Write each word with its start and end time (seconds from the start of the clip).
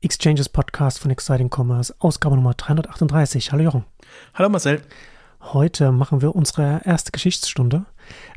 Exchanges 0.00 0.48
Podcast 0.48 1.00
von 1.00 1.10
Exciting 1.10 1.50
Commerce, 1.52 1.92
Ausgabe 1.98 2.36
Nummer 2.36 2.54
338. 2.54 3.50
Hallo 3.50 3.64
Jochen. 3.64 3.84
Hallo 4.32 4.48
Marcel. 4.48 4.80
Heute 5.40 5.90
machen 5.90 6.22
wir 6.22 6.36
unsere 6.36 6.82
erste 6.84 7.10
Geschichtsstunde. 7.10 7.84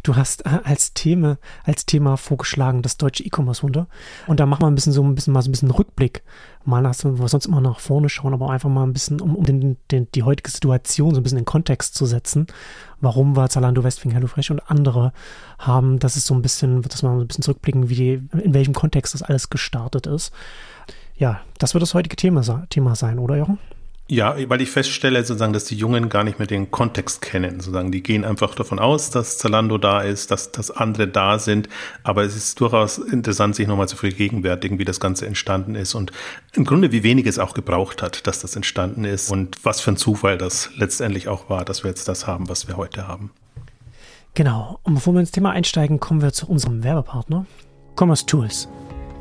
Du 0.02 0.16
hast 0.16 0.44
äh, 0.48 0.60
als 0.64 0.96
Thema, 0.96 1.38
als 1.64 1.86
Thema 1.86 2.18
vorgeschlagen 2.18 2.82
das 2.82 2.98
deutsche 2.98 3.24
E-Commerce-Wunder. 3.24 3.88
Und 4.26 4.40
da 4.40 4.48
machen 4.48 4.64
wir 4.64 4.68
ein 4.72 4.76
bisschen 4.76 4.92
so 4.92 5.04
ein 5.04 5.14
bisschen 5.14 5.34
mal 5.34 5.44
so 5.44 5.50
ein 5.50 5.52
bisschen 5.52 5.70
Rückblick. 5.70 6.24
Mal 6.66 6.82
nach, 6.82 6.96
wir 7.04 7.28
sonst 7.28 7.46
immer 7.46 7.62
nach 7.62 7.80
vorne 7.80 8.10
schauen, 8.10 8.34
aber 8.34 8.50
einfach 8.50 8.70
mal 8.70 8.84
ein 8.84 8.94
bisschen, 8.94 9.22
um, 9.22 9.36
um 9.36 9.46
den, 9.46 9.78
den, 9.92 10.12
die 10.14 10.24
heutige 10.24 10.50
Situation 10.50 11.14
so 11.14 11.20
ein 11.20 11.24
bisschen 11.24 11.38
in 11.38 11.46
Kontext 11.46 11.94
zu 11.94 12.08
setzen. 12.08 12.48
Warum 13.02 13.36
war 13.36 13.50
Zalando, 13.50 13.84
Westwing, 13.84 14.14
HelloFresh 14.14 14.50
und 14.50 14.68
andere 14.72 15.14
haben, 15.60 16.00
das 16.00 16.18
ist 16.18 16.26
so 16.26 16.34
ein 16.34 16.42
bisschen, 16.42 16.84
wird 16.84 16.94
das 16.94 17.04
mal 17.04 17.20
ein 17.20 17.28
bisschen 17.28 17.44
zurückblicken, 17.44 17.90
wie 17.90 17.96
die, 17.96 18.40
in 18.40 18.56
welchem 18.56 18.74
Kontext 18.74 19.14
das 19.14 19.22
alles 19.22 19.52
gestartet 19.52 20.08
ist. 20.08 20.32
Ja, 21.22 21.40
das 21.60 21.76
wird 21.76 21.84
das 21.84 21.94
heutige 21.94 22.16
Thema, 22.16 22.42
Thema 22.72 22.96
sein, 22.96 23.20
oder 23.20 23.38
Jochen? 23.38 23.60
Ja, 24.08 24.36
weil 24.50 24.60
ich 24.60 24.72
feststelle 24.72 25.24
sozusagen, 25.24 25.54
dass 25.54 25.66
die 25.66 25.76
Jungen 25.76 26.10
gar 26.10 26.24
nicht 26.24 26.40
mehr 26.40 26.48
den 26.48 26.72
Kontext 26.72 27.22
kennen. 27.22 27.60
Sozusagen, 27.60 27.92
die 27.92 28.02
gehen 28.02 28.26
einfach 28.26 28.56
davon 28.56 28.80
aus, 28.80 29.12
dass 29.12 29.38
Zalando 29.38 29.78
da 29.78 30.02
ist, 30.02 30.32
dass, 30.32 30.52
dass 30.52 30.72
andere 30.72 31.08
da 31.08 31.38
sind. 31.38 31.70
Aber 32.02 32.24
es 32.24 32.36
ist 32.36 32.60
durchaus 32.60 32.98
interessant, 32.98 33.56
sich 33.56 33.68
nochmal 33.68 33.88
zu 33.88 33.98
vergegenwärtigen, 33.98 34.80
wie 34.80 34.84
das 34.84 35.00
Ganze 35.00 35.28
entstanden 35.28 35.76
ist 35.76 35.94
und 35.94 36.12
im 36.54 36.66
Grunde, 36.66 36.92
wie 36.92 37.04
wenig 37.04 37.28
es 37.28 37.38
auch 37.38 37.54
gebraucht 37.54 38.02
hat, 38.02 38.26
dass 38.26 38.40
das 38.40 38.56
entstanden 38.56 39.06
ist 39.06 39.30
und 39.30 39.64
was 39.64 39.80
für 39.80 39.92
ein 39.92 39.98
Zufall 39.98 40.40
das 40.40 40.72
letztendlich 40.76 41.28
auch 41.28 41.52
war, 41.52 41.66
dass 41.66 41.84
wir 41.84 41.90
jetzt 41.90 42.08
das 42.08 42.26
haben, 42.26 42.50
was 42.50 42.68
wir 42.68 42.78
heute 42.78 43.08
haben. 43.08 43.30
Genau. 44.34 44.80
Und 44.82 44.96
bevor 44.96 45.14
wir 45.14 45.20
ins 45.20 45.30
Thema 45.30 45.52
einsteigen, 45.52 46.00
kommen 46.00 46.24
wir 46.24 46.34
zu 46.34 46.48
unserem 46.48 46.84
Werbepartner, 46.84 47.46
Commerce 47.96 48.26
Tools. 48.26 48.68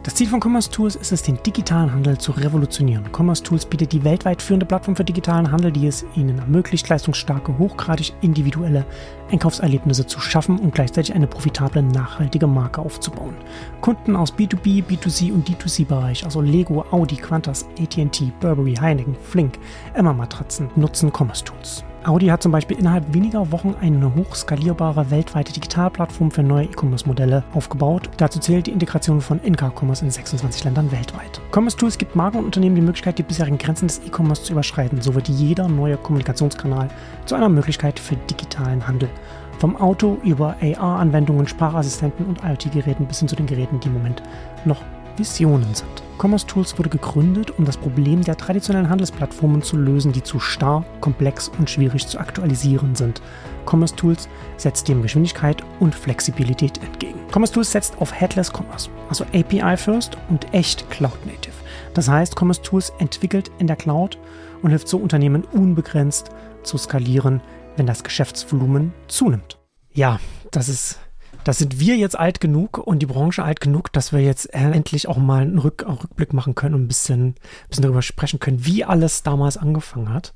Das 0.03 0.15
Ziel 0.15 0.29
von 0.29 0.41
Commerce 0.43 0.71
Tools 0.71 0.97
ist 0.97 1.13
es, 1.13 1.23
den 1.23 1.43
digitalen 1.43 1.93
Handel 1.93 2.17
zu 2.17 2.33
revolutionieren. 2.33 3.05
Commerce 3.13 3.43
Tools 3.43 3.67
bietet 3.67 3.93
die 3.93 4.03
weltweit 4.03 4.41
führende 4.41 4.65
Plattform 4.65 4.97
für 4.97 5.05
digitalen 5.05 5.53
Handel, 5.53 5.71
die 5.71 5.87
es 5.87 6.07
Ihnen 6.17 6.39
ermöglicht, 6.39 6.89
leistungsstarke, 6.89 7.59
hochgradig 7.59 8.15
individuelle 8.23 8.87
Einkaufserlebnisse 9.31 10.07
zu 10.07 10.19
schaffen 10.19 10.59
und 10.59 10.75
gleichzeitig 10.75 11.15
eine 11.15 11.27
profitable, 11.27 11.83
nachhaltige 11.83 12.47
Marke 12.47 12.81
aufzubauen. 12.81 13.35
Kunden 13.83 14.17
aus 14.17 14.33
B2B, 14.33 14.83
B2C 14.83 15.35
und 15.35 15.47
D2C-Bereich, 15.47 16.25
also 16.25 16.41
Lego, 16.41 16.83
Audi, 16.93 17.17
Qantas, 17.17 17.67
AT&T, 17.79 18.33
Burberry, 18.41 18.77
Heineken, 18.77 19.15
Flink, 19.15 19.59
Emma 19.93 20.15
Matratzen, 20.15 20.71
nutzen 20.77 21.13
Commerce 21.13 21.45
Tools. 21.45 21.85
Audi 22.05 22.29
hat 22.29 22.43
zum 22.43 22.51
Beispiel 22.51 22.79
innerhalb 22.79 23.13
weniger 23.13 23.53
Wochen 23.53 23.75
eine 23.79 24.15
hochskalierbare 24.15 25.11
weltweite 25.11 25.53
Digitalplattform 25.53 26.31
für 26.31 26.43
neue 26.43 26.65
E-Commerce-Modelle 26.65 27.45
aufgebaut. 27.53 28.09
Dazu 28.17 28.39
zählt 28.39 28.69
die 28.69 28.71
Integration 28.71 29.21
von 29.21 29.39
In-Car-Commerce 29.41 30.03
in 30.03 30.11
26 30.11 30.65
Ländern 30.65 30.91
weltweit. 30.93 31.43
Commerce 31.53 31.77
Tools 31.77 31.99
gibt 31.99 32.17
Marken 32.17 32.39
und 32.39 32.47
Unternehmen 32.47 32.75
die 32.75 32.81
Möglichkeit, 32.81 33.19
die 33.19 33.23
bisherigen 33.23 33.59
Grenzen 33.59 33.89
des 33.89 34.01
E-Commerce 34.07 34.45
zu 34.45 34.53
überschreiten. 34.53 35.03
So 35.03 35.15
wird 35.15 35.29
jeder 35.29 35.69
neue 35.69 35.99
Kommunikationskanal 35.99 36.89
zu 37.27 37.35
einer 37.35 37.51
Möglichkeit 37.51 38.01
für 38.01 38.17
digitalen 38.17 38.89
Handel. 38.89 39.11
Vom 39.59 39.77
Auto 39.77 40.17
über 40.25 40.57
AR-Anwendungen, 40.63 41.47
Sprachassistenten 41.47 42.25
und 42.25 42.43
IoT-Geräten 42.43 43.05
bis 43.05 43.19
hin 43.19 43.29
zu 43.29 43.37
den 43.37 43.47
Geräten, 43.47 43.79
die 43.79 43.89
im 43.89 43.95
Moment 43.95 44.23
noch 44.65 44.83
Visionen 45.21 45.75
sind. 45.75 46.03
Commerce 46.19 46.47
Tools 46.47 46.79
wurde 46.79 46.89
gegründet, 46.89 47.51
um 47.59 47.67
das 47.67 47.77
Problem 47.77 48.25
der 48.25 48.39
traditionellen 48.39 48.89
Handelsplattformen 48.89 49.63
zu 49.63 49.77
lösen, 49.77 50.13
die 50.13 50.23
zu 50.23 50.41
starr, 50.41 50.83
komplex 51.03 51.51
und 51.59 51.69
schwierig 51.69 52.07
zu 52.07 52.19
aktualisieren 52.19 52.95
sind. 52.95 53.21
Commerce 53.67 53.95
Tools 53.97 54.29
setzt 54.57 54.89
dem 54.89 55.03
Geschwindigkeit 55.03 55.63
und 55.79 55.95
Flexibilität 55.95 56.83
entgegen. 56.83 57.19
Commerce 57.33 57.53
Tools 57.53 57.71
setzt 57.71 58.01
auf 58.01 58.19
Headless 58.19 58.51
Commerce, 58.51 58.89
also 59.11 59.25
API 59.35 59.77
First 59.77 60.17
und 60.31 60.53
echt 60.55 60.89
Cloud 60.91 61.27
Native. 61.27 61.55
Das 61.93 62.09
heißt, 62.09 62.39
Commerce 62.39 62.63
Tools 62.63 62.93
entwickelt 62.99 63.51
in 63.59 63.67
der 63.67 63.77
Cloud 63.77 64.17
und 64.63 64.71
hilft 64.71 64.89
so 64.89 64.97
Unternehmen 64.97 65.45
unbegrenzt 65.53 66.31
zu 66.63 66.79
skalieren, 66.79 67.43
wenn 67.77 67.87
das 67.87 68.05
Geschäftsvolumen 68.05 68.95
zunimmt. 69.07 69.59
Ja, 69.93 70.19
das 70.51 70.71
ist 70.71 70.99
da 71.45 71.53
sind 71.53 71.81
wir 71.81 71.97
jetzt 71.97 72.19
alt 72.19 72.41
genug 72.41 72.79
und 72.79 73.01
die 73.01 73.07
Branche 73.07 73.43
alt 73.43 73.61
genug, 73.61 73.93
dass 73.93 74.13
wir 74.13 74.21
jetzt 74.21 74.53
endlich 74.55 75.09
auch 75.09 75.17
mal 75.17 75.43
einen, 75.43 75.59
Rück, 75.59 75.85
einen 75.87 75.99
Rückblick 75.99 76.33
machen 76.33 76.55
können 76.55 76.75
und 76.75 76.85
ein 76.85 76.89
bisschen, 76.89 77.29
ein 77.29 77.35
bisschen 77.69 77.83
darüber 77.83 78.03
sprechen 78.03 78.41
können, 78.41 78.65
wie 78.65 78.85
alles 78.85 79.23
damals 79.23 79.57
angefangen 79.57 80.13
hat. 80.13 80.35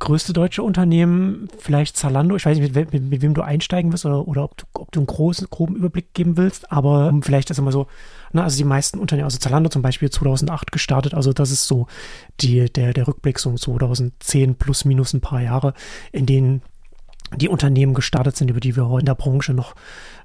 Größte 0.00 0.32
deutsche 0.32 0.62
Unternehmen, 0.62 1.48
vielleicht 1.56 1.96
Zalando, 1.96 2.36
ich 2.36 2.44
weiß 2.44 2.58
nicht, 2.58 2.74
mit, 2.74 2.92
mit, 2.92 3.04
mit 3.04 3.22
wem 3.22 3.32
du 3.32 3.42
einsteigen 3.42 3.92
willst 3.92 4.04
oder, 4.04 4.26
oder 4.26 4.44
ob, 4.44 4.56
du, 4.56 4.66
ob 4.74 4.92
du 4.92 5.00
einen 5.00 5.06
großen, 5.06 5.46
groben 5.48 5.76
Überblick 5.76 6.12
geben 6.14 6.36
willst, 6.36 6.70
aber 6.70 7.14
vielleicht 7.22 7.50
ist 7.50 7.58
immer 7.58 7.72
so, 7.72 7.86
na, 8.32 8.42
also 8.42 8.56
die 8.56 8.64
meisten 8.64 8.98
Unternehmen, 8.98 9.24
also 9.24 9.38
Zalando 9.38 9.70
zum 9.70 9.82
Beispiel 9.82 10.10
2008 10.10 10.72
gestartet, 10.72 11.14
also 11.14 11.32
das 11.32 11.50
ist 11.52 11.66
so 11.66 11.86
die, 12.40 12.70
der, 12.70 12.92
der 12.92 13.06
Rückblick 13.06 13.38
so 13.38 13.54
2010 13.54 14.56
plus 14.56 14.84
minus 14.84 15.14
ein 15.14 15.20
paar 15.20 15.40
Jahre, 15.40 15.72
in 16.12 16.26
denen 16.26 16.62
die 17.36 17.48
Unternehmen 17.48 17.94
gestartet 17.94 18.36
sind, 18.36 18.50
über 18.50 18.60
die 18.60 18.76
wir 18.76 18.88
heute 18.88 19.00
in 19.00 19.06
der 19.06 19.14
Branche 19.14 19.54
noch, 19.54 19.74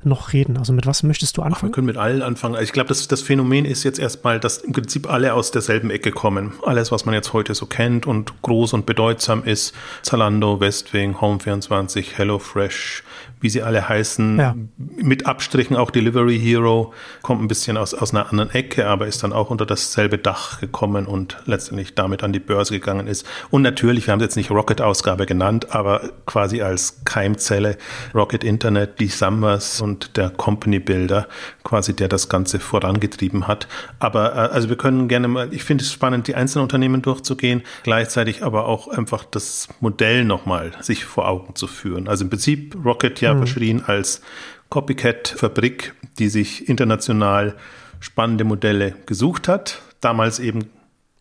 noch 0.04 0.34
reden. 0.34 0.58
Also 0.58 0.74
mit 0.74 0.86
was 0.86 1.04
möchtest 1.04 1.38
du 1.38 1.42
anfangen? 1.42 1.58
Ach, 1.60 1.64
wir 1.64 1.72
können 1.72 1.88
mit 1.88 1.98
allen 1.98 2.22
anfangen. 2.22 2.56
Also 2.56 2.64
ich 2.64 2.74
glaube, 2.74 2.90
das, 2.90 3.08
das 3.08 3.22
Phänomen 3.22 3.66
ist 3.66 3.84
jetzt 3.84 4.00
erstmal, 4.00 4.40
dass 4.40 4.58
im 4.58 4.74
Prinzip 4.74 5.10
alle 5.10 5.34
aus 5.34 5.52
derselben 5.52 5.90
Ecke 5.90 6.12
kommen. 6.12 6.54
Alles, 6.66 6.92
was 6.92 7.06
man 7.06 7.14
jetzt 7.14 7.34
heute 7.34 7.56
so 7.56 7.66
kennt 7.66 8.06
und 8.06 8.42
groß 8.42 8.74
und 8.74 8.86
bedeutsam 8.86 9.44
ist, 9.44 9.76
Zalando, 10.02 10.60
Westwing, 10.60 11.16
Home24, 11.16 12.16
HelloFresh, 12.16 13.04
wie 13.42 13.50
sie 13.50 13.62
alle 13.62 13.88
heißen, 13.88 14.38
ja. 14.38 14.56
mit 14.78 15.26
Abstrichen 15.26 15.76
auch 15.78 15.92
Delivery 15.92 16.40
Hero, 16.40 16.94
kommt 17.22 17.42
ein 17.42 17.48
bisschen 17.48 17.78
aus, 17.78 17.94
aus 17.94 18.14
einer 18.14 18.30
anderen 18.30 18.50
Ecke, 18.52 18.88
aber 18.88 19.08
ist 19.08 19.24
dann 19.24 19.32
auch 19.32 19.50
unter 19.50 19.66
dasselbe 19.66 20.18
Dach 20.18 20.60
gekommen 20.60 21.06
und 21.06 21.38
letztendlich 21.46 21.96
damit 21.96 22.24
an 22.24 22.34
die 22.34 22.40
Börse 22.40 22.74
gegangen 22.74 23.08
ist. 23.08 23.26
Und 23.50 23.62
natürlich, 23.62 24.08
wir 24.08 24.12
haben 24.12 24.20
es 24.20 24.26
jetzt 24.26 24.36
nicht 24.36 24.52
Rocket-Ausgabe 24.52 25.26
genannt, 25.26 25.74
aber 25.74 26.02
quasi 26.26 26.62
als 26.62 27.02
Keimzelle 27.06 27.78
Rocket 28.14 28.44
Internet, 28.44 29.00
die 29.00 29.08
Summers 29.08 29.80
und 29.80 30.18
der 30.18 30.30
Company 30.30 30.80
Builder, 30.80 31.28
quasi 31.64 31.96
der 31.96 32.10
das 32.10 32.28
Ganze 32.28 32.60
vorangetrieben 32.60 33.48
hat. 33.48 33.68
Aber 34.00 34.34
äh, 34.34 34.54
also 34.54 34.70
wir 34.70 34.78
können 34.78 35.08
gerne 35.08 35.28
mal, 35.28 35.54
ich 35.54 35.64
finde 35.64 35.84
es 35.84 35.94
spannend, 35.94 36.28
die 36.28 36.36
einzelnen 36.36 36.64
Unternehmen 36.64 37.02
durchzugehen, 37.02 37.64
gleichzeitig 37.84 38.44
aber 38.44 38.66
auch 38.66 38.90
einfach 38.90 39.24
das 39.24 39.70
Modell 39.80 40.26
nochmal 40.26 40.72
sich 40.82 41.06
vor 41.06 41.28
Augen 41.28 41.56
zu 41.56 41.68
führen. 41.68 42.08
Also 42.08 42.26
im 42.26 42.30
Prinzip 42.30 42.76
Rocket 42.84 43.22
ja 43.22 43.29
ja 43.30 43.36
mhm. 43.36 43.40
verschrien 43.40 43.84
als 43.86 44.22
Copycat-Fabrik, 44.70 45.96
die 46.20 46.30
sich 46.30 46.70
international 46.70 47.56
spannende 48.00 48.44
Modelle 48.44 48.96
gesucht 49.06 49.48
hat. 49.48 49.82
Damals 50.02 50.40
eben. 50.40 50.70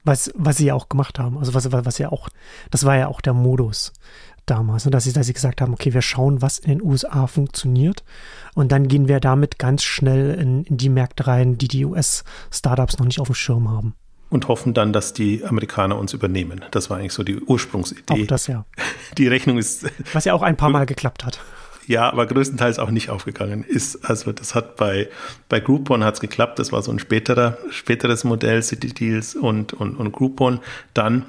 Was, 0.04 0.30
was 0.34 0.56
sie 0.56 0.66
ja 0.66 0.74
auch 0.74 0.88
gemacht 0.88 1.18
haben. 1.18 1.38
Also 1.38 1.54
was, 1.54 1.70
was 1.72 1.98
ja 1.98 2.10
auch, 2.10 2.28
das 2.70 2.84
war 2.84 2.96
ja 2.96 3.08
auch 3.08 3.20
der 3.20 3.34
Modus 3.34 3.92
damals, 4.46 4.84
ne? 4.84 4.90
dass, 4.90 5.04
sie, 5.04 5.12
dass 5.12 5.26
sie 5.26 5.32
gesagt 5.32 5.60
haben, 5.60 5.72
okay, 5.72 5.92
wir 5.92 6.02
schauen, 6.02 6.42
was 6.42 6.58
in 6.58 6.70
den 6.70 6.82
USA 6.82 7.26
funktioniert 7.26 8.02
und 8.54 8.72
dann 8.72 8.88
gehen 8.88 9.08
wir 9.08 9.20
damit 9.20 9.58
ganz 9.58 9.82
schnell 9.82 10.34
in, 10.34 10.64
in 10.64 10.76
die 10.76 10.88
Märkte 10.88 11.26
rein, 11.26 11.58
die 11.58 11.68
die 11.68 11.84
US-Startups 11.84 12.98
noch 12.98 13.06
nicht 13.06 13.20
auf 13.20 13.28
dem 13.28 13.34
Schirm 13.34 13.70
haben. 13.70 13.94
Und 14.30 14.48
hoffen 14.48 14.74
dann, 14.74 14.92
dass 14.92 15.14
die 15.14 15.44
Amerikaner 15.44 15.96
uns 15.96 16.12
übernehmen. 16.12 16.62
Das 16.70 16.90
war 16.90 16.98
eigentlich 16.98 17.14
so 17.14 17.22
die 17.22 17.38
Ursprungsidee. 17.38 18.24
Auch 18.24 18.26
das 18.26 18.46
ja. 18.46 18.66
Die 19.16 19.26
Rechnung 19.26 19.56
ist. 19.56 19.86
Was 20.12 20.26
ja 20.26 20.34
auch 20.34 20.42
ein 20.42 20.56
paar 20.56 20.68
Mal 20.70 20.84
geklappt 20.84 21.24
hat. 21.24 21.40
Ja, 21.88 22.12
aber 22.12 22.26
größtenteils 22.26 22.78
auch 22.78 22.90
nicht 22.90 23.08
aufgegangen 23.08 23.64
ist. 23.64 24.04
Also 24.08 24.30
das 24.32 24.54
hat 24.54 24.76
bei, 24.76 25.08
bei 25.48 25.58
Groupon 25.58 26.04
hat's 26.04 26.20
geklappt. 26.20 26.58
Das 26.58 26.70
war 26.70 26.82
so 26.82 26.92
ein 26.92 26.98
späterer, 26.98 27.56
späteres 27.70 28.24
Modell, 28.24 28.62
City 28.62 28.88
Deals 28.88 29.34
und, 29.34 29.72
und, 29.72 29.96
und 29.96 30.12
Groupon 30.12 30.60
dann. 30.92 31.24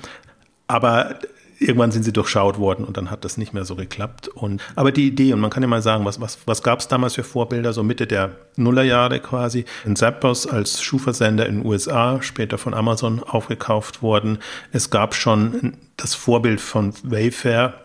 Aber 0.68 1.16
irgendwann 1.60 1.92
sind 1.92 2.04
sie 2.04 2.12
durchschaut 2.12 2.58
worden 2.58 2.84
und 2.84 2.98
dann 2.98 3.10
hat 3.10 3.24
das 3.24 3.38
nicht 3.38 3.54
mehr 3.54 3.64
so 3.64 3.78
geklappt. 3.78 4.28
Und, 4.28 4.62
aber 4.76 4.92
die 4.92 5.08
Idee, 5.08 5.32
und 5.32 5.40
man 5.40 5.50
kann 5.50 5.64
ja 5.64 5.70
mal 5.70 5.82
sagen, 5.82 6.04
was, 6.04 6.20
was, 6.20 6.40
was 6.46 6.62
gab 6.62 6.80
es 6.80 6.90
damals 6.90 7.16
für 7.16 7.24
Vorbilder, 7.24 7.72
so 7.72 7.82
Mitte 7.82 8.06
der 8.06 8.32
Nullerjahre 8.58 9.22
quasi, 9.22 9.64
in 9.86 9.96
Zappos 9.96 10.46
als 10.46 10.82
Schuhversender 10.82 11.46
in 11.46 11.60
den 11.60 11.66
USA, 11.66 12.22
später 12.22 12.58
von 12.58 12.74
Amazon 12.74 13.24
aufgekauft 13.24 14.02
worden. 14.02 14.40
Es 14.74 14.90
gab 14.90 15.16
schon 15.16 15.78
das 15.96 16.16
Vorbild 16.16 16.60
von 16.60 16.94
Wayfair, 17.04 17.76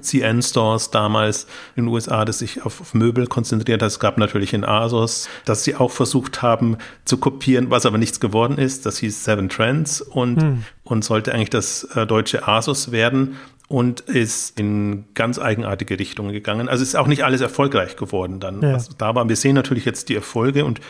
CN-Stores 0.00 0.90
damals 0.90 1.46
in 1.76 1.84
den 1.84 1.92
USA, 1.92 2.24
das 2.24 2.38
sich 2.38 2.64
auf, 2.64 2.80
auf, 2.80 2.94
Möbel 2.94 3.26
konzentriert 3.26 3.82
hat. 3.82 3.88
Es 3.88 4.00
gab 4.00 4.18
natürlich 4.18 4.54
in 4.54 4.64
ASOS, 4.64 5.28
dass 5.44 5.64
sie 5.64 5.74
auch 5.76 5.90
versucht 5.90 6.42
haben 6.42 6.78
zu 7.04 7.16
kopieren, 7.18 7.70
was 7.70 7.86
aber 7.86 7.98
nichts 7.98 8.20
geworden 8.20 8.58
ist. 8.58 8.86
Das 8.86 8.98
hieß 8.98 9.24
Seven 9.24 9.48
Trends 9.48 10.00
und, 10.00 10.40
hm. 10.40 10.64
und 10.84 11.04
sollte 11.04 11.34
eigentlich 11.34 11.50
das 11.50 11.84
äh, 11.94 12.06
deutsche 12.06 12.46
ASOS 12.46 12.92
werden 12.92 13.36
und 13.68 14.00
ist 14.00 14.60
in 14.60 15.04
ganz 15.14 15.38
eigenartige 15.38 15.98
Richtungen 15.98 16.32
gegangen. 16.32 16.68
Also 16.68 16.82
ist 16.82 16.94
auch 16.94 17.06
nicht 17.06 17.24
alles 17.24 17.40
erfolgreich 17.40 17.96
geworden 17.96 18.38
dann, 18.38 18.60
ja. 18.60 18.74
was 18.74 18.90
da 18.98 19.14
war. 19.14 19.28
Wir 19.28 19.36
sehen 19.36 19.54
natürlich 19.54 19.86
jetzt 19.86 20.10
die 20.10 20.14
Erfolge 20.14 20.64
und 20.64 20.80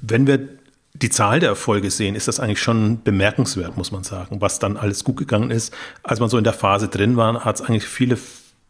wenn 0.00 0.26
wir 0.26 0.48
die 0.94 1.08
Zahl 1.08 1.40
der 1.40 1.50
Erfolge 1.50 1.90
sehen, 1.90 2.14
ist 2.14 2.28
das 2.28 2.40
eigentlich 2.40 2.60
schon 2.60 3.02
bemerkenswert, 3.02 3.76
muss 3.76 3.92
man 3.92 4.02
sagen, 4.02 4.40
was 4.40 4.58
dann 4.58 4.76
alles 4.76 5.04
gut 5.04 5.16
gegangen 5.16 5.50
ist. 5.50 5.72
Als 6.02 6.20
man 6.20 6.28
so 6.28 6.36
in 6.36 6.44
der 6.44 6.52
Phase 6.52 6.88
drin 6.88 7.16
war, 7.16 7.44
hat 7.44 7.56
es 7.56 7.62
eigentlich 7.62 7.86
viele 7.86 8.18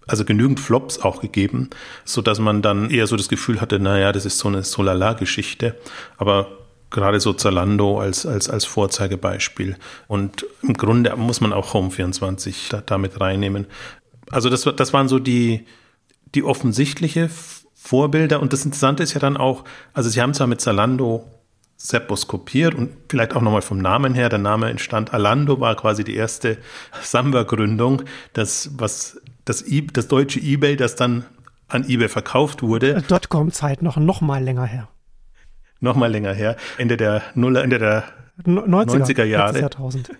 also 0.06 0.24
genügend 0.24 0.60
Flops 0.60 0.98
auch 0.98 1.20
gegeben, 1.20 1.70
so 2.04 2.22
dass 2.22 2.38
man 2.38 2.62
dann 2.62 2.90
eher 2.90 3.06
so 3.06 3.16
das 3.16 3.28
Gefühl 3.28 3.60
hatte, 3.60 3.78
naja, 3.78 4.12
das 4.12 4.24
ist 4.26 4.38
so 4.38 4.48
eine 4.48 4.62
Solala-Geschichte. 4.62 5.76
Aber 6.16 6.48
gerade 6.90 7.20
so 7.20 7.32
Zalando 7.32 8.00
als, 8.00 8.26
als, 8.26 8.48
als 8.48 8.64
Vorzeigebeispiel. 8.64 9.76
Und 10.08 10.46
im 10.62 10.74
Grunde 10.74 11.16
muss 11.16 11.40
man 11.40 11.52
auch 11.52 11.74
Home24 11.74 12.70
da, 12.70 12.80
damit 12.84 13.20
reinnehmen. 13.20 13.66
Also 14.30 14.50
das, 14.50 14.68
das 14.76 14.92
waren 14.92 15.08
so 15.08 15.18
die, 15.18 15.66
die 16.34 16.44
offensichtliche 16.44 17.30
Vorbilder. 17.74 18.40
Und 18.40 18.52
das 18.52 18.64
Interessante 18.64 19.02
ist 19.02 19.14
ja 19.14 19.20
dann 19.20 19.36
auch, 19.36 19.64
also 19.92 20.08
sie 20.08 20.20
haben 20.20 20.34
zwar 20.34 20.46
mit 20.46 20.60
Zalando 20.60 21.24
Seppos 21.82 22.28
kopiert 22.28 22.76
und 22.76 22.90
vielleicht 23.08 23.34
auch 23.34 23.40
nochmal 23.40 23.62
vom 23.62 23.78
Namen 23.78 24.14
her. 24.14 24.28
Der 24.28 24.38
Name 24.38 24.70
entstand, 24.70 25.12
Alando 25.12 25.58
war 25.58 25.74
quasi 25.74 26.04
die 26.04 26.14
erste 26.14 26.58
Samba-Gründung, 27.02 28.02
das, 28.34 28.70
was 28.76 29.20
das, 29.44 29.64
das 29.92 30.08
deutsche 30.08 30.40
Ebay, 30.40 30.76
das 30.76 30.96
dann 30.96 31.24
an 31.68 31.88
Ebay 31.88 32.08
verkauft 32.08 32.62
wurde. 32.62 33.02
Dotcom-Zeit 33.08 33.82
noch, 33.82 33.96
noch 33.96 34.20
mal 34.20 34.42
länger 34.42 34.66
her. 34.66 34.88
Noch 35.80 35.96
mal 35.96 36.10
länger 36.10 36.32
her. 36.32 36.56
Ende 36.78 36.96
der 36.96 37.22
Nuller, 37.34 37.64
Ende 37.64 37.78
der 37.78 38.04
90er, 38.46 39.04
90er 39.04 39.24
Jahre. 39.24 39.60
Jahrtausend. 39.60 40.10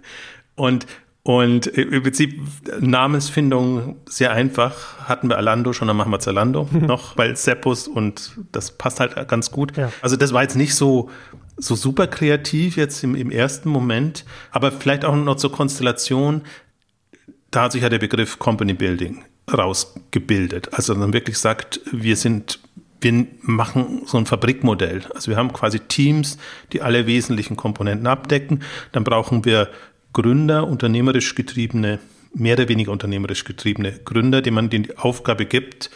Und, 0.56 0.86
und 1.22 1.68
im 1.68 2.02
Prinzip 2.02 2.40
Namensfindung 2.80 3.96
sehr 4.06 4.32
einfach. 4.32 5.08
Hatten 5.08 5.28
wir 5.28 5.36
Alando 5.36 5.72
schon, 5.72 5.88
dann 5.88 5.96
machen 5.96 6.10
wir 6.10 6.18
Zalando 6.18 6.68
noch, 6.72 7.16
weil 7.16 7.36
Seppos 7.36 7.86
und 7.86 8.32
das 8.50 8.76
passt 8.76 8.98
halt 8.98 9.28
ganz 9.28 9.50
gut. 9.50 9.76
Ja. 9.76 9.92
Also 10.02 10.16
das 10.16 10.32
war 10.32 10.42
jetzt 10.42 10.56
nicht 10.56 10.74
so, 10.74 11.10
so 11.56 11.76
super 11.76 12.08
kreativ 12.08 12.76
jetzt 12.76 13.04
im, 13.04 13.14
im 13.14 13.30
ersten 13.30 13.68
Moment, 13.68 14.24
aber 14.50 14.72
vielleicht 14.72 15.04
auch 15.04 15.14
noch 15.14 15.36
zur 15.36 15.52
Konstellation. 15.52 16.42
Da 17.52 17.62
hat 17.62 17.72
sich 17.72 17.82
ja 17.82 17.88
der 17.88 17.98
Begriff 17.98 18.38
Company 18.38 18.72
Building 18.72 19.24
rausgebildet. 19.52 20.72
Also 20.72 20.94
dann 20.94 21.12
wirklich 21.12 21.38
sagt, 21.38 21.80
wir 21.92 22.16
sind, 22.16 22.58
wir 23.00 23.26
machen 23.42 24.02
so 24.06 24.16
ein 24.18 24.26
Fabrikmodell. 24.26 25.02
Also 25.14 25.30
wir 25.30 25.36
haben 25.36 25.52
quasi 25.52 25.78
Teams, 25.78 26.38
die 26.72 26.82
alle 26.82 27.06
wesentlichen 27.06 27.56
Komponenten 27.56 28.06
abdecken. 28.06 28.62
Dann 28.92 29.04
brauchen 29.04 29.44
wir 29.44 29.68
Gründer, 30.14 30.66
unternehmerisch 30.66 31.34
getriebene, 31.34 31.98
mehr 32.34 32.56
oder 32.56 32.68
weniger 32.68 32.90
unternehmerisch 32.90 33.44
getriebene 33.44 33.92
Gründer, 34.04 34.40
denen 34.40 34.54
man 34.54 34.70
die 34.70 34.96
Aufgabe 34.96 35.44
gibt, 35.44 35.90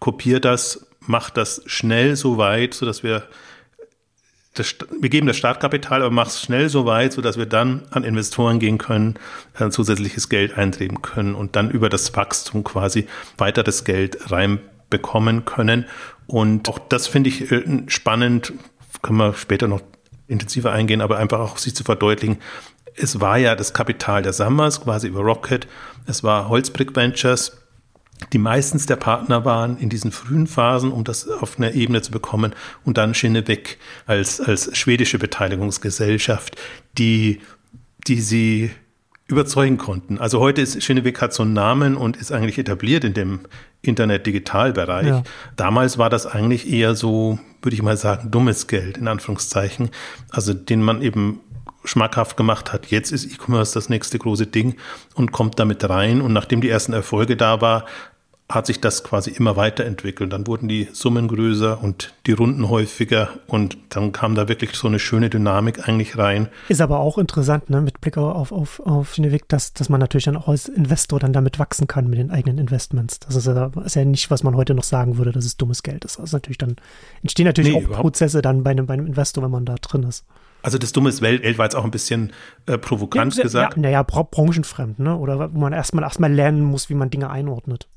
kopiert 0.00 0.46
das, 0.46 0.86
macht 1.00 1.36
das 1.36 1.62
schnell 1.66 2.16
so 2.16 2.38
weit, 2.38 2.74
sodass 2.74 3.02
wir 3.02 3.24
das, 4.54 4.74
wir 5.00 5.08
geben 5.08 5.26
das 5.26 5.36
Startkapital, 5.36 6.02
aber 6.02 6.10
machen 6.10 6.28
es 6.28 6.42
schnell 6.42 6.68
so 6.68 6.84
weit, 6.84 7.14
sodass 7.14 7.38
wir 7.38 7.46
dann 7.46 7.82
an 7.90 8.04
Investoren 8.04 8.58
gehen 8.58 8.78
können, 8.78 9.14
äh, 9.58 9.70
zusätzliches 9.70 10.28
Geld 10.28 10.58
eintreten 10.58 11.00
können 11.00 11.34
und 11.34 11.56
dann 11.56 11.70
über 11.70 11.88
das 11.88 12.14
Wachstum 12.14 12.62
quasi 12.62 13.06
weiteres 13.38 13.84
Geld 13.84 14.30
reinbekommen 14.30 15.46
können. 15.46 15.86
Und 16.26 16.68
auch 16.68 16.78
das 16.78 17.06
finde 17.06 17.30
ich 17.30 17.50
äh, 17.50 17.64
spannend, 17.86 18.52
können 19.00 19.18
wir 19.18 19.34
später 19.34 19.68
noch 19.68 19.80
intensiver 20.28 20.72
eingehen, 20.72 21.00
aber 21.00 21.18
einfach 21.18 21.40
auch 21.40 21.56
sich 21.56 21.74
zu 21.74 21.82
verdeutlichen. 21.82 22.38
Es 22.94 23.20
war 23.20 23.38
ja 23.38 23.56
das 23.56 23.72
Kapital 23.72 24.22
der 24.22 24.34
Summers, 24.34 24.82
quasi 24.82 25.08
über 25.08 25.20
Rocket. 25.20 25.66
Es 26.06 26.22
war 26.22 26.50
Holzbrick 26.50 26.94
Ventures, 26.94 27.61
die 28.32 28.38
meistens 28.38 28.86
der 28.86 28.96
Partner 28.96 29.44
waren 29.44 29.78
in 29.78 29.88
diesen 29.88 30.12
frühen 30.12 30.46
Phasen, 30.46 30.92
um 30.92 31.04
das 31.04 31.28
auf 31.28 31.58
eine 31.58 31.74
Ebene 31.74 32.02
zu 32.02 32.10
bekommen 32.10 32.54
und 32.84 32.98
dann 32.98 33.14
Schinneweg 33.14 33.78
als, 34.06 34.40
als 34.40 34.76
schwedische 34.76 35.18
Beteiligungsgesellschaft, 35.18 36.56
die, 36.98 37.40
die 38.06 38.20
sie 38.20 38.70
überzeugen 39.26 39.78
konnten. 39.78 40.18
Also 40.18 40.40
heute 40.40 40.60
ist 40.60 40.82
Schinneweg 40.82 41.20
hat 41.20 41.32
so 41.32 41.42
einen 41.42 41.54
Namen 41.54 41.96
und 41.96 42.16
ist 42.16 42.32
eigentlich 42.32 42.58
etabliert 42.58 43.04
in 43.04 43.14
dem 43.14 43.40
Internet-Digital-Bereich. 43.80 45.06
Ja. 45.06 45.22
Damals 45.56 45.98
war 45.98 46.10
das 46.10 46.26
eigentlich 46.26 46.70
eher 46.70 46.94
so, 46.94 47.38
würde 47.62 47.74
ich 47.74 47.82
mal 47.82 47.96
sagen, 47.96 48.30
dummes 48.30 48.66
Geld, 48.66 48.96
in 48.96 49.08
Anführungszeichen. 49.08 49.90
Also 50.30 50.54
den 50.54 50.82
man 50.82 51.02
eben 51.02 51.40
schmackhaft 51.84 52.36
gemacht 52.36 52.72
hat. 52.72 52.86
Jetzt 52.86 53.10
ist 53.10 53.32
E-Commerce 53.32 53.74
das 53.74 53.88
nächste 53.88 54.18
große 54.18 54.46
Ding 54.46 54.76
und 55.14 55.32
kommt 55.32 55.58
damit 55.58 55.88
rein. 55.88 56.20
Und 56.20 56.32
nachdem 56.32 56.60
die 56.60 56.68
ersten 56.68 56.92
Erfolge 56.92 57.36
da 57.36 57.60
war, 57.60 57.86
hat 58.54 58.66
sich 58.66 58.80
das 58.80 59.04
quasi 59.04 59.30
immer 59.30 59.56
weiterentwickelt. 59.56 60.32
Dann 60.32 60.46
wurden 60.46 60.68
die 60.68 60.88
Summen 60.92 61.28
größer 61.28 61.82
und 61.82 62.14
die 62.26 62.32
Runden 62.32 62.68
häufiger 62.68 63.30
und 63.46 63.78
dann 63.88 64.12
kam 64.12 64.34
da 64.34 64.48
wirklich 64.48 64.74
so 64.74 64.88
eine 64.88 64.98
schöne 64.98 65.30
Dynamik 65.30 65.88
eigentlich 65.88 66.18
rein. 66.18 66.48
Ist 66.68 66.80
aber 66.80 67.00
auch 67.00 67.18
interessant, 67.18 67.70
ne, 67.70 67.80
mit 67.80 68.00
Blick 68.00 68.16
auf, 68.16 68.52
auf, 68.52 68.80
auf 68.80 69.14
Schnewig, 69.14 69.48
dass, 69.48 69.72
dass 69.72 69.88
man 69.88 70.00
natürlich 70.00 70.24
dann 70.24 70.36
auch 70.36 70.48
als 70.48 70.68
Investor 70.68 71.18
dann 71.18 71.32
damit 71.32 71.58
wachsen 71.58 71.86
kann 71.86 72.08
mit 72.08 72.18
den 72.18 72.30
eigenen 72.30 72.58
Investments. 72.58 73.20
Das 73.20 73.36
ist 73.36 73.46
ja, 73.46 73.70
ist 73.84 73.96
ja 73.96 74.04
nicht, 74.04 74.30
was 74.30 74.42
man 74.42 74.56
heute 74.56 74.74
noch 74.74 74.84
sagen 74.84 75.18
würde, 75.18 75.32
dass 75.32 75.44
es 75.44 75.56
dummes 75.56 75.82
Geld 75.82 76.04
ist. 76.04 76.20
Also 76.20 76.36
natürlich 76.36 76.58
dann 76.58 76.76
entstehen 77.22 77.46
natürlich 77.46 77.74
nee, 77.74 77.86
auch 77.86 78.00
Prozesse 78.00 78.42
dann 78.42 78.62
bei 78.62 78.70
einem, 78.70 78.86
bei 78.86 78.94
einem 78.94 79.06
Investor, 79.06 79.42
wenn 79.44 79.50
man 79.50 79.64
da 79.64 79.76
drin 79.76 80.02
ist. 80.04 80.24
Also 80.62 80.78
das 80.78 80.92
dumme 80.92 81.10
Welt 81.20 81.58
war 81.58 81.66
jetzt 81.66 81.74
auch 81.74 81.84
ein 81.84 81.90
bisschen 81.90 82.32
äh, 82.66 82.78
provokant 82.78 83.36
ja, 83.36 83.42
gesagt. 83.42 83.76
Ja, 83.76 83.82
naja, 83.82 84.02
branchenfremd, 84.02 85.00
ne? 85.00 85.16
Oder 85.16 85.52
wo 85.52 85.58
man 85.58 85.72
erstmal 85.72 86.04
erstmal 86.04 86.32
lernen 86.32 86.62
muss, 86.62 86.88
wie 86.88 86.94
man 86.94 87.10
Dinge 87.10 87.30
einordnet. 87.30 87.88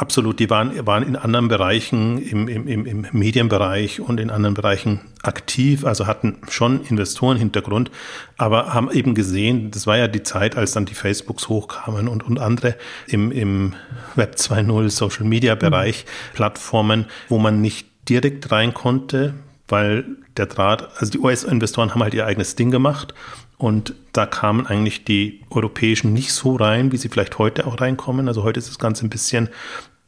Absolut, 0.00 0.38
die 0.38 0.48
waren, 0.48 0.86
waren 0.86 1.02
in 1.02 1.14
anderen 1.14 1.48
Bereichen, 1.48 2.22
im, 2.22 2.48
im, 2.48 2.86
im 2.86 3.06
Medienbereich 3.12 4.00
und 4.00 4.18
in 4.18 4.30
anderen 4.30 4.54
Bereichen 4.54 5.00
aktiv, 5.22 5.84
also 5.84 6.06
hatten 6.06 6.38
schon 6.48 6.82
Investorenhintergrund, 6.86 7.90
aber 8.38 8.72
haben 8.72 8.90
eben 8.90 9.14
gesehen, 9.14 9.70
das 9.70 9.86
war 9.86 9.98
ja 9.98 10.08
die 10.08 10.22
Zeit, 10.22 10.56
als 10.56 10.72
dann 10.72 10.86
die 10.86 10.94
Facebooks 10.94 11.50
hochkamen 11.50 12.08
und, 12.08 12.22
und 12.22 12.38
andere 12.38 12.76
im, 13.08 13.30
im 13.30 13.74
Web 14.14 14.36
2.0 14.36 14.88
Social 14.88 15.26
Media 15.26 15.54
Bereich, 15.54 16.06
mhm. 16.06 16.34
Plattformen, 16.34 17.04
wo 17.28 17.36
man 17.36 17.60
nicht 17.60 17.86
direkt 18.08 18.50
rein 18.50 18.72
konnte, 18.72 19.34
weil 19.68 20.06
der 20.38 20.46
Draht, 20.46 20.88
also 20.98 21.12
die 21.12 21.18
US-Investoren 21.18 21.90
haben 21.90 22.02
halt 22.02 22.14
ihr 22.14 22.24
eigenes 22.24 22.56
Ding 22.56 22.70
gemacht 22.70 23.12
und 23.60 23.92
da 24.14 24.24
kamen 24.24 24.66
eigentlich 24.66 25.04
die 25.04 25.42
europäischen 25.50 26.14
nicht 26.14 26.32
so 26.32 26.56
rein, 26.56 26.92
wie 26.92 26.96
sie 26.96 27.10
vielleicht 27.10 27.38
heute 27.38 27.66
auch 27.66 27.78
reinkommen. 27.78 28.26
Also 28.26 28.42
heute 28.42 28.58
ist 28.58 28.70
das 28.70 28.78
Ganze 28.78 29.04
ein 29.04 29.10
bisschen 29.10 29.50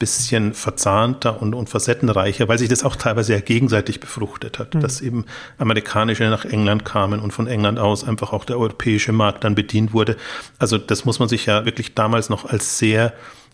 bisschen 0.02 0.52
verzahnter 0.52 1.40
und, 1.40 1.54
und 1.54 1.68
facettenreicher, 1.68 2.48
weil 2.48 2.58
sich 2.58 2.68
das 2.68 2.82
auch 2.82 2.96
teilweise 2.96 3.34
ja 3.34 3.38
gegenseitig 3.38 4.00
befruchtet 4.00 4.58
hat, 4.58 4.74
mhm. 4.74 4.80
dass 4.80 5.00
eben 5.00 5.26
amerikanische 5.58 6.24
nach 6.24 6.44
England 6.44 6.84
kamen 6.84 7.20
und 7.20 7.30
von 7.30 7.46
England 7.46 7.78
aus 7.78 8.02
einfach 8.02 8.32
auch 8.32 8.44
der 8.44 8.58
europäische 8.58 9.12
Markt 9.12 9.44
dann 9.44 9.54
bedient 9.54 9.92
wurde. 9.92 10.16
Also 10.58 10.76
das 10.76 11.04
muss 11.04 11.20
man 11.20 11.28
sich 11.28 11.46
ja 11.46 11.64
wirklich 11.64 11.94
damals 11.94 12.30
noch 12.30 12.44
als 12.44 12.78
sehr 12.78 13.12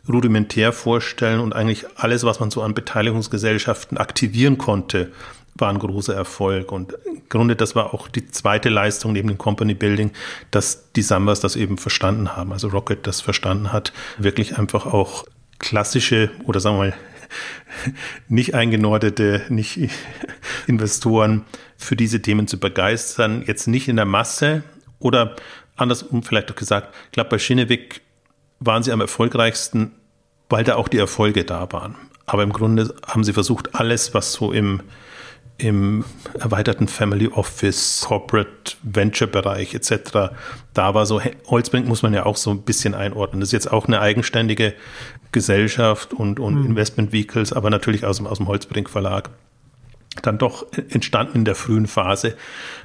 rudimentär 0.08 0.72
vorstellen 0.72 1.40
und 1.40 1.54
eigentlich 1.54 1.84
alles, 1.96 2.24
was 2.24 2.40
man 2.40 2.50
so 2.50 2.62
an 2.62 2.72
Beteiligungsgesellschaften 2.72 3.98
aktivieren 3.98 4.56
konnte, 4.56 5.12
war 5.54 5.68
ein 5.68 5.78
großer 5.78 6.14
Erfolg. 6.14 6.72
Und 6.72 6.94
im 7.04 7.28
Grunde, 7.28 7.56
das 7.56 7.74
war 7.74 7.92
auch 7.92 8.08
die 8.08 8.26
zweite 8.26 8.70
Leistung 8.70 9.12
neben 9.12 9.28
dem 9.28 9.36
Company 9.36 9.74
Building, 9.74 10.12
dass 10.50 10.92
die 10.92 11.02
Sambas 11.02 11.40
das 11.40 11.56
eben 11.56 11.76
verstanden 11.76 12.36
haben, 12.36 12.54
also 12.54 12.68
Rocket 12.68 13.06
das 13.06 13.20
verstanden 13.20 13.70
hat, 13.70 13.92
wirklich 14.16 14.56
einfach 14.56 14.86
auch 14.86 15.26
klassische 15.58 16.30
oder 16.44 16.60
sagen 16.60 16.76
wir 16.76 16.86
mal 16.86 16.94
nicht 18.28 18.54
eingenordete, 18.54 19.42
nicht 19.48 19.78
Investoren 20.66 21.44
für 21.76 21.96
diese 21.96 22.22
Themen 22.22 22.46
zu 22.46 22.58
begeistern. 22.58 23.44
Jetzt 23.46 23.66
nicht 23.66 23.88
in 23.88 23.96
der 23.96 24.04
Masse 24.04 24.62
oder 24.98 25.36
andersrum 25.76 26.22
vielleicht 26.22 26.50
doch 26.50 26.56
gesagt, 26.56 26.94
ich 27.06 27.12
glaube, 27.12 27.30
bei 27.30 27.38
Schinnewig 27.38 28.00
waren 28.60 28.82
sie 28.82 28.92
am 28.92 29.00
erfolgreichsten, 29.00 29.92
weil 30.48 30.64
da 30.64 30.74
auch 30.76 30.88
die 30.88 30.98
Erfolge 30.98 31.44
da 31.44 31.70
waren. 31.72 31.94
Aber 32.26 32.42
im 32.42 32.52
Grunde 32.52 32.94
haben 33.06 33.24
sie 33.24 33.32
versucht, 33.32 33.74
alles, 33.74 34.12
was 34.14 34.32
so 34.32 34.52
im 34.52 34.82
im 35.58 36.04
erweiterten 36.38 36.86
Family 36.86 37.28
Office, 37.28 38.04
Corporate 38.06 38.76
Venture 38.82 39.26
Bereich 39.26 39.74
etc. 39.74 40.30
Da 40.72 40.94
war 40.94 41.04
so, 41.04 41.20
Holzbrink 41.48 41.86
muss 41.86 42.02
man 42.02 42.14
ja 42.14 42.24
auch 42.26 42.36
so 42.36 42.50
ein 42.50 42.62
bisschen 42.62 42.94
einordnen. 42.94 43.40
Das 43.40 43.48
ist 43.48 43.52
jetzt 43.52 43.72
auch 43.72 43.86
eine 43.86 44.00
eigenständige 44.00 44.74
Gesellschaft 45.32 46.14
und, 46.14 46.38
und 46.38 46.60
mhm. 46.60 46.66
Investment 46.66 47.12
Vehicles, 47.12 47.52
aber 47.52 47.70
natürlich 47.70 48.06
aus 48.06 48.18
dem, 48.18 48.28
aus 48.28 48.38
dem 48.38 48.46
Holzbrink 48.46 48.88
Verlag. 48.88 49.30
Dann 50.22 50.38
doch 50.38 50.66
entstanden 50.90 51.38
in 51.38 51.44
der 51.44 51.54
frühen 51.54 51.86
Phase. 51.86 52.36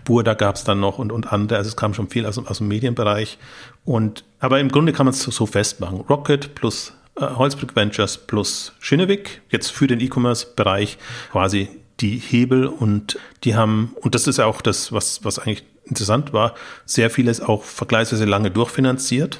Burda 0.04 0.34
gab 0.34 0.56
es 0.56 0.64
dann 0.64 0.80
noch 0.80 0.98
und, 0.98 1.12
und 1.12 1.32
andere. 1.32 1.58
Also 1.58 1.70
es 1.70 1.76
kam 1.76 1.94
schon 1.94 2.10
viel 2.10 2.26
aus, 2.26 2.38
aus 2.38 2.58
dem 2.58 2.68
Medienbereich. 2.68 3.38
Und, 3.86 4.24
aber 4.40 4.60
im 4.60 4.70
Grunde 4.70 4.94
kann 4.94 5.06
man 5.06 5.14
es 5.14 5.22
so, 5.22 5.32
so 5.32 5.46
festmachen. 5.46 6.02
Rocket 6.02 6.54
plus 6.56 6.94
äh, 7.16 7.22
Holzbrink 7.22 7.76
Ventures 7.76 8.18
plus 8.18 8.74
Schinnewig, 8.80 9.42
jetzt 9.50 9.72
für 9.72 9.88
den 9.88 10.00
E-Commerce-Bereich 10.00 10.98
quasi 11.32 11.70
die 12.00 12.18
Hebel 12.18 12.68
und 12.68 13.20
die 13.44 13.56
haben, 13.56 13.96
und 14.02 14.16
das 14.16 14.28
ist 14.28 14.38
ja 14.38 14.46
auch 14.46 14.62
das, 14.62 14.92
was, 14.92 15.24
was 15.24 15.40
eigentlich 15.40 15.64
interessant 15.86 16.34
war, 16.34 16.56
sehr 16.86 17.10
vieles 17.10 17.42
auch 17.42 17.64
vergleichsweise 17.64 18.26
lange 18.26 18.52
durchfinanziert. 18.52 19.40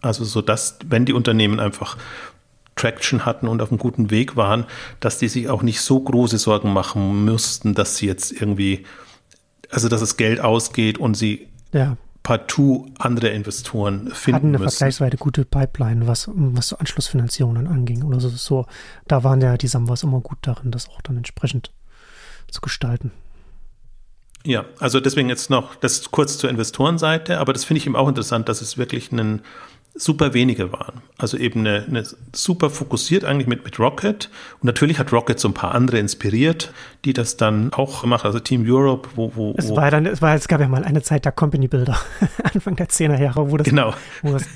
Also 0.00 0.24
so 0.24 0.42
dass, 0.42 0.78
wenn 0.84 1.04
die 1.04 1.12
Unternehmen 1.12 1.60
einfach 1.60 1.96
Traction 2.74 3.24
hatten 3.24 3.48
und 3.48 3.60
auf 3.62 3.70
einem 3.70 3.78
guten 3.78 4.10
Weg 4.10 4.36
waren, 4.36 4.64
dass 5.00 5.18
die 5.18 5.28
sich 5.28 5.48
auch 5.48 5.62
nicht 5.62 5.80
so 5.80 6.00
große 6.00 6.38
Sorgen 6.38 6.72
machen 6.72 7.24
müssten, 7.24 7.74
dass 7.74 7.96
sie 7.96 8.06
jetzt 8.06 8.32
irgendwie, 8.32 8.84
also 9.70 9.88
dass 9.88 10.00
das 10.00 10.16
Geld 10.16 10.40
ausgeht 10.40 10.98
und 10.98 11.14
sie 11.14 11.48
ja. 11.72 11.96
partout 12.22 12.86
andere 12.98 13.28
Investoren 13.28 14.10
finden 14.10 14.36
hatten 14.36 14.46
eine 14.48 14.58
müssen. 14.58 14.70
vergleichsweise 14.70 15.16
gute 15.18 15.44
Pipeline, 15.44 16.06
was, 16.06 16.30
was 16.34 16.68
so 16.68 16.78
Anschlussfinanzierungen 16.78 17.66
anging 17.68 18.02
oder 18.02 18.20
so, 18.20 18.30
so. 18.30 18.66
Da 19.06 19.22
waren 19.22 19.40
ja 19.40 19.56
die 19.56 19.68
Samwas 19.68 20.02
immer 20.02 20.20
gut 20.20 20.38
darin, 20.42 20.70
das 20.70 20.88
auch 20.88 21.02
dann 21.02 21.18
entsprechend 21.18 21.72
zu 22.52 22.60
gestalten. 22.60 23.10
Ja, 24.44 24.64
also 24.78 25.00
deswegen 25.00 25.28
jetzt 25.28 25.50
noch 25.50 25.76
das 25.76 26.10
kurz 26.10 26.38
zur 26.38 26.50
Investorenseite, 26.50 27.38
aber 27.38 27.52
das 27.52 27.64
finde 27.64 27.78
ich 27.78 27.86
eben 27.86 27.96
auch 27.96 28.08
interessant, 28.08 28.48
dass 28.48 28.60
es 28.60 28.76
wirklich 28.76 29.12
einen 29.12 29.42
super 29.94 30.32
wenige 30.32 30.72
waren. 30.72 31.02
Also 31.18 31.36
eben 31.36 31.60
eine, 31.60 31.84
eine 31.86 32.04
super 32.32 32.70
fokussiert 32.70 33.24
eigentlich 33.24 33.46
mit, 33.46 33.64
mit 33.64 33.78
Rocket. 33.78 34.30
Und 34.54 34.64
natürlich 34.64 34.98
hat 34.98 35.12
Rocket 35.12 35.38
so 35.38 35.48
ein 35.48 35.54
paar 35.54 35.74
andere 35.74 35.98
inspiriert, 35.98 36.72
die 37.04 37.12
das 37.12 37.36
dann 37.36 37.72
auch 37.74 38.00
gemacht 38.00 38.24
Also 38.24 38.40
Team 38.40 38.64
Europe, 38.66 39.10
wo, 39.16 39.32
wo, 39.34 39.54
es 39.56 39.70
war 39.70 39.90
dann, 39.90 40.06
es 40.06 40.22
war, 40.22 40.34
es 40.34 40.48
gab 40.48 40.60
ja 40.60 40.68
mal 40.68 40.84
eine 40.84 41.02
Zeit 41.02 41.24
der 41.24 41.32
Company 41.32 41.68
Builder, 41.68 41.98
Anfang 42.42 42.76
der 42.76 42.88
10er 42.88 43.20
Jahre, 43.20 43.50
wo 43.50 43.56
das, 43.58 43.66
genau. 43.66 43.92
wo 44.22 44.32
das 44.32 44.46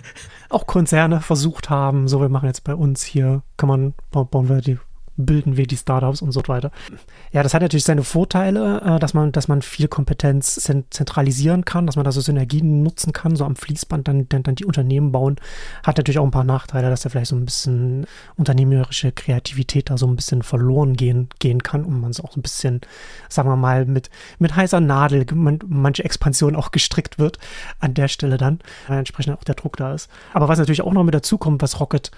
auch 0.48 0.66
Konzerne 0.66 1.20
versucht 1.20 1.70
haben, 1.70 2.08
so 2.08 2.20
wir 2.20 2.28
machen 2.28 2.46
jetzt 2.46 2.64
bei 2.64 2.74
uns 2.74 3.04
hier, 3.04 3.42
kann 3.56 3.68
man, 3.68 3.94
bauen 4.10 4.48
wir 4.48 4.60
die 4.62 4.78
bilden 5.16 5.56
wir 5.56 5.66
die 5.66 5.76
Startups 5.76 6.23
und 6.23 6.32
so 6.32 6.42
weiter. 6.46 6.70
Ja, 7.32 7.42
das 7.42 7.54
hat 7.54 7.62
natürlich 7.62 7.85
seine 7.85 8.02
Vorteile, 8.02 8.80
äh, 8.82 8.99
dass 8.99 9.14
man, 9.14 9.32
dass 9.32 9.49
man 9.49 9.62
viel 9.62 9.88
Kompetenz 9.88 10.54
zentralisieren 10.90 11.64
kann, 11.64 11.87
dass 11.87 11.96
man 11.96 12.04
da 12.04 12.12
so 12.12 12.20
Synergien 12.20 12.82
nutzen 12.82 13.12
kann, 13.12 13.37
so 13.37 13.44
am 13.44 13.56
Fließband 13.56 14.06
dann, 14.08 14.28
dann, 14.28 14.42
dann 14.42 14.54
die 14.54 14.64
Unternehmen 14.64 15.12
bauen. 15.12 15.37
Hat 15.82 15.96
natürlich 15.96 16.18
auch 16.18 16.25
ein 16.25 16.30
paar 16.30 16.44
Nachteile, 16.44 16.90
dass 16.90 17.02
da 17.02 17.08
vielleicht 17.08 17.30
so 17.30 17.37
ein 17.37 17.44
bisschen 17.44 18.06
unternehmerische 18.37 19.12
Kreativität 19.12 19.90
da 19.90 19.99
so 19.99 20.06
ein 20.06 20.16
bisschen 20.16 20.42
verloren 20.42 20.94
gehen, 20.94 21.28
gehen 21.38 21.62
kann 21.62 21.85
und 21.85 22.00
man 22.00 22.12
so 22.12 22.25
auch 22.25 22.32
so 22.32 22.40
ein 22.40 22.42
bisschen, 22.42 22.80
sagen 23.28 23.49
wir 23.49 23.56
mal, 23.56 23.87
mit, 23.87 24.11
mit 24.38 24.54
heißer 24.54 24.80
Nadel 24.80 25.26
manche 25.35 26.04
Expansion 26.04 26.56
auch 26.56 26.70
gestrickt 26.70 27.18
wird 27.18 27.38
an 27.78 27.94
der 27.94 28.08
Stelle 28.08 28.37
dann, 28.37 28.61
weil 28.88 28.99
entsprechend 28.99 29.37
auch 29.37 29.44
der 29.44 29.54
Druck 29.54 29.76
da 29.76 29.94
ist. 29.94 30.11
Aber 30.32 30.49
was 30.49 30.58
natürlich 30.58 30.82
auch 30.82 30.92
noch 30.92 31.04
mit 31.04 31.14
dazu 31.14 31.38
kommt, 31.38 31.62
was 31.62 31.80
Rocket 31.80 32.11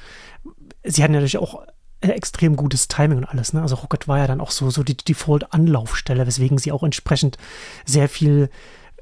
sie 0.84 1.02
hatten 1.02 1.12
natürlich 1.12 1.38
auch 1.38 1.64
extrem 2.00 2.56
gutes 2.56 2.88
Timing 2.88 3.18
und 3.18 3.24
alles. 3.24 3.52
Ne? 3.52 3.62
Also 3.62 3.76
Rocket 3.76 4.08
war 4.08 4.18
ja 4.18 4.26
dann 4.26 4.40
auch 4.40 4.50
so, 4.50 4.70
so 4.70 4.82
die 4.82 4.96
Default-Anlaufstelle, 4.96 6.26
weswegen 6.26 6.58
sie 6.58 6.72
auch 6.72 6.82
entsprechend 6.82 7.38
sehr 7.84 8.08
viel 8.08 8.50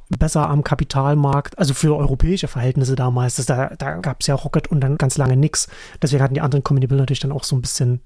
besser 0.09 0.49
am 0.49 0.63
Kapitalmarkt, 0.63 1.59
also 1.59 1.75
für 1.75 1.97
europäische 1.97 2.49
Verhältnisse 2.49 2.95
damals, 2.95 3.37
das, 3.37 3.47
da, 3.47 3.71
da 3.77 3.97
gab 3.97 4.21
es 4.21 4.29
ja 4.29 4.35
Rocket 4.35 4.69
und 4.69 4.81
dann 4.81 4.99
ganz 4.99 5.19
lange 5.19 5.37
nichts. 5.37 5.69
Deswegen 6.01 6.23
hatten 6.23 6.35
die 6.35 6.41
anderen 6.41 6.63
Builder 6.63 6.97
natürlich 6.97 7.21
dann 7.21 7.33
auch 7.33 7.45
so 7.45 7.57
ein 7.57 7.63
bisschen, 7.63 8.01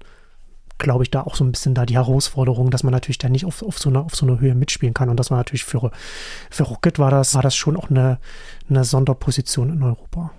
glaube 0.77 1.03
ich, 1.03 1.11
da 1.11 1.21
auch 1.21 1.35
so 1.35 1.43
ein 1.43 1.51
bisschen 1.51 1.75
da 1.75 1.85
die 1.85 1.95
Herausforderung, 1.95 2.71
dass 2.71 2.83
man 2.83 2.91
natürlich 2.91 3.19
da 3.19 3.29
nicht 3.29 3.45
auf, 3.45 3.61
auf, 3.61 3.77
so, 3.77 3.89
eine, 3.89 3.99
auf 3.99 4.15
so 4.15 4.25
einer 4.25 4.39
Höhe 4.39 4.55
mitspielen 4.55 4.95
kann. 4.95 5.09
Und 5.09 5.17
das 5.17 5.29
war 5.29 5.37
natürlich 5.37 5.63
für, 5.63 5.91
für 6.49 6.63
Rocket 6.63 6.97
war 6.97 7.11
das, 7.11 7.35
war 7.35 7.43
das 7.43 7.55
schon 7.55 7.77
auch 7.77 7.89
eine, 7.89 8.17
eine 8.67 8.83
Sonderposition 8.83 9.71
in 9.71 9.83
Europa. 9.83 10.31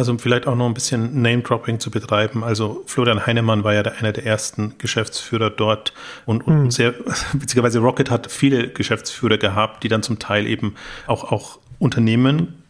Also 0.00 0.12
um 0.12 0.18
vielleicht 0.18 0.46
auch 0.46 0.56
noch 0.56 0.64
ein 0.64 0.72
bisschen 0.72 1.20
Name-Dropping 1.20 1.78
zu 1.78 1.90
betreiben. 1.90 2.42
Also 2.42 2.82
Florian 2.86 3.26
Heinemann 3.26 3.64
war 3.64 3.74
ja 3.74 3.82
der, 3.82 3.98
einer 3.98 4.12
der 4.12 4.24
ersten 4.24 4.78
Geschäftsführer 4.78 5.50
dort 5.50 5.92
und, 6.24 6.46
und 6.46 6.64
mhm. 6.64 6.70
sehr, 6.70 6.94
witzigerweise 7.34 7.80
Rocket 7.80 8.10
hat 8.10 8.32
viele 8.32 8.70
Geschäftsführer 8.70 9.36
gehabt, 9.36 9.84
die 9.84 9.88
dann 9.88 10.02
zum 10.02 10.18
Teil 10.18 10.46
eben 10.46 10.74
auch, 11.06 11.30
auch 11.30 11.58
Unternehmen 11.78 12.62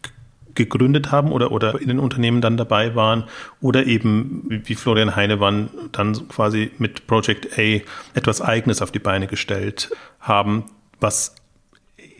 gegründet 0.55 1.13
haben 1.13 1.31
oder, 1.31 1.53
oder 1.53 1.79
in 1.79 1.87
den 1.87 1.99
Unternehmen 1.99 2.41
dann 2.41 2.57
dabei 2.57 2.95
waren 2.95 3.23
oder 3.61 3.85
eben 3.85 4.43
wie 4.65 4.75
Florian 4.75 5.15
Heinemann 5.15 5.69
dann 5.93 6.27
quasi 6.27 6.71
mit 6.79 7.07
Project 7.07 7.57
A 7.57 7.79
etwas 8.13 8.41
Eigenes 8.41 8.81
auf 8.81 8.91
die 8.91 8.99
Beine 8.99 9.27
gestellt 9.27 9.89
haben, 10.19 10.65
was 10.99 11.33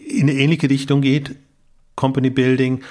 in 0.08 0.30
eine 0.30 0.40
ähnliche 0.40 0.70
Richtung 0.70 1.02
geht, 1.02 1.36
Company 1.98 2.30
Building, 2.30 2.82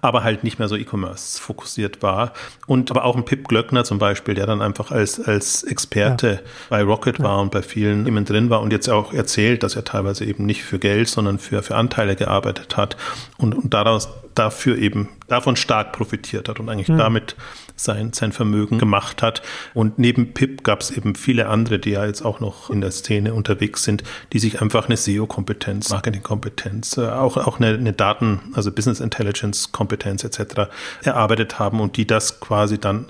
aber 0.00 0.22
halt 0.22 0.44
nicht 0.44 0.58
mehr 0.58 0.68
so 0.68 0.76
E-Commerce 0.76 1.40
fokussiert 1.40 2.02
war. 2.02 2.32
Und 2.66 2.90
aber 2.90 3.04
auch 3.04 3.16
ein 3.16 3.24
Pip 3.24 3.48
Glöckner 3.48 3.84
zum 3.84 3.98
Beispiel, 3.98 4.34
der 4.34 4.46
dann 4.46 4.60
einfach 4.60 4.90
als, 4.90 5.18
als 5.20 5.62
Experte 5.62 6.32
ja. 6.32 6.50
bei 6.68 6.82
Rocket 6.82 7.18
ja. 7.18 7.24
war 7.24 7.40
und 7.40 7.50
bei 7.50 7.62
vielen 7.62 8.04
Themen 8.04 8.24
drin 8.24 8.50
war 8.50 8.60
und 8.60 8.70
jetzt 8.70 8.88
auch 8.88 9.12
erzählt, 9.12 9.62
dass 9.62 9.74
er 9.74 9.84
teilweise 9.84 10.24
eben 10.24 10.44
nicht 10.44 10.62
für 10.62 10.78
Geld, 10.78 11.08
sondern 11.08 11.38
für, 11.38 11.62
für 11.62 11.76
Anteile 11.76 12.16
gearbeitet 12.16 12.76
hat 12.76 12.96
und, 13.38 13.54
und 13.54 13.72
daraus 13.72 14.08
dafür 14.34 14.78
eben 14.78 15.08
davon 15.28 15.56
stark 15.56 15.92
profitiert 15.92 16.48
hat 16.48 16.60
und 16.60 16.68
eigentlich 16.68 16.88
mhm. 16.88 16.98
damit 16.98 17.36
sein, 17.82 18.12
sein 18.12 18.32
Vermögen 18.32 18.78
gemacht 18.78 19.22
hat. 19.22 19.42
Und 19.74 19.98
neben 19.98 20.32
Pip 20.32 20.64
gab 20.64 20.80
es 20.80 20.90
eben 20.90 21.14
viele 21.14 21.48
andere, 21.48 21.78
die 21.78 21.90
ja 21.90 22.06
jetzt 22.06 22.22
auch 22.22 22.40
noch 22.40 22.70
in 22.70 22.80
der 22.80 22.90
Szene 22.90 23.34
unterwegs 23.34 23.84
sind, 23.84 24.02
die 24.32 24.38
sich 24.38 24.60
einfach 24.60 24.86
eine 24.86 24.96
SEO-Kompetenz, 24.96 25.90
Marketing-Kompetenz, 25.90 26.96
äh, 26.96 27.08
auch, 27.08 27.36
auch 27.36 27.58
eine, 27.58 27.68
eine 27.68 27.92
Daten, 27.92 28.40
also 28.54 28.72
Business 28.72 29.00
Intelligence-Kompetenz 29.00 30.24
etc. 30.24 30.70
erarbeitet 31.02 31.58
haben 31.58 31.80
und 31.80 31.96
die 31.96 32.06
das 32.06 32.40
quasi 32.40 32.78
dann 32.78 33.06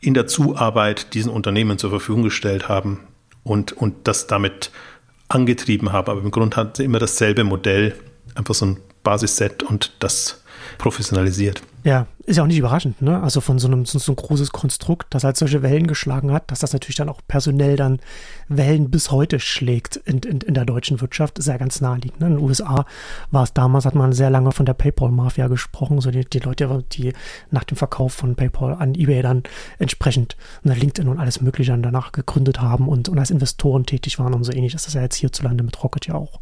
in 0.00 0.14
der 0.14 0.26
Zuarbeit 0.26 1.14
diesen 1.14 1.30
Unternehmen 1.30 1.78
zur 1.78 1.90
Verfügung 1.90 2.24
gestellt 2.24 2.68
haben 2.68 3.00
und, 3.44 3.72
und 3.72 4.08
das 4.08 4.26
damit 4.26 4.70
angetrieben 5.28 5.92
haben. 5.92 6.10
Aber 6.10 6.20
im 6.20 6.30
Grunde 6.30 6.56
hat 6.56 6.76
sie 6.76 6.84
immer 6.84 6.98
dasselbe 6.98 7.44
Modell, 7.44 7.94
einfach 8.34 8.54
so 8.54 8.66
ein 8.66 8.78
Basisset 9.02 9.62
und 9.62 9.92
das 10.00 10.41
professionalisiert. 10.78 11.62
Ja, 11.84 12.06
ist 12.24 12.36
ja 12.36 12.44
auch 12.44 12.46
nicht 12.46 12.58
überraschend, 12.58 13.02
ne? 13.02 13.20
Also 13.20 13.40
von 13.40 13.58
so 13.58 13.66
einem 13.66 13.84
so, 13.84 14.12
ein 14.12 14.16
großes 14.16 14.52
Konstrukt, 14.52 15.12
das 15.12 15.24
halt 15.24 15.36
solche 15.36 15.62
Wellen 15.62 15.88
geschlagen 15.88 16.30
hat, 16.30 16.48
dass 16.52 16.60
das 16.60 16.72
natürlich 16.72 16.94
dann 16.94 17.08
auch 17.08 17.20
personell 17.26 17.74
dann 17.74 17.98
Wellen 18.48 18.88
bis 18.90 19.10
heute 19.10 19.40
schlägt 19.40 19.96
in, 19.96 20.18
in, 20.20 20.40
in 20.40 20.54
der 20.54 20.64
deutschen 20.64 21.00
Wirtschaft, 21.00 21.40
ist 21.40 21.48
ja 21.48 21.56
ganz 21.56 21.80
naheliegend. 21.80 22.20
Ne? 22.20 22.28
In 22.28 22.36
den 22.36 22.44
USA 22.44 22.86
war 23.32 23.42
es 23.42 23.52
damals, 23.52 23.84
hat 23.84 23.96
man 23.96 24.12
sehr 24.12 24.30
lange 24.30 24.52
von 24.52 24.66
der 24.66 24.74
PayPal-Mafia 24.74 25.48
gesprochen, 25.48 26.00
so 26.00 26.12
die, 26.12 26.24
die 26.24 26.38
Leute, 26.38 26.84
die 26.92 27.12
nach 27.50 27.64
dem 27.64 27.76
Verkauf 27.76 28.12
von 28.12 28.36
PayPal 28.36 28.74
an 28.74 28.94
eBay 28.94 29.22
dann 29.22 29.42
entsprechend 29.80 30.36
ne, 30.62 30.74
LinkedIn 30.74 31.08
und 31.08 31.18
alles 31.18 31.40
Mögliche 31.40 31.72
dann 31.72 31.82
danach 31.82 32.12
gegründet 32.12 32.60
haben 32.60 32.86
und, 32.86 33.08
und 33.08 33.18
als 33.18 33.32
Investoren 33.32 33.86
tätig 33.86 34.20
waren 34.20 34.34
und 34.34 34.44
so 34.44 34.52
ähnlich. 34.52 34.74
Das 34.74 34.86
ist 34.86 34.94
ja 34.94 35.02
jetzt 35.02 35.16
hierzulande 35.16 35.64
mit 35.64 35.82
Rocket 35.82 36.06
ja 36.06 36.14
auch. 36.14 36.38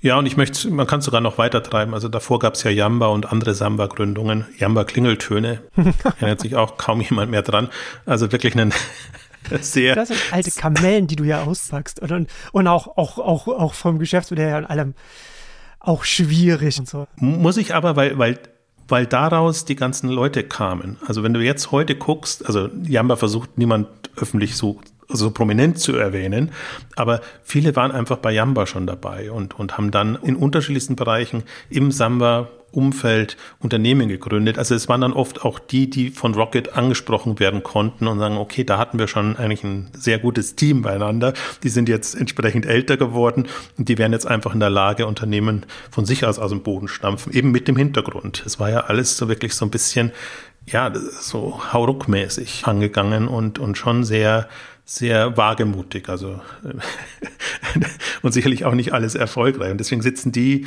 Ja, 0.00 0.18
und 0.18 0.26
ich 0.26 0.36
möchte, 0.36 0.70
man 0.70 0.86
kann 0.86 1.00
es 1.00 1.04
sogar 1.04 1.20
noch 1.20 1.38
weiter 1.38 1.62
treiben. 1.62 1.94
Also 1.94 2.08
davor 2.08 2.38
gab 2.38 2.54
es 2.54 2.62
ja 2.62 2.70
Yamba 2.70 3.08
und 3.08 3.30
andere 3.30 3.54
Samba-Gründungen. 3.54 4.46
Yamba-Klingeltöne. 4.58 5.62
Erinnert 6.18 6.40
sich 6.40 6.56
auch 6.56 6.76
kaum 6.76 7.00
jemand 7.00 7.30
mehr 7.30 7.42
dran. 7.42 7.68
Also 8.06 8.32
wirklich 8.32 8.56
ein 8.56 8.72
sehr. 9.60 9.94
Das 9.94 10.08
sind 10.08 10.20
alte 10.30 10.50
Kamellen, 10.50 11.06
die 11.06 11.16
du 11.16 11.24
ja 11.24 11.42
auspackst. 11.42 12.00
Und, 12.00 12.28
und 12.52 12.66
auch, 12.66 12.96
auch, 12.96 13.18
auch, 13.18 13.46
auch 13.48 13.74
vom 13.74 13.98
Geschäftsmodell 13.98 14.48
her 14.48 14.58
und 14.58 14.66
allem 14.66 14.94
auch 15.80 16.04
schwierig 16.04 16.78
und 16.78 16.88
so. 16.88 17.06
Muss 17.16 17.56
ich 17.56 17.74
aber, 17.74 17.96
weil, 17.96 18.18
weil 18.18 18.38
weil 18.90 19.06
daraus 19.06 19.64
die 19.64 19.76
ganzen 19.76 20.10
Leute 20.10 20.42
kamen. 20.42 20.98
Also 21.06 21.22
wenn 21.22 21.32
du 21.32 21.40
jetzt 21.40 21.70
heute 21.70 21.94
guckst, 21.94 22.44
also 22.44 22.68
Yamba 22.82 23.16
versucht 23.16 23.56
niemand 23.56 23.86
öffentlich 24.16 24.56
so 24.56 24.80
so 25.12 25.30
prominent 25.30 25.78
zu 25.78 25.96
erwähnen, 25.96 26.50
aber 26.96 27.20
viele 27.42 27.76
waren 27.76 27.92
einfach 27.92 28.18
bei 28.18 28.32
Yamba 28.32 28.66
schon 28.66 28.86
dabei 28.86 29.30
und, 29.30 29.58
und 29.58 29.76
haben 29.76 29.90
dann 29.90 30.18
in 30.22 30.36
unterschiedlichsten 30.36 30.96
Bereichen 30.96 31.44
im 31.68 31.92
Samba 31.92 32.48
Umfeld 32.72 33.36
Unternehmen 33.58 34.08
gegründet. 34.08 34.58
Also 34.58 34.74
es 34.74 34.88
waren 34.88 35.00
dann 35.00 35.12
oft 35.12 35.44
auch 35.44 35.58
die, 35.58 35.90
die 35.90 36.10
von 36.10 36.34
Rocket 36.34 36.74
angesprochen 36.74 37.38
werden 37.38 37.62
konnten 37.62 38.06
und 38.06 38.18
sagen, 38.18 38.36
okay, 38.36 38.64
da 38.64 38.78
hatten 38.78 38.98
wir 38.98 39.08
schon 39.08 39.36
eigentlich 39.36 39.64
ein 39.64 39.90
sehr 39.92 40.18
gutes 40.18 40.56
Team 40.56 40.82
beieinander. 40.82 41.32
Die 41.62 41.68
sind 41.68 41.88
jetzt 41.88 42.14
entsprechend 42.14 42.66
älter 42.66 42.96
geworden 42.96 43.46
und 43.76 43.88
die 43.88 43.98
wären 43.98 44.12
jetzt 44.12 44.26
einfach 44.26 44.54
in 44.54 44.60
der 44.60 44.70
Lage, 44.70 45.06
Unternehmen 45.06 45.66
von 45.90 46.04
sich 46.04 46.24
aus 46.24 46.38
aus 46.38 46.50
dem 46.50 46.62
Boden 46.62 46.88
stampfen, 46.88 47.32
eben 47.32 47.50
mit 47.50 47.68
dem 47.68 47.76
Hintergrund. 47.76 48.42
Es 48.46 48.60
war 48.60 48.70
ja 48.70 48.80
alles 48.80 49.16
so 49.16 49.28
wirklich 49.28 49.54
so 49.54 49.64
ein 49.64 49.70
bisschen, 49.70 50.12
ja, 50.66 50.92
so 50.94 51.60
hauruckmäßig 51.72 52.66
angegangen 52.66 53.28
und, 53.28 53.58
und 53.58 53.76
schon 53.76 54.04
sehr 54.04 54.48
sehr 54.90 55.36
wagemutig, 55.36 56.08
also 56.08 56.40
und 58.22 58.32
sicherlich 58.32 58.64
auch 58.64 58.74
nicht 58.74 58.92
alles 58.92 59.14
erfolgreich. 59.14 59.70
Und 59.70 59.78
deswegen 59.78 60.02
sitzen 60.02 60.32
die 60.32 60.66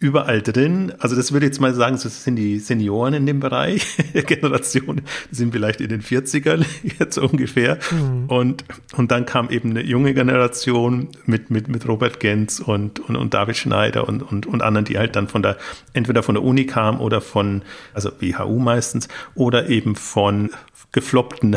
überall 0.00 0.42
drin. 0.42 0.92
Also 0.98 1.16
das 1.16 1.32
würde 1.32 1.46
ich 1.46 1.52
jetzt 1.52 1.60
mal 1.60 1.72
sagen, 1.72 1.98
das 2.00 2.24
sind 2.24 2.36
die 2.36 2.58
Senioren 2.58 3.14
in 3.14 3.24
dem 3.24 3.40
Bereich, 3.40 3.86
Generation, 4.26 5.00
die 5.30 5.34
sind 5.34 5.52
vielleicht 5.52 5.80
in 5.80 5.88
den 5.88 6.02
40ern 6.02 6.62
jetzt 6.98 7.16
ungefähr. 7.16 7.78
Mhm. 7.90 8.26
Und, 8.26 8.64
und 8.98 9.10
dann 9.10 9.24
kam 9.24 9.48
eben 9.48 9.70
eine 9.70 9.82
junge 9.82 10.12
Generation 10.12 11.08
mit, 11.24 11.50
mit, 11.50 11.68
mit 11.68 11.88
Robert 11.88 12.20
Genz 12.20 12.60
und, 12.60 13.00
und, 13.00 13.16
und 13.16 13.32
David 13.32 13.56
Schneider 13.56 14.06
und, 14.06 14.20
und, 14.20 14.44
und 14.44 14.62
anderen, 14.62 14.84
die 14.84 14.98
halt 14.98 15.16
dann 15.16 15.26
von 15.26 15.42
der, 15.42 15.56
entweder 15.94 16.22
von 16.22 16.34
der 16.34 16.44
Uni 16.44 16.66
kamen 16.66 17.00
oder 17.00 17.22
von, 17.22 17.62
also 17.94 18.10
WHU 18.20 18.58
meistens, 18.58 19.08
oder 19.34 19.70
eben 19.70 19.96
von 19.96 20.50
gefloppten 20.92 21.56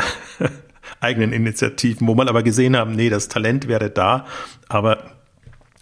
eigenen 1.00 1.32
Initiativen, 1.32 2.06
wo 2.06 2.14
man 2.14 2.28
aber 2.28 2.42
gesehen 2.42 2.76
haben, 2.76 2.94
nee, 2.94 3.10
das 3.10 3.28
Talent 3.28 3.68
wäre 3.68 3.90
da, 3.90 4.26
aber 4.68 5.12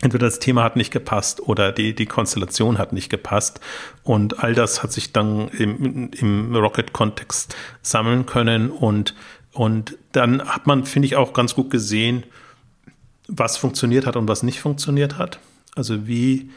entweder 0.00 0.26
das 0.26 0.38
Thema 0.38 0.64
hat 0.64 0.76
nicht 0.76 0.92
gepasst 0.92 1.40
oder 1.40 1.72
die, 1.72 1.94
die 1.94 2.06
Konstellation 2.06 2.78
hat 2.78 2.92
nicht 2.92 3.10
gepasst. 3.10 3.60
Und 4.02 4.42
all 4.42 4.54
das 4.54 4.82
hat 4.82 4.92
sich 4.92 5.12
dann 5.12 5.48
im, 5.48 6.10
im 6.12 6.56
Rocket-Kontext 6.56 7.54
sammeln 7.82 8.26
können. 8.26 8.70
Und, 8.70 9.14
und 9.52 9.96
dann 10.12 10.42
hat 10.42 10.66
man, 10.66 10.84
finde 10.84 11.06
ich, 11.06 11.16
auch 11.16 11.32
ganz 11.32 11.54
gut 11.54 11.70
gesehen, 11.70 12.24
was 13.28 13.56
funktioniert 13.56 14.06
hat 14.06 14.16
und 14.16 14.26
was 14.28 14.42
nicht 14.42 14.60
funktioniert 14.60 15.18
hat. 15.18 15.38
Also 15.76 16.06
wie, 16.06 16.50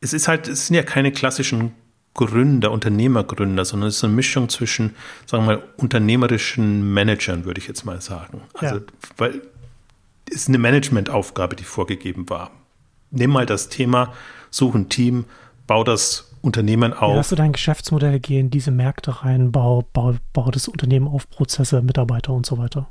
es 0.00 0.12
ist 0.12 0.28
halt, 0.28 0.48
es 0.48 0.66
sind 0.66 0.76
ja 0.76 0.82
keine 0.82 1.12
klassischen 1.12 1.72
Gründer, 2.16 2.72
Unternehmergründer, 2.72 3.64
sondern 3.64 3.88
es 3.88 3.98
ist 3.98 4.04
eine 4.04 4.14
Mischung 4.14 4.48
zwischen, 4.48 4.96
sagen 5.26 5.46
wir 5.46 5.56
mal, 5.56 5.62
unternehmerischen 5.76 6.92
Managern, 6.92 7.44
würde 7.44 7.60
ich 7.60 7.68
jetzt 7.68 7.84
mal 7.84 8.00
sagen. 8.00 8.40
Also, 8.54 8.76
ja. 8.76 8.82
weil 9.16 9.42
es 10.28 10.36
ist 10.36 10.48
eine 10.48 10.58
Managementaufgabe, 10.58 11.54
die 11.54 11.64
vorgegeben 11.64 12.28
war. 12.28 12.50
nimm 13.10 13.30
mal 13.30 13.46
das 13.46 13.68
Thema, 13.68 14.12
such 14.50 14.74
ein 14.74 14.88
Team, 14.88 15.26
bau 15.66 15.84
das 15.84 16.32
Unternehmen 16.42 16.92
auf. 16.92 17.12
Ja, 17.12 17.18
hast 17.18 17.32
du 17.32 17.36
dein 17.36 17.52
Geschäftsmodell, 17.52 18.18
geh 18.20 18.40
in 18.40 18.50
diese 18.50 18.70
Märkte 18.70 19.24
rein, 19.24 19.52
bau, 19.52 19.84
bau, 19.92 20.14
bau 20.32 20.50
das 20.50 20.68
Unternehmen 20.68 21.08
auf, 21.08 21.28
Prozesse, 21.30 21.82
Mitarbeiter 21.82 22.32
und 22.32 22.46
so 22.46 22.58
weiter. 22.58 22.88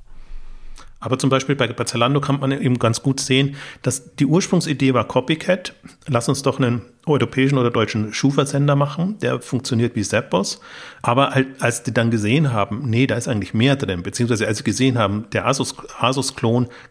Aber 1.00 1.20
zum 1.20 1.29
Beispiel 1.29 1.55
bei, 1.55 1.67
bei 1.67 1.84
Zalando 1.84 2.20
kann 2.20 2.39
man 2.39 2.51
eben 2.51 2.79
ganz 2.79 3.03
gut 3.03 3.20
sehen, 3.20 3.58
dass 3.84 4.15
die 4.15 4.25
Ursprungsidee 4.25 4.96
war 4.96 5.08
Copycat. 5.08 5.75
Lass 6.08 6.27
uns 6.29 6.41
doch 6.41 6.58
einen 6.58 6.82
europäischen 7.05 7.60
oder 7.60 7.70
deutschen 7.70 8.12
Schuhversender 8.12 8.75
machen, 8.75 9.20
der 9.20 9.39
funktioniert 9.39 9.96
wie 9.96 10.01
Zappos. 10.01 10.60
Aber 11.03 11.32
halt, 11.32 11.62
als 11.62 11.84
die 11.84 11.94
dann 11.94 12.10
gesehen 12.10 12.51
haben, 12.51 12.89
nee, 12.89 13.05
da 13.05 13.15
ist 13.15 13.27
eigentlich 13.27 13.53
mehr 13.53 13.75
drin, 13.75 14.01
beziehungsweise 14.01 14.48
als 14.48 14.58
sie 14.58 14.63
gesehen 14.63 14.98
haben, 14.98 15.27
der 15.32 15.46
Asus-Klon 15.46 15.94
Asus 16.00 16.34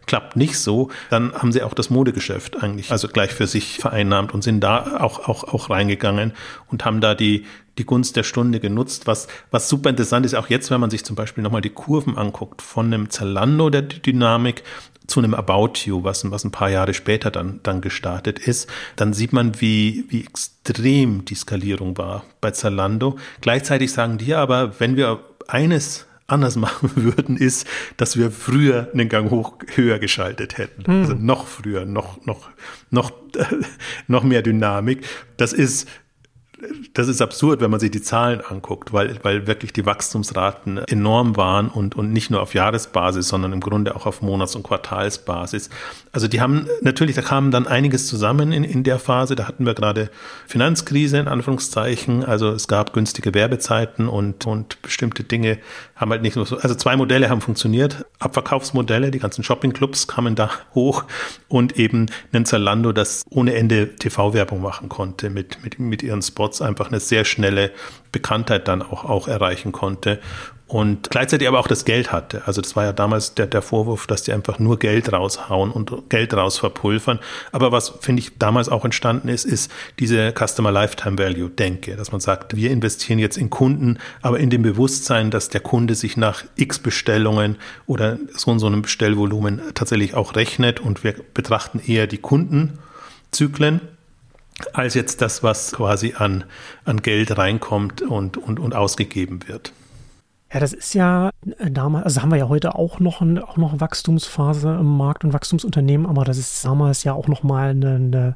klappt 0.05 0.37
nicht 0.37 0.57
so, 0.59 0.89
dann 1.09 1.33
haben 1.33 1.51
sie 1.51 1.61
auch 1.61 1.73
das 1.73 1.89
Modegeschäft 1.89 2.63
eigentlich 2.63 2.91
also 2.91 3.09
gleich 3.09 3.33
für 3.33 3.47
sich 3.47 3.79
vereinnahmt 3.79 4.33
und 4.33 4.43
sind 4.43 4.61
da 4.61 5.01
auch, 5.01 5.27
auch, 5.27 5.43
auch 5.43 5.69
reingegangen 5.69 6.31
und 6.71 6.85
haben 6.85 7.01
da 7.01 7.15
die, 7.15 7.45
die 7.77 7.85
Gunst 7.85 8.15
der 8.15 8.23
Stunde 8.23 8.59
genutzt. 8.59 9.07
Was, 9.07 9.27
was 9.51 9.69
super 9.69 9.89
interessant 9.89 10.25
ist, 10.25 10.35
auch 10.35 10.49
jetzt, 10.49 10.71
wenn 10.71 10.81
man 10.81 10.89
sich 10.89 11.03
zum 11.03 11.15
Beispiel 11.15 11.43
nochmal 11.43 11.61
die 11.61 11.69
Kurven 11.69 12.17
anguckt 12.17 12.61
von 12.61 12.87
einem 12.87 13.09
Zalando 13.09 13.69
der 13.69 13.83
Dynamik 13.83 14.63
zu 15.07 15.19
einem 15.19 15.33
About 15.33 15.73
You, 15.85 16.03
was, 16.03 16.29
was 16.31 16.43
ein 16.43 16.51
paar 16.51 16.69
Jahre 16.69 16.93
später 16.93 17.31
dann, 17.31 17.59
dann 17.63 17.81
gestartet 17.81 18.39
ist, 18.39 18.69
dann 18.95 19.13
sieht 19.13 19.33
man, 19.33 19.61
wie, 19.61 20.05
wie 20.09 20.21
extrem 20.21 21.25
die 21.25 21.35
Skalierung 21.35 21.97
war 21.97 22.23
bei 22.41 22.51
Zalando. 22.51 23.17
Gleichzeitig 23.41 23.91
sagen 23.91 24.17
die 24.17 24.33
aber, 24.33 24.79
wenn 24.79 24.95
wir 24.95 25.19
eines 25.47 26.07
anders 26.27 26.55
machen 26.55 26.91
würden, 26.95 27.37
ist, 27.37 27.67
dass 27.97 28.17
wir 28.17 28.31
früher 28.31 28.89
einen 28.93 29.09
Gang 29.09 29.29
hoch 29.29 29.53
höher 29.75 29.99
geschaltet 29.99 30.57
hätten. 30.57 30.85
Hm. 30.85 31.01
Also 31.01 31.13
noch 31.13 31.47
früher, 31.47 31.85
noch, 31.85 32.25
noch, 32.25 32.49
noch, 32.89 33.11
noch 34.07 34.23
mehr 34.23 34.41
Dynamik. 34.41 35.05
Das 35.37 35.53
ist 35.53 35.87
das 36.93 37.07
ist 37.07 37.21
absurd, 37.21 37.61
wenn 37.61 37.71
man 37.71 37.79
sich 37.79 37.91
die 37.91 38.01
Zahlen 38.01 38.41
anguckt, 38.41 38.93
weil, 38.93 39.19
weil 39.23 39.47
wirklich 39.47 39.73
die 39.73 39.85
Wachstumsraten 39.85 40.79
enorm 40.87 41.35
waren 41.35 41.67
und, 41.67 41.95
und 41.95 42.11
nicht 42.11 42.29
nur 42.29 42.41
auf 42.41 42.53
Jahresbasis, 42.53 43.27
sondern 43.27 43.51
im 43.53 43.59
Grunde 43.59 43.95
auch 43.95 44.05
auf 44.05 44.21
Monats- 44.21 44.55
und 44.55 44.63
Quartalsbasis. 44.63 45.69
Also 46.11 46.27
die 46.27 46.39
haben 46.39 46.67
natürlich, 46.81 47.15
da 47.15 47.21
kam 47.21 47.51
dann 47.51 47.67
einiges 47.67 48.07
zusammen 48.07 48.51
in, 48.51 48.63
in 48.63 48.83
der 48.83 48.99
Phase. 48.99 49.35
Da 49.35 49.47
hatten 49.47 49.65
wir 49.65 49.73
gerade 49.73 50.09
Finanzkrise 50.47 51.17
in 51.17 51.27
Anführungszeichen. 51.27 52.23
Also 52.23 52.51
es 52.51 52.67
gab 52.67 52.93
günstige 52.93 53.33
Werbezeiten 53.33 54.07
und, 54.07 54.45
und 54.45 54.81
bestimmte 54.81 55.23
Dinge 55.23 55.57
haben 55.95 56.11
halt 56.11 56.21
nicht 56.21 56.35
nur 56.35 56.45
so, 56.45 56.57
also 56.57 56.75
zwei 56.75 56.95
Modelle 56.95 57.29
haben 57.29 57.41
funktioniert. 57.41 58.05
Abverkaufsmodelle, 58.19 59.11
die 59.11 59.19
ganzen 59.19 59.43
Shoppingclubs 59.43 60.07
kamen 60.07 60.35
da 60.35 60.49
hoch 60.73 61.03
und 61.49 61.77
eben 61.77 62.07
ein 62.31 62.45
Zalando, 62.45 62.93
das 62.93 63.23
ohne 63.29 63.55
Ende 63.55 63.95
TV-Werbung 63.95 64.61
machen 64.61 64.89
konnte 64.89 65.29
mit, 65.29 65.63
mit, 65.63 65.79
mit 65.79 66.03
ihren 66.03 66.21
Spots 66.21 66.44
einfach 66.61 66.87
eine 66.87 66.99
sehr 66.99 67.25
schnelle 67.25 67.71
Bekanntheit 68.11 68.67
dann 68.67 68.81
auch, 68.81 69.05
auch 69.05 69.27
erreichen 69.27 69.71
konnte 69.71 70.19
und 70.67 71.11
gleichzeitig 71.11 71.47
aber 71.47 71.59
auch 71.59 71.67
das 71.67 71.85
Geld 71.85 72.11
hatte. 72.11 72.41
Also 72.47 72.59
das 72.59 72.75
war 72.75 72.85
ja 72.85 72.93
damals 72.93 73.35
der, 73.35 73.45
der 73.45 73.61
Vorwurf, 73.61 74.07
dass 74.07 74.23
die 74.23 74.33
einfach 74.33 74.57
nur 74.57 74.79
Geld 74.79 75.13
raushauen 75.13 75.69
und 75.71 76.09
Geld 76.09 76.33
raus 76.33 76.57
verpulvern. 76.57 77.19
Aber 77.51 77.71
was, 77.71 77.93
finde 78.01 78.21
ich, 78.21 78.37
damals 78.39 78.67
auch 78.67 78.83
entstanden 78.83 79.27
ist, 79.29 79.45
ist 79.45 79.71
diese 79.99 80.33
Customer 80.33 80.71
Lifetime 80.71 81.19
Value 81.19 81.49
Denke, 81.49 81.95
dass 81.95 82.11
man 82.11 82.19
sagt, 82.19 82.55
wir 82.55 82.71
investieren 82.71 83.19
jetzt 83.19 83.37
in 83.37 83.51
Kunden, 83.51 83.99
aber 84.23 84.39
in 84.39 84.49
dem 84.49 84.63
Bewusstsein, 84.63 85.29
dass 85.29 85.49
der 85.49 85.61
Kunde 85.61 85.93
sich 85.93 86.17
nach 86.17 86.43
x 86.55 86.79
Bestellungen 86.79 87.57
oder 87.85 88.17
so 88.35 88.49
und 88.49 88.57
so 88.57 88.65
einem 88.65 88.81
Bestellvolumen 88.81 89.61
tatsächlich 89.75 90.15
auch 90.15 90.35
rechnet 90.35 90.79
und 90.79 91.03
wir 91.03 91.13
betrachten 91.35 91.79
eher 91.85 92.07
die 92.07 92.17
Kundenzyklen 92.17 93.81
als 94.73 94.93
jetzt 94.93 95.21
das, 95.21 95.43
was 95.43 95.71
quasi 95.73 96.13
an, 96.17 96.45
an 96.85 97.01
Geld 97.01 97.37
reinkommt 97.37 98.01
und, 98.01 98.37
und, 98.37 98.59
und 98.59 98.73
ausgegeben 98.73 99.47
wird. 99.47 99.73
Ja, 100.53 100.59
das 100.59 100.73
ist 100.73 100.93
ja 100.93 101.31
äh, 101.57 101.69
damals, 101.69 102.05
also 102.05 102.21
haben 102.21 102.31
wir 102.31 102.37
ja 102.37 102.47
heute 102.47 102.75
auch 102.75 102.99
noch, 102.99 103.21
ein, 103.21 103.39
auch 103.39 103.57
noch 103.57 103.79
Wachstumsphase 103.79 104.77
im 104.79 104.97
Markt 104.97 105.23
und 105.25 105.33
Wachstumsunternehmen, 105.33 106.05
aber 106.05 106.23
das 106.23 106.37
ist 106.37 106.63
damals 106.63 107.03
ja 107.03 107.13
auch 107.13 107.27
nochmal 107.27 107.71
eine, 107.71 107.95
eine, 107.95 108.35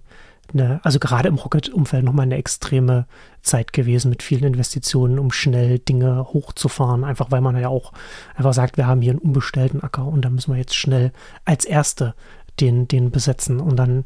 eine, 0.54 0.80
also 0.84 1.00
gerade 1.00 1.30
im 1.30 1.36
Rocket-Umfeld 1.36 2.04
nochmal 2.04 2.26
eine 2.26 2.36
extreme 2.36 3.06
Zeit 3.42 3.72
gewesen 3.72 4.10
mit 4.10 4.24
vielen 4.24 4.44
Investitionen, 4.44 5.20
um 5.20 5.32
schnell 5.32 5.80
Dinge 5.80 6.26
hochzufahren, 6.34 7.06
einfach 7.06 7.32
weil 7.32 7.42
man 7.42 7.58
ja 7.58 7.70
auch 7.70 7.94
einfach 8.36 8.54
sagt, 8.54 8.76
wir 8.76 8.88
haben 8.88 9.02
hier 9.02 9.12
einen 9.12 9.20
unbestellten 9.20 9.82
Acker 9.82 10.06
und 10.06 10.26
da 10.26 10.30
müssen 10.30 10.52
wir 10.52 10.60
jetzt 10.60 10.76
schnell 10.76 11.14
als 11.46 11.64
Erste 11.64 12.16
den, 12.60 12.88
den 12.88 13.12
besetzen 13.12 13.62
und 13.62 13.78
dann 13.78 14.04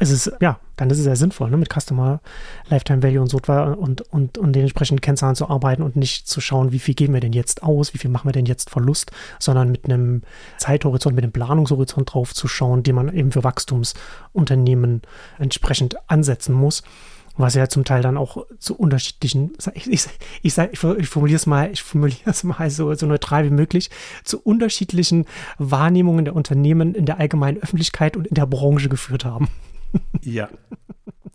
es 0.00 0.10
ist, 0.10 0.32
ja, 0.40 0.58
dann 0.76 0.88
ist 0.88 0.98
es 0.98 1.04
sehr 1.04 1.14
sinnvoll, 1.14 1.50
ne, 1.50 1.58
mit 1.58 1.70
Customer 1.72 2.20
Lifetime 2.68 3.02
Value 3.02 3.20
und 3.20 3.28
so 3.28 3.38
und, 3.38 4.00
und, 4.00 4.38
und 4.38 4.52
den 4.54 4.62
entsprechenden 4.62 5.02
Kennzahlen 5.02 5.36
zu 5.36 5.48
arbeiten 5.48 5.82
und 5.82 5.94
nicht 5.94 6.26
zu 6.26 6.40
schauen, 6.40 6.72
wie 6.72 6.78
viel 6.78 6.94
geben 6.94 7.12
wir 7.12 7.20
denn 7.20 7.34
jetzt 7.34 7.62
aus, 7.62 7.92
wie 7.92 7.98
viel 7.98 8.10
machen 8.10 8.26
wir 8.26 8.32
denn 8.32 8.46
jetzt 8.46 8.70
Verlust, 8.70 9.12
sondern 9.38 9.70
mit 9.70 9.84
einem 9.84 10.22
Zeithorizont, 10.56 11.14
mit 11.14 11.22
einem 11.22 11.32
Planungshorizont 11.32 12.14
drauf 12.14 12.34
zu 12.34 12.48
schauen, 12.48 12.82
den 12.82 12.94
man 12.94 13.14
eben 13.14 13.30
für 13.30 13.44
Wachstumsunternehmen 13.44 15.02
entsprechend 15.38 15.96
ansetzen 16.10 16.54
muss 16.54 16.82
was 17.36 17.54
ja 17.54 17.68
zum 17.68 17.84
Teil 17.84 18.02
dann 18.02 18.18
auch 18.18 18.44
zu 18.58 18.76
unterschiedlichen, 18.76 19.52
ich, 19.74 19.90
ich, 19.90 20.06
ich, 20.42 20.58
ich, 20.58 20.82
ich 20.98 21.08
formuliere 21.08 21.36
es 21.36 21.46
mal, 21.46 21.70
ich 21.72 21.82
formuliere 21.82 22.18
es 22.26 22.44
mal 22.44 22.68
so, 22.68 22.92
so 22.94 23.06
neutral 23.06 23.44
wie 23.44 23.50
möglich, 23.50 23.88
zu 24.24 24.40
unterschiedlichen 24.40 25.24
Wahrnehmungen 25.56 26.26
der 26.26 26.36
Unternehmen 26.36 26.94
in 26.94 27.06
der 27.06 27.18
allgemeinen 27.18 27.62
Öffentlichkeit 27.62 28.16
und 28.16 28.26
in 28.26 28.34
der 28.34 28.46
Branche 28.46 28.88
geführt 28.88 29.24
haben. 29.24 29.48
Ja. 30.22 30.48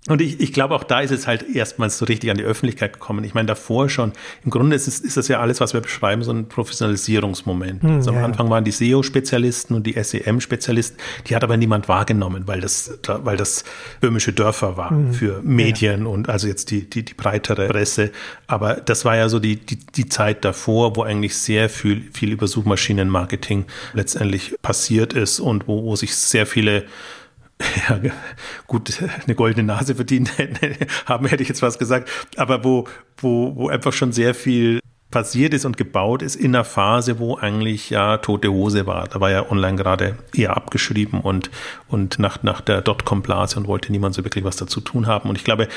Und 0.08 0.22
ich, 0.22 0.40
ich 0.40 0.54
glaube, 0.54 0.76
auch 0.76 0.84
da 0.84 1.00
ist 1.00 1.10
es 1.10 1.26
halt 1.26 1.44
erstmals 1.56 1.98
so 1.98 2.06
richtig 2.06 2.30
an 2.30 2.38
die 2.38 2.44
Öffentlichkeit 2.44 2.94
gekommen. 2.94 3.24
Ich 3.24 3.34
meine, 3.34 3.48
davor 3.48 3.90
schon, 3.90 4.12
im 4.44 4.52
Grunde 4.52 4.76
ist, 4.76 4.88
es, 4.88 5.00
ist 5.00 5.18
das 5.18 5.28
ja 5.30 5.40
alles, 5.40 5.62
was 5.62 5.74
wir 5.74 5.82
beschreiben, 5.82 6.22
so 6.22 6.32
ein 6.32 6.48
Professionalisierungsmoment. 6.48 7.82
Hm, 7.82 7.90
also 7.96 8.12
am 8.12 8.18
ja. 8.18 8.26
Anfang 8.26 8.52
waren 8.52 8.64
die 8.64 8.72
SEO-Spezialisten 8.72 9.76
und 9.76 9.88
die 9.88 9.94
SEM-Spezialisten, 10.02 11.00
die 11.28 11.36
hat 11.36 11.44
aber 11.44 11.58
niemand 11.58 11.88
wahrgenommen, 11.88 12.44
weil 12.46 12.62
das, 12.62 13.00
weil 13.08 13.36
das 13.36 13.64
böhmische 14.00 14.32
Dörfer 14.32 14.78
war 14.78 14.92
hm, 14.92 15.14
für 15.14 15.42
Medien 15.42 16.04
ja. 16.04 16.08
und 16.08 16.30
also 16.30 16.48
jetzt 16.48 16.70
die, 16.70 16.88
die, 16.88 17.04
die 17.04 17.16
breitere 17.16 17.68
Presse. 17.68 18.12
Aber 18.46 18.76
das 18.76 19.06
war 19.06 19.16
ja 19.16 19.28
so 19.28 19.40
die, 19.40 19.56
die, 19.56 19.78
die 19.78 20.08
Zeit 20.08 20.46
davor, 20.46 20.96
wo 20.96 21.02
eigentlich 21.02 21.36
sehr 21.36 21.68
viel, 21.68 22.04
viel 22.14 22.32
über 22.32 22.46
Suchmaschinenmarketing 22.46 23.66
letztendlich 23.94 24.54
passiert 24.62 25.14
ist 25.14 25.40
und 25.40 25.68
wo, 25.68 25.84
wo 25.84 25.96
sich 25.96 26.16
sehr 26.16 26.46
viele 26.46 26.86
ja, 27.90 28.00
gut, 28.68 29.02
eine 29.26 29.36
goldene 29.36 29.68
Nase 29.68 29.96
verdient 29.96 30.32
haben, 31.06 31.26
hätte 31.28 31.44
ich 31.44 31.50
jetzt 31.50 31.62
was 31.62 31.80
gesagt, 31.80 32.10
aber 32.38 32.64
wo, 32.64 32.88
wo, 33.18 33.56
wo 33.56 33.70
einfach 33.70 33.94
schon 33.94 34.12
sehr 34.12 34.34
viel 34.34 34.80
passiert 35.16 35.54
ist 35.54 35.64
und 35.64 35.78
gebaut 35.78 36.22
ist 36.22 36.36
in 36.36 36.54
einer 36.54 36.66
Phase, 36.66 37.20
wo 37.20 37.38
eigentlich 37.38 37.90
ja 37.90 38.18
tote 38.18 38.52
Hose 38.52 38.86
war. 38.86 39.08
Da 39.08 39.22
war 39.22 39.32
ja 39.32 39.50
online 39.50 39.78
gerade 39.78 40.18
eher 40.34 40.58
abgeschrieben 40.58 41.22
und, 41.22 41.50
und 41.88 42.20
nach, 42.20 42.44
nach 42.44 42.60
der 42.60 42.82
Dotcom-Blase 42.82 43.58
und 43.58 43.66
wollte 43.66 43.94
niemand 43.94 44.14
so 44.14 44.26
wirklich 44.26 44.44
was 44.44 44.58
dazu 44.58 44.82
tun 44.82 45.08
haben. 45.08 45.30
Und 45.30 45.38
ich 45.38 45.46
glaube, 45.46 45.70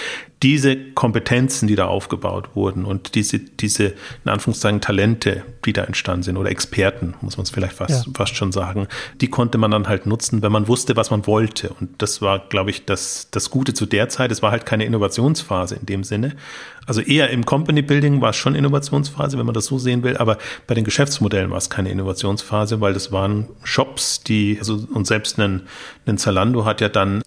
diese 0.43 0.77
Kompetenzen, 0.77 1.69
die 1.69 1.77
da 1.77 1.87
aufgebaut 1.87 2.57
wurden 2.57 2.85
und 2.85 3.15
diese, 3.15 3.39
diese, 3.39 3.95
in 4.25 4.31
Anführungszeichen, 4.33 4.81
Talente, 4.81 5.45
die 5.65 5.73
da 5.73 5.85
entstanden 5.85 6.25
sind 6.25 6.37
oder 6.37 6.51
Experten, 6.51 7.15
muss 7.21 7.37
man 7.37 7.45
es 7.45 7.51
vielleicht 7.51 7.75
fast, 7.75 8.07
ja. 8.07 8.13
fast 8.17 8.35
schon 8.35 8.51
sagen, 8.51 8.89
die 9.21 9.29
konnte 9.29 9.57
man 9.57 9.71
dann 9.71 9.87
halt 9.87 10.05
nutzen, 10.05 10.43
wenn 10.43 10.51
man 10.51 10.67
wusste, 10.67 10.97
was 10.97 11.13
man 11.13 11.29
wollte. 11.29 11.69
Und 11.79 12.03
das 12.03 12.21
war, 12.21 12.41
glaube 12.41 12.71
ich, 12.71 12.87
das, 12.87 13.29
das 13.31 13.51
Gute 13.51 13.73
zu 13.73 13.87
der 13.87 14.09
Zeit. 14.09 14.33
Es 14.33 14.43
war 14.43 14.51
halt 14.51 14.67
keine 14.67 14.85
Innovationsphase 14.85 15.77
in 15.77 15.87
dem 15.87 16.03
Sinne. 16.03 16.35
Also 16.89 17.03
eher 17.03 17.29
im 17.29 17.45
Company 17.45 17.83
Building 17.83 18.23
war 18.23 18.31
es 18.31 18.37
schon 18.37 18.55
Innovationsphase, 18.55 19.28
wenn 19.37 19.45
man 19.45 19.55
das 19.55 19.67
so 19.67 19.79
sehen 19.79 20.03
will, 20.03 20.17
aber 20.17 20.39
bei 20.67 20.75
den 20.75 20.85
Geschäftsmodellen 20.85 21.51
war 21.51 21.59
es 21.59 21.69
keine 21.69 21.91
Innovationsphase, 21.91 22.81
weil 22.81 22.95
das 22.95 23.13
waren 23.13 23.49
Shops, 23.65 24.23
die, 24.23 24.57
also 24.59 24.87
und 24.95 25.07
selbst 25.07 25.39
ein, 25.39 25.63
ein 26.07 26.17
Zalando 26.17 26.65
hat 26.65 26.81
ja 26.81 26.89
dann 26.89 27.23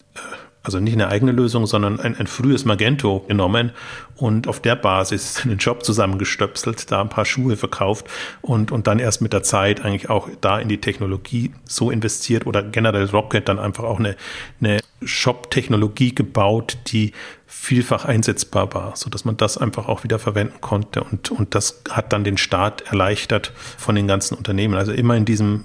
also 0.64 0.80
nicht 0.80 0.94
eine 0.94 1.08
eigene 1.08 1.32
Lösung, 1.32 1.66
sondern 1.66 2.00
ein, 2.00 2.16
ein 2.16 2.28
frühes 2.28 2.66
Magento 2.66 3.26
genommen 3.28 3.72
und 4.16 4.48
auf 4.48 4.60
der 4.60 4.76
Basis 4.76 5.42
einen 5.44 5.58
Job 5.58 5.84
zusammengestöpselt, 5.84 6.92
da 6.92 7.02
ein 7.02 7.10
paar 7.10 7.26
Schuhe 7.26 7.58
verkauft 7.58 8.08
und, 8.42 8.72
und 8.72 8.88
dann 8.88 9.00
erst 9.00 9.22
mit 9.22 9.34
der 9.34 9.44
Zeit 9.44 9.84
eigentlich 9.84 10.10
auch 10.10 10.30
da 10.42 10.60
in 10.60 10.70
die 10.70 10.80
Technologie 10.80 11.52
so 11.66 11.90
investiert 11.90 12.46
oder 12.46 12.62
generell 12.62 13.06
Rocket 13.06 13.50
dann 13.50 13.60
einfach 13.60 13.84
auch 13.84 14.00
eine, 14.00 14.16
eine 14.60 14.80
Shop-Technologie 15.04 16.14
gebaut, 16.14 16.78
die 16.88 17.14
vielfach 17.48 18.06
einsetzbar 18.06 18.74
war, 18.74 18.96
so 18.96 19.10
dass 19.10 19.26
man 19.26 19.38
das 19.38 19.58
einfach 19.58 19.88
auch 19.88 20.04
wieder 20.04 20.20
verwenden 20.20 20.62
konnte 20.62 21.04
und, 21.04 21.32
und 21.32 21.56
das 21.56 21.82
hat 21.90 22.14
dann 22.14 22.24
den 22.24 22.38
Start 22.38 22.82
erleichtert 22.88 23.52
von 23.78 23.96
den 23.96 24.08
ganzen 24.08 24.36
Unternehmen. 24.36 24.76
Also 24.76 24.92
immer 24.92 25.16
in 25.16 25.26
diesem 25.26 25.64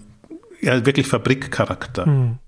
ja, 0.62 0.86
wirklich 0.86 1.06
Fabrikcharakter. 1.06 2.06
Mhm 2.06 2.38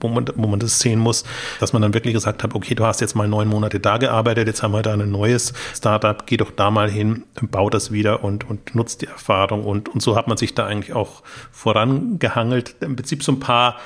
wo 0.00 0.08
man, 0.08 0.26
wo 0.34 0.46
man 0.46 0.60
das 0.60 0.78
sehen 0.78 0.98
muss, 0.98 1.24
dass 1.58 1.72
man 1.72 1.82
dann 1.82 1.94
wirklich 1.94 2.14
gesagt 2.14 2.42
hat, 2.42 2.54
okay, 2.54 2.74
du 2.74 2.84
hast 2.84 3.00
jetzt 3.00 3.14
mal 3.14 3.28
neun 3.28 3.48
Monate 3.48 3.80
da 3.80 3.98
gearbeitet, 3.98 4.46
jetzt 4.46 4.62
haben 4.62 4.72
wir 4.72 4.82
da 4.82 4.94
ein 4.94 5.10
neues 5.10 5.52
Startup, 5.74 6.26
geh 6.26 6.36
doch 6.36 6.50
da 6.50 6.70
mal 6.70 6.90
hin, 6.90 7.24
bau 7.40 7.70
das 7.70 7.92
wieder 7.92 8.24
und, 8.24 8.48
und 8.48 8.74
nutzt 8.74 9.02
die 9.02 9.06
Erfahrung. 9.06 9.64
Und, 9.64 9.88
und 9.88 10.02
so 10.02 10.16
hat 10.16 10.28
man 10.28 10.36
sich 10.36 10.54
da 10.54 10.66
eigentlich 10.66 10.94
auch 10.94 11.22
vorangehangelt. 11.50 12.76
Im 12.80 12.96
Prinzip 12.96 13.22
so 13.22 13.32
ein 13.32 13.40
paar, 13.40 13.76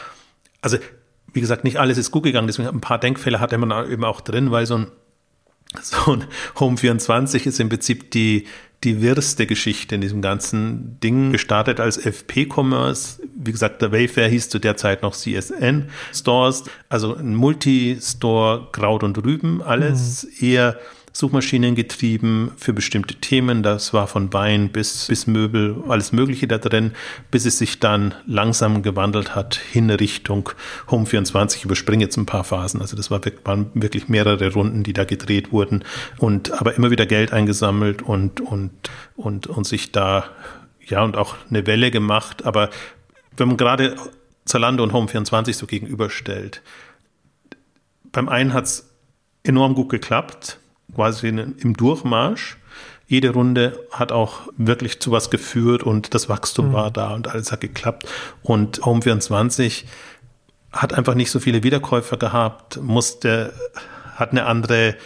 also 0.60 0.78
wie 1.32 1.40
gesagt, 1.40 1.64
nicht 1.64 1.78
alles 1.78 1.98
ist 1.98 2.10
gut 2.10 2.22
gegangen, 2.22 2.46
deswegen 2.46 2.68
ein 2.68 2.80
paar 2.80 2.98
Denkfehler 2.98 3.40
hatte 3.40 3.58
man 3.58 3.90
eben 3.90 4.04
auch 4.04 4.20
drin, 4.20 4.50
weil 4.50 4.66
so 4.66 4.76
ein, 4.76 4.86
so 5.82 6.12
ein 6.12 6.24
Home 6.58 6.76
24 6.76 7.46
ist 7.46 7.60
im 7.60 7.68
Prinzip 7.68 8.10
die, 8.10 8.46
die 8.84 9.00
wirste 9.00 9.46
Geschichte 9.46 9.94
in 9.94 10.00
diesem 10.00 10.22
ganzen 10.22 10.98
Ding. 11.00 11.32
Gestartet 11.32 11.80
als 11.80 11.98
FP-Commerce. 11.98 13.20
Wie 13.34 13.52
gesagt, 13.52 13.82
der 13.82 13.92
Wayfair 13.92 14.28
hieß 14.28 14.48
zu 14.48 14.58
der 14.58 14.76
Zeit 14.76 15.02
noch 15.02 15.14
CSN 15.14 15.90
Stores. 16.12 16.64
Also 16.88 17.14
ein 17.16 17.34
Multi-Store, 17.34 18.68
Kraut 18.72 19.02
und 19.02 19.22
Rüben, 19.24 19.62
alles 19.62 20.24
mhm. 20.24 20.46
eher 20.46 20.78
Suchmaschinen 21.16 21.76
getrieben 21.76 22.50
für 22.56 22.72
bestimmte 22.72 23.14
Themen. 23.14 23.62
Das 23.62 23.94
war 23.94 24.08
von 24.08 24.32
Wein 24.32 24.70
bis, 24.70 25.06
bis 25.06 25.28
Möbel, 25.28 25.76
alles 25.88 26.10
Mögliche 26.10 26.48
da 26.48 26.58
drin, 26.58 26.90
bis 27.30 27.46
es 27.46 27.56
sich 27.56 27.78
dann 27.78 28.16
langsam 28.26 28.82
gewandelt 28.82 29.36
hat 29.36 29.54
hin 29.54 29.88
Richtung 29.90 30.50
Home 30.90 31.06
24. 31.06 31.60
Ich 31.60 31.64
überspringe 31.64 32.02
jetzt 32.02 32.16
ein 32.16 32.26
paar 32.26 32.42
Phasen. 32.42 32.80
Also 32.80 32.96
das 32.96 33.12
war, 33.12 33.20
waren 33.44 33.70
wirklich 33.74 34.08
mehrere 34.08 34.52
Runden, 34.52 34.82
die 34.82 34.92
da 34.92 35.04
gedreht 35.04 35.52
wurden 35.52 35.84
und 36.18 36.50
aber 36.50 36.74
immer 36.74 36.90
wieder 36.90 37.06
Geld 37.06 37.32
eingesammelt 37.32 38.02
und, 38.02 38.40
und, 38.40 38.72
und, 39.14 39.46
und 39.46 39.66
sich 39.68 39.92
da, 39.92 40.24
ja, 40.84 41.04
und 41.04 41.16
auch 41.16 41.36
eine 41.48 41.64
Welle 41.68 41.92
gemacht. 41.92 42.44
Aber 42.44 42.70
wenn 43.36 43.46
man 43.46 43.56
gerade 43.56 43.94
Zalando 44.46 44.82
und 44.82 44.92
Home 44.92 45.06
24 45.06 45.56
so 45.56 45.66
gegenüberstellt, 45.66 46.60
beim 48.10 48.28
einen 48.28 48.52
hat 48.52 48.64
es 48.64 48.90
enorm 49.44 49.76
gut 49.76 49.90
geklappt 49.90 50.58
quasi 50.94 51.28
im 51.28 51.74
Durchmarsch. 51.74 52.58
Jede 53.06 53.30
Runde 53.30 53.78
hat 53.90 54.12
auch 54.12 54.48
wirklich 54.56 55.00
zu 55.00 55.10
was 55.10 55.30
geführt 55.30 55.82
und 55.82 56.14
das 56.14 56.28
Wachstum 56.28 56.68
mhm. 56.68 56.72
war 56.72 56.90
da 56.90 57.14
und 57.14 57.28
alles 57.28 57.52
hat 57.52 57.60
geklappt. 57.60 58.06
Und 58.42 58.80
Home24 58.80 59.84
hat 60.72 60.94
einfach 60.94 61.14
nicht 61.14 61.30
so 61.30 61.38
viele 61.38 61.62
Wiederkäufer 61.62 62.16
gehabt, 62.16 62.80
musste, 62.80 63.52
hat 64.16 64.30
eine 64.30 64.46
andere 64.46 64.96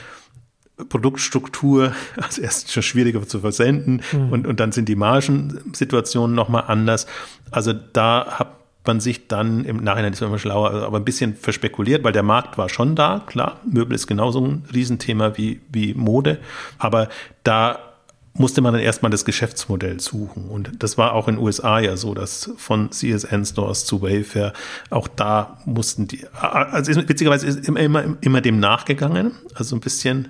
Produktstruktur, 0.88 1.92
also 2.16 2.40
erst 2.40 2.72
schon 2.72 2.82
schwieriger 2.82 3.26
zu 3.26 3.40
versenden 3.40 4.02
mhm. 4.12 4.32
und, 4.32 4.46
und 4.46 4.60
dann 4.60 4.72
sind 4.72 4.88
die 4.88 4.96
Margensituationen 4.96 6.34
nochmal 6.34 6.64
anders. 6.68 7.06
Also 7.50 7.72
da 7.72 8.38
habe 8.38 8.57
man 8.88 9.00
sich 9.00 9.28
dann 9.28 9.64
im 9.64 9.76
Nachhinein 9.76 10.12
ist 10.12 10.20
man 10.20 10.30
immer 10.30 10.38
schlauer, 10.38 10.72
aber 10.72 10.96
ein 10.96 11.04
bisschen 11.04 11.36
verspekuliert, 11.36 12.02
weil 12.02 12.12
der 12.12 12.24
Markt 12.24 12.58
war 12.58 12.68
schon 12.68 12.96
da, 12.96 13.22
klar. 13.26 13.60
Möbel 13.70 13.94
ist 13.94 14.06
genauso 14.06 14.44
ein 14.44 14.64
Riesenthema 14.74 15.36
wie, 15.36 15.60
wie 15.70 15.94
Mode, 15.94 16.38
aber 16.78 17.08
da 17.44 17.78
musste 18.32 18.62
man 18.62 18.72
dann 18.72 18.82
erstmal 18.82 19.10
das 19.10 19.24
Geschäftsmodell 19.24 20.00
suchen. 20.00 20.48
Und 20.48 20.82
das 20.82 20.96
war 20.96 21.12
auch 21.12 21.28
in 21.28 21.36
den 21.36 21.44
USA 21.44 21.80
ja 21.80 21.96
so, 21.96 22.14
dass 22.14 22.50
von 22.56 22.90
CSN 22.90 23.44
Stores 23.44 23.84
zu 23.84 24.00
Wayfair, 24.00 24.52
auch 24.90 25.08
da 25.08 25.58
mussten 25.66 26.08
die, 26.08 26.26
also 26.40 26.94
witzigerweise 27.08 27.46
ist 27.46 27.68
immer, 27.68 27.80
immer, 27.80 28.16
immer 28.20 28.40
dem 28.40 28.58
nachgegangen, 28.58 29.32
also 29.54 29.76
ein 29.76 29.80
bisschen 29.80 30.28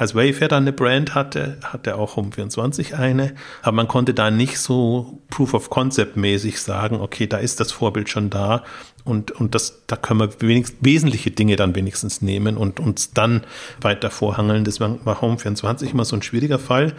als 0.00 0.14
Wayfair 0.14 0.48
dann 0.48 0.62
eine 0.62 0.72
Brand 0.72 1.14
hatte, 1.14 1.58
hatte 1.62 1.96
auch 1.96 2.16
Home24 2.16 2.94
eine, 2.94 3.34
aber 3.60 3.72
man 3.76 3.86
konnte 3.86 4.14
da 4.14 4.30
nicht 4.30 4.58
so 4.58 5.20
Proof 5.28 5.52
of 5.52 5.68
Concept 5.68 6.16
mäßig 6.16 6.58
sagen, 6.58 7.02
okay, 7.02 7.26
da 7.26 7.36
ist 7.36 7.60
das 7.60 7.70
Vorbild 7.70 8.08
schon 8.08 8.30
da 8.30 8.64
und, 9.04 9.30
und 9.30 9.54
das, 9.54 9.82
da 9.88 9.96
können 9.96 10.20
wir 10.20 10.40
wenigstens 10.40 10.78
wesentliche 10.80 11.30
Dinge 11.32 11.56
dann 11.56 11.74
wenigstens 11.74 12.22
nehmen 12.22 12.56
und 12.56 12.80
uns 12.80 13.12
dann 13.12 13.42
weiter 13.82 14.10
vorhangeln. 14.10 14.64
Das 14.64 14.80
war, 14.80 15.04
war 15.04 15.20
Home24 15.20 15.90
immer 15.90 16.06
so 16.06 16.16
ein 16.16 16.22
schwieriger 16.22 16.58
Fall. 16.58 16.94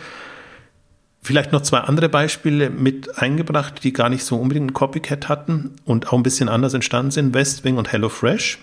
Vielleicht 1.23 1.51
noch 1.51 1.61
zwei 1.61 1.79
andere 1.79 2.07
Beispiele 2.07 2.69
mit 2.69 3.17
eingebracht, 3.17 3.83
die 3.83 3.93
gar 3.93 4.09
nicht 4.09 4.25
so 4.25 4.35
unbedingt 4.37 4.69
ein 4.69 4.73
Copycat 4.73 5.27
hatten 5.27 5.71
und 5.85 6.09
auch 6.09 6.13
ein 6.13 6.23
bisschen 6.23 6.49
anders 6.49 6.75
entstanden 6.75 7.09
sind. 7.09 7.33
Westwing 7.33 7.77
und 7.77 7.91
HelloFresh, 7.91 8.59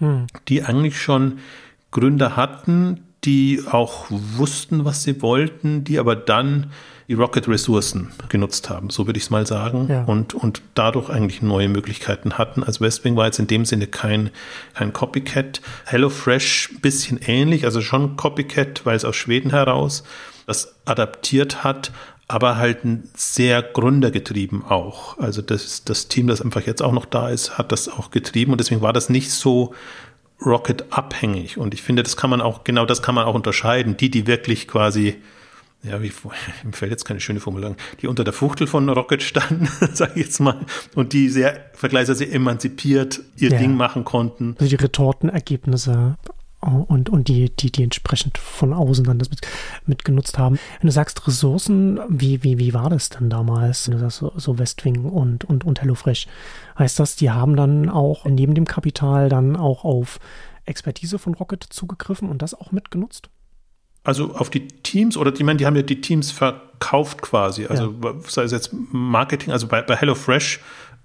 hm. 0.00 0.26
die 0.48 0.64
eigentlich 0.64 1.00
schon 1.00 1.38
Gründer 1.90 2.36
hatten, 2.36 3.06
die 3.24 3.62
auch 3.70 4.06
wussten, 4.08 4.84
was 4.84 5.02
sie 5.02 5.20
wollten, 5.22 5.84
die 5.84 5.98
aber 5.98 6.16
dann 6.16 6.70
die 7.10 7.14
Rocket-Ressourcen 7.14 8.12
genutzt 8.28 8.70
haben, 8.70 8.88
so 8.88 9.06
würde 9.06 9.18
ich 9.18 9.24
es 9.24 9.30
mal 9.30 9.44
sagen, 9.44 9.88
ja. 9.90 10.04
und, 10.04 10.32
und 10.32 10.62
dadurch 10.74 11.10
eigentlich 11.10 11.42
neue 11.42 11.68
Möglichkeiten 11.68 12.38
hatten. 12.38 12.62
Also 12.62 12.84
Westwing 12.84 13.16
war 13.16 13.26
jetzt 13.26 13.40
in 13.40 13.48
dem 13.48 13.64
Sinne 13.64 13.88
kein, 13.88 14.30
kein 14.74 14.92
Copycat. 14.92 15.60
HelloFresh 15.86 16.70
ein 16.72 16.80
bisschen 16.80 17.18
ähnlich, 17.26 17.64
also 17.64 17.80
schon 17.80 18.16
Copycat, 18.16 18.86
weil 18.86 18.94
es 18.94 19.04
aus 19.04 19.16
Schweden 19.16 19.50
heraus 19.50 20.04
das 20.46 20.76
adaptiert 20.84 21.64
hat, 21.64 21.90
aber 22.28 22.56
halt 22.58 22.78
sehr 23.14 23.60
gründergetrieben 23.60 24.64
auch. 24.64 25.18
Also 25.18 25.42
das, 25.42 25.82
das 25.82 26.06
Team, 26.06 26.28
das 26.28 26.40
einfach 26.40 26.64
jetzt 26.64 26.80
auch 26.80 26.92
noch 26.92 27.06
da 27.06 27.28
ist, 27.28 27.58
hat 27.58 27.72
das 27.72 27.88
auch 27.88 28.12
getrieben 28.12 28.52
und 28.52 28.60
deswegen 28.60 28.82
war 28.82 28.92
das 28.92 29.10
nicht 29.10 29.32
so 29.32 29.74
Rocket 30.44 30.92
abhängig. 30.92 31.58
Und 31.58 31.74
ich 31.74 31.82
finde, 31.82 32.02
das 32.02 32.16
kann 32.16 32.30
man 32.30 32.40
auch, 32.40 32.64
genau 32.64 32.86
das 32.86 33.02
kann 33.02 33.14
man 33.14 33.24
auch 33.24 33.34
unterscheiden. 33.34 33.96
Die, 33.96 34.10
die 34.10 34.26
wirklich 34.26 34.68
quasi, 34.68 35.16
ja, 35.82 36.02
wie, 36.02 36.12
mir 36.64 36.72
fällt 36.72 36.90
jetzt 36.90 37.04
keine 37.04 37.20
schöne 37.20 37.40
Formulierung, 37.40 37.76
die 38.00 38.06
unter 38.06 38.24
der 38.24 38.32
Fuchtel 38.32 38.66
von 38.66 38.88
Rocket 38.88 39.22
standen, 39.22 39.68
sage 39.92 40.12
ich 40.16 40.26
jetzt 40.26 40.40
mal, 40.40 40.60
und 40.94 41.12
die 41.12 41.28
sehr 41.28 41.70
vergleichsweise 41.74 42.30
emanzipiert 42.30 43.20
ihr 43.36 43.50
ja. 43.50 43.58
Ding 43.58 43.74
machen 43.76 44.04
konnten. 44.04 44.56
Also 44.58 44.76
die 44.76 44.82
Retortenergebnisse 44.82 46.16
und, 46.60 47.08
und 47.08 47.28
die, 47.28 47.48
die, 47.50 47.72
die 47.72 47.82
entsprechend 47.82 48.36
von 48.36 48.74
außen 48.74 49.04
dann 49.04 49.18
das 49.18 49.30
mit, 49.30 49.40
mit 49.86 50.04
genutzt 50.04 50.38
haben. 50.38 50.58
Wenn 50.80 50.88
du 50.88 50.92
sagst 50.92 51.26
Ressourcen, 51.26 51.98
wie, 52.08 52.42
wie, 52.44 52.58
wie 52.58 52.74
war 52.74 52.90
das 52.90 53.08
denn 53.08 53.30
damals? 53.30 53.88
Wenn 53.88 53.98
du 53.98 54.10
sagst 54.10 54.24
so, 54.36 54.58
Westwing 54.58 55.04
und, 55.04 55.44
und, 55.44 55.64
und 55.64 55.80
HelloFresh. 55.80 56.26
Heißt 56.78 56.98
das, 56.98 57.16
die 57.16 57.30
haben 57.30 57.56
dann 57.56 57.88
auch 57.88 58.26
neben 58.26 58.54
dem 58.54 58.66
Kapital 58.66 59.28
dann 59.28 59.56
auch 59.56 59.84
auf 59.84 60.18
Expertise 60.66 61.18
von 61.18 61.34
Rocket 61.34 61.64
zugegriffen 61.64 62.28
und 62.28 62.42
das 62.42 62.54
auch 62.54 62.72
mitgenutzt? 62.72 63.30
Also 64.02 64.34
auf 64.34 64.50
die 64.50 64.66
Teams 64.66 65.16
oder 65.16 65.30
die, 65.30 65.44
die 65.56 65.66
haben 65.66 65.76
ja 65.76 65.82
die 65.82 66.00
Teams 66.00 66.30
verkauft 66.30 67.20
quasi. 67.20 67.66
Also 67.66 67.94
ja. 68.02 68.14
sei 68.26 68.44
es 68.44 68.52
jetzt 68.52 68.70
Marketing, 68.72 69.52
also 69.52 69.66
bei, 69.66 69.82
bei 69.82 69.96
HelloFresh 69.96 70.60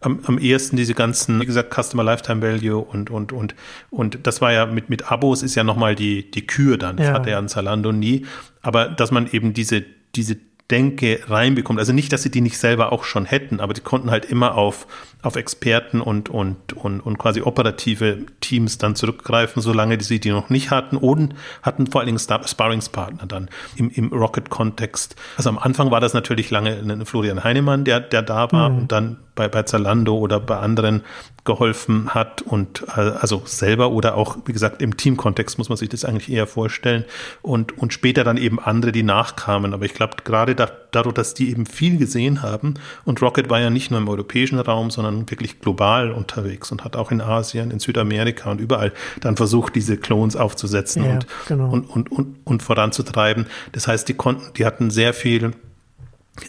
am, 0.06 0.20
am 0.26 0.38
ehesten 0.38 0.78
diese 0.78 0.94
ganzen, 0.94 1.42
wie 1.42 1.46
gesagt, 1.46 1.74
Customer 1.74 2.04
Lifetime 2.04 2.42
Value 2.42 2.78
und, 2.78 3.10
und, 3.10 3.32
und, 3.34 3.56
und 3.90 4.20
das 4.24 4.40
war 4.40 4.54
ja 4.54 4.66
mit, 4.66 4.90
mit 4.90 5.12
Abos 5.12 5.42
ist 5.42 5.56
ja 5.56 5.64
nochmal 5.64 5.96
die, 5.96 6.30
die 6.30 6.46
Kür 6.46 6.78
dann. 6.78 6.98
Das 6.98 7.08
ja. 7.08 7.14
hatte 7.14 7.32
ja 7.32 7.40
ein 7.40 7.48
Zalando 7.48 7.92
nie. 7.92 8.26
Aber 8.62 8.88
dass 8.88 9.12
man 9.12 9.28
eben 9.32 9.54
diese, 9.54 9.84
diese 10.16 10.38
Denke 10.72 11.20
reinbekommt. 11.28 11.78
Also 11.78 11.94
nicht, 11.94 12.12
dass 12.12 12.24
sie 12.24 12.32
die 12.32 12.42
nicht 12.42 12.58
selber 12.58 12.92
auch 12.92 13.04
schon 13.04 13.26
hätten, 13.26 13.60
aber 13.60 13.74
die 13.74 13.82
konnten 13.82 14.10
halt 14.10 14.26
immer 14.26 14.56
auf, 14.56 14.88
auf 15.26 15.36
Experten 15.36 16.02
und, 16.02 16.30
und, 16.30 16.74
und, 16.74 17.02
und 17.02 17.18
quasi 17.18 17.42
operative 17.42 18.26
Teams 18.42 18.78
dann 18.78 18.96
zurückgreifen, 18.96 19.62
solange 19.62 20.02
sie 20.02 20.20
die 20.20 20.32
noch 20.32 20.50
nicht 20.50 20.72
hatten 20.72 20.98
und 20.98 21.36
hatten 21.62 21.88
vor 21.88 22.02
allen 22.02 22.08
Dingen 22.08 22.20
Sparringspartner 22.20 23.26
dann 23.26 23.50
im, 23.76 23.90
im 23.90 24.12
Rocket-Kontext. 24.12 25.16
Also 25.38 25.50
am 25.50 25.58
Anfang 25.58 25.92
war 25.92 26.00
das 26.00 26.14
natürlich 26.14 26.52
lange 26.52 27.06
Florian 27.06 27.44
Heinemann, 27.44 27.86
der, 27.86 28.00
der 28.00 28.22
da 28.22 28.52
war 28.52 28.70
mhm. 28.70 28.78
und 28.78 28.92
dann 28.92 29.18
bei, 29.36 29.48
bei 29.48 29.64
Zalando 29.64 30.18
oder 30.18 30.40
bei 30.40 30.58
anderen 30.58 31.04
geholfen 31.44 32.10
hat 32.10 32.42
und 32.42 32.84
äh, 32.96 33.02
also 33.02 33.44
selber 33.46 33.92
oder 33.92 34.16
auch, 34.16 34.38
wie 34.46 34.54
gesagt, 34.54 34.82
im 34.82 34.98
Teamkontext 34.98 35.58
muss 35.58 35.70
man 35.70 35.78
sich 35.78 35.90
das 35.90 36.04
eigentlich 36.04 36.32
eher 36.32 36.48
vorstellen 36.48 37.06
und, 37.44 37.78
und 37.78 37.94
später 37.94 38.24
dann 38.24 38.38
eben 38.38 38.60
andere, 38.60 38.92
die 38.92 39.04
nachkamen. 39.04 39.74
Aber 39.74 39.86
ich 39.86 39.94
glaube, 39.94 40.16
gerade 40.24 40.56
da, 40.56 40.70
dadurch, 40.92 41.14
dass 41.14 41.36
die 41.36 41.52
eben 41.52 41.68
viel 41.68 41.98
gesehen 41.98 42.42
haben 42.42 42.76
und 43.04 43.22
Rocket 43.22 43.50
war 43.50 43.60
ja 43.60 43.70
nicht 43.70 43.92
nur 43.92 44.00
im 44.00 44.10
europäischen 44.10 44.60
Raum, 44.60 44.90
sondern 44.90 45.15
wirklich 45.30 45.60
global 45.60 46.12
unterwegs 46.12 46.72
und 46.72 46.84
hat 46.84 46.96
auch 46.96 47.12
in 47.12 47.22
Asien, 47.22 47.72
in 47.72 47.80
Südamerika 47.80 48.52
und 48.52 48.62
überall 48.62 48.94
dann 49.22 49.38
versucht, 49.38 49.76
diese 49.76 49.98
Clones 49.98 50.36
aufzusetzen 50.36 51.04
ja, 51.04 51.14
und, 51.14 51.28
genau. 51.48 51.70
und, 51.70 51.90
und, 51.90 52.12
und, 52.12 52.38
und 52.44 52.64
voranzutreiben. 52.64 53.48
Das 53.72 53.88
heißt, 53.88 54.08
die 54.08 54.14
konnten, 54.14 54.54
die 54.54 54.66
hatten 54.66 54.90
sehr 54.90 55.14
viel 55.14 55.52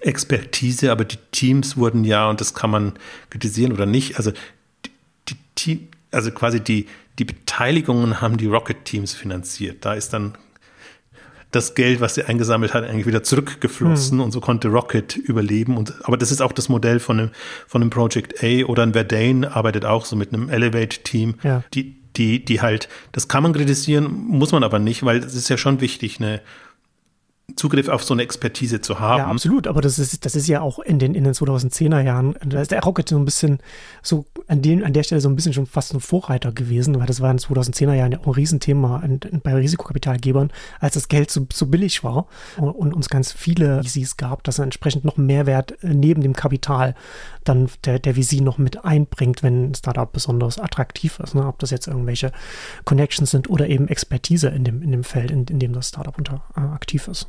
Expertise, 0.00 0.90
aber 0.90 1.05
die 1.05 1.18
Teams 1.33 1.76
wurden 1.76 2.05
ja, 2.05 2.29
und 2.29 2.40
das 2.40 2.55
kann 2.55 2.70
man 2.70 2.94
kritisieren 3.31 3.72
oder 3.72 3.87
nicht, 3.87 4.16
also 4.16 4.33
Team, 5.55 5.88
also 6.11 6.31
quasi 6.31 6.61
die, 6.61 6.87
die 7.18 7.24
Beteiligungen 7.24 8.20
haben 8.20 8.37
die 8.37 8.46
Rocket-Teams 8.46 9.14
finanziert. 9.14 9.85
Da 9.85 9.94
ist 9.94 10.12
dann 10.12 10.37
das 11.56 11.74
Geld, 11.74 12.00
was 12.00 12.14
sie 12.14 12.24
eingesammelt 12.24 12.74
hat, 12.74 12.84
eigentlich 12.84 13.06
wieder 13.06 13.22
zurückgeflossen 13.22 14.18
hm. 14.18 14.24
und 14.24 14.32
so 14.32 14.40
konnte 14.40 14.68
Rocket 14.68 15.16
überleben. 15.16 15.76
Und, 15.76 15.94
aber 16.04 16.16
das 16.16 16.30
ist 16.30 16.40
auch 16.40 16.52
das 16.52 16.68
Modell 16.68 17.00
von 17.00 17.18
einem, 17.18 17.30
von 17.66 17.82
einem 17.82 17.90
Project 17.90 18.42
A 18.44 18.64
oder 18.66 18.82
ein 18.82 18.92
Verdane 18.92 19.54
arbeitet 19.54 19.84
auch 19.84 20.04
so 20.04 20.16
mit 20.16 20.32
einem 20.32 20.48
Elevate-Team, 20.48 21.34
ja. 21.42 21.64
die, 21.74 21.96
die, 22.16 22.44
die 22.44 22.60
halt, 22.60 22.88
das 23.12 23.28
kann 23.28 23.42
man 23.42 23.52
kritisieren, 23.52 24.12
muss 24.28 24.52
man 24.52 24.62
aber 24.62 24.78
nicht, 24.78 25.04
weil 25.04 25.18
es 25.18 25.34
ist 25.34 25.48
ja 25.48 25.56
schon 25.56 25.80
wichtig, 25.80 26.20
eine 26.20 26.40
Zugriff 27.54 27.88
auf 27.88 28.02
so 28.02 28.12
eine 28.12 28.22
Expertise 28.22 28.80
zu 28.80 28.98
haben. 28.98 29.18
Ja, 29.18 29.26
absolut, 29.28 29.68
aber 29.68 29.80
das 29.80 30.00
ist, 30.00 30.24
das 30.24 30.35
ist 30.35 30.48
ja 30.48 30.61
auch 30.61 30.80
in 30.80 30.98
den, 30.98 31.14
in 31.14 31.22
den 31.22 31.32
2010er 31.32 32.00
Jahren, 32.00 32.35
da 32.44 32.61
ist 32.61 32.72
der 32.72 32.82
Rocket 32.82 33.09
so 33.09 33.16
ein 33.16 33.24
bisschen, 33.24 33.61
so 34.02 34.26
an, 34.48 34.62
dem, 34.62 34.85
an 34.85 34.92
der 34.92 35.04
Stelle 35.04 35.20
so 35.20 35.28
ein 35.28 35.37
bisschen 35.37 35.52
schon 35.52 35.66
fast 35.66 35.94
ein 35.94 36.00
Vorreiter 36.00 36.50
gewesen, 36.50 36.98
weil 36.98 37.06
das 37.06 37.20
war 37.20 37.30
in 37.30 37.37
den 37.37 37.46
2010er 37.46 37.94
Jahren 37.94 38.12
ja 38.12 38.18
auch 38.18 38.26
ein 38.26 38.32
Riesenthema 38.32 39.02
bei 39.44 39.54
Risikokapitalgebern, 39.54 40.52
als 40.80 40.94
das 40.94 41.06
Geld 41.06 41.30
so, 41.30 41.46
so 41.52 41.66
billig 41.66 42.02
war 42.02 42.26
und, 42.56 42.70
und 42.70 42.92
uns 42.92 43.09
ganz 43.09 43.32
viele 43.32 43.82
VCs 43.85 44.16
gab, 44.16 44.42
dass 44.42 44.59
entsprechend 44.59 45.04
noch 45.04 45.16
Mehrwert 45.16 45.82
äh, 45.85 45.94
neben 45.94 46.22
dem 46.22 46.35
Kapital 46.35 46.96
dann 47.48 47.68
der, 47.85 47.98
der 47.98 48.14
VC 48.14 48.40
noch 48.40 48.59
mit 48.59 48.85
einbringt, 48.85 49.42
wenn 49.42 49.70
ein 49.70 49.74
Startup 49.74 50.11
besonders 50.11 50.59
attraktiv 50.59 51.18
ist. 51.20 51.35
Ne? 51.35 51.46
Ob 51.46 51.59
das 51.59 51.70
jetzt 51.70 51.87
irgendwelche 51.87 52.32
Connections 52.85 53.30
sind 53.30 53.48
oder 53.48 53.68
eben 53.68 53.88
Expertise 53.88 54.48
in 54.48 54.64
dem, 54.64 54.82
in 54.82 54.92
dem 54.92 55.04
Feld, 55.04 55.30
in, 55.30 55.44
in 55.44 55.59
dem 55.59 55.72
das 55.72 55.88
Startup 55.88 56.16
unter, 56.16 56.42
äh, 56.56 56.61
aktiv 56.61 57.09
ist. 57.09 57.28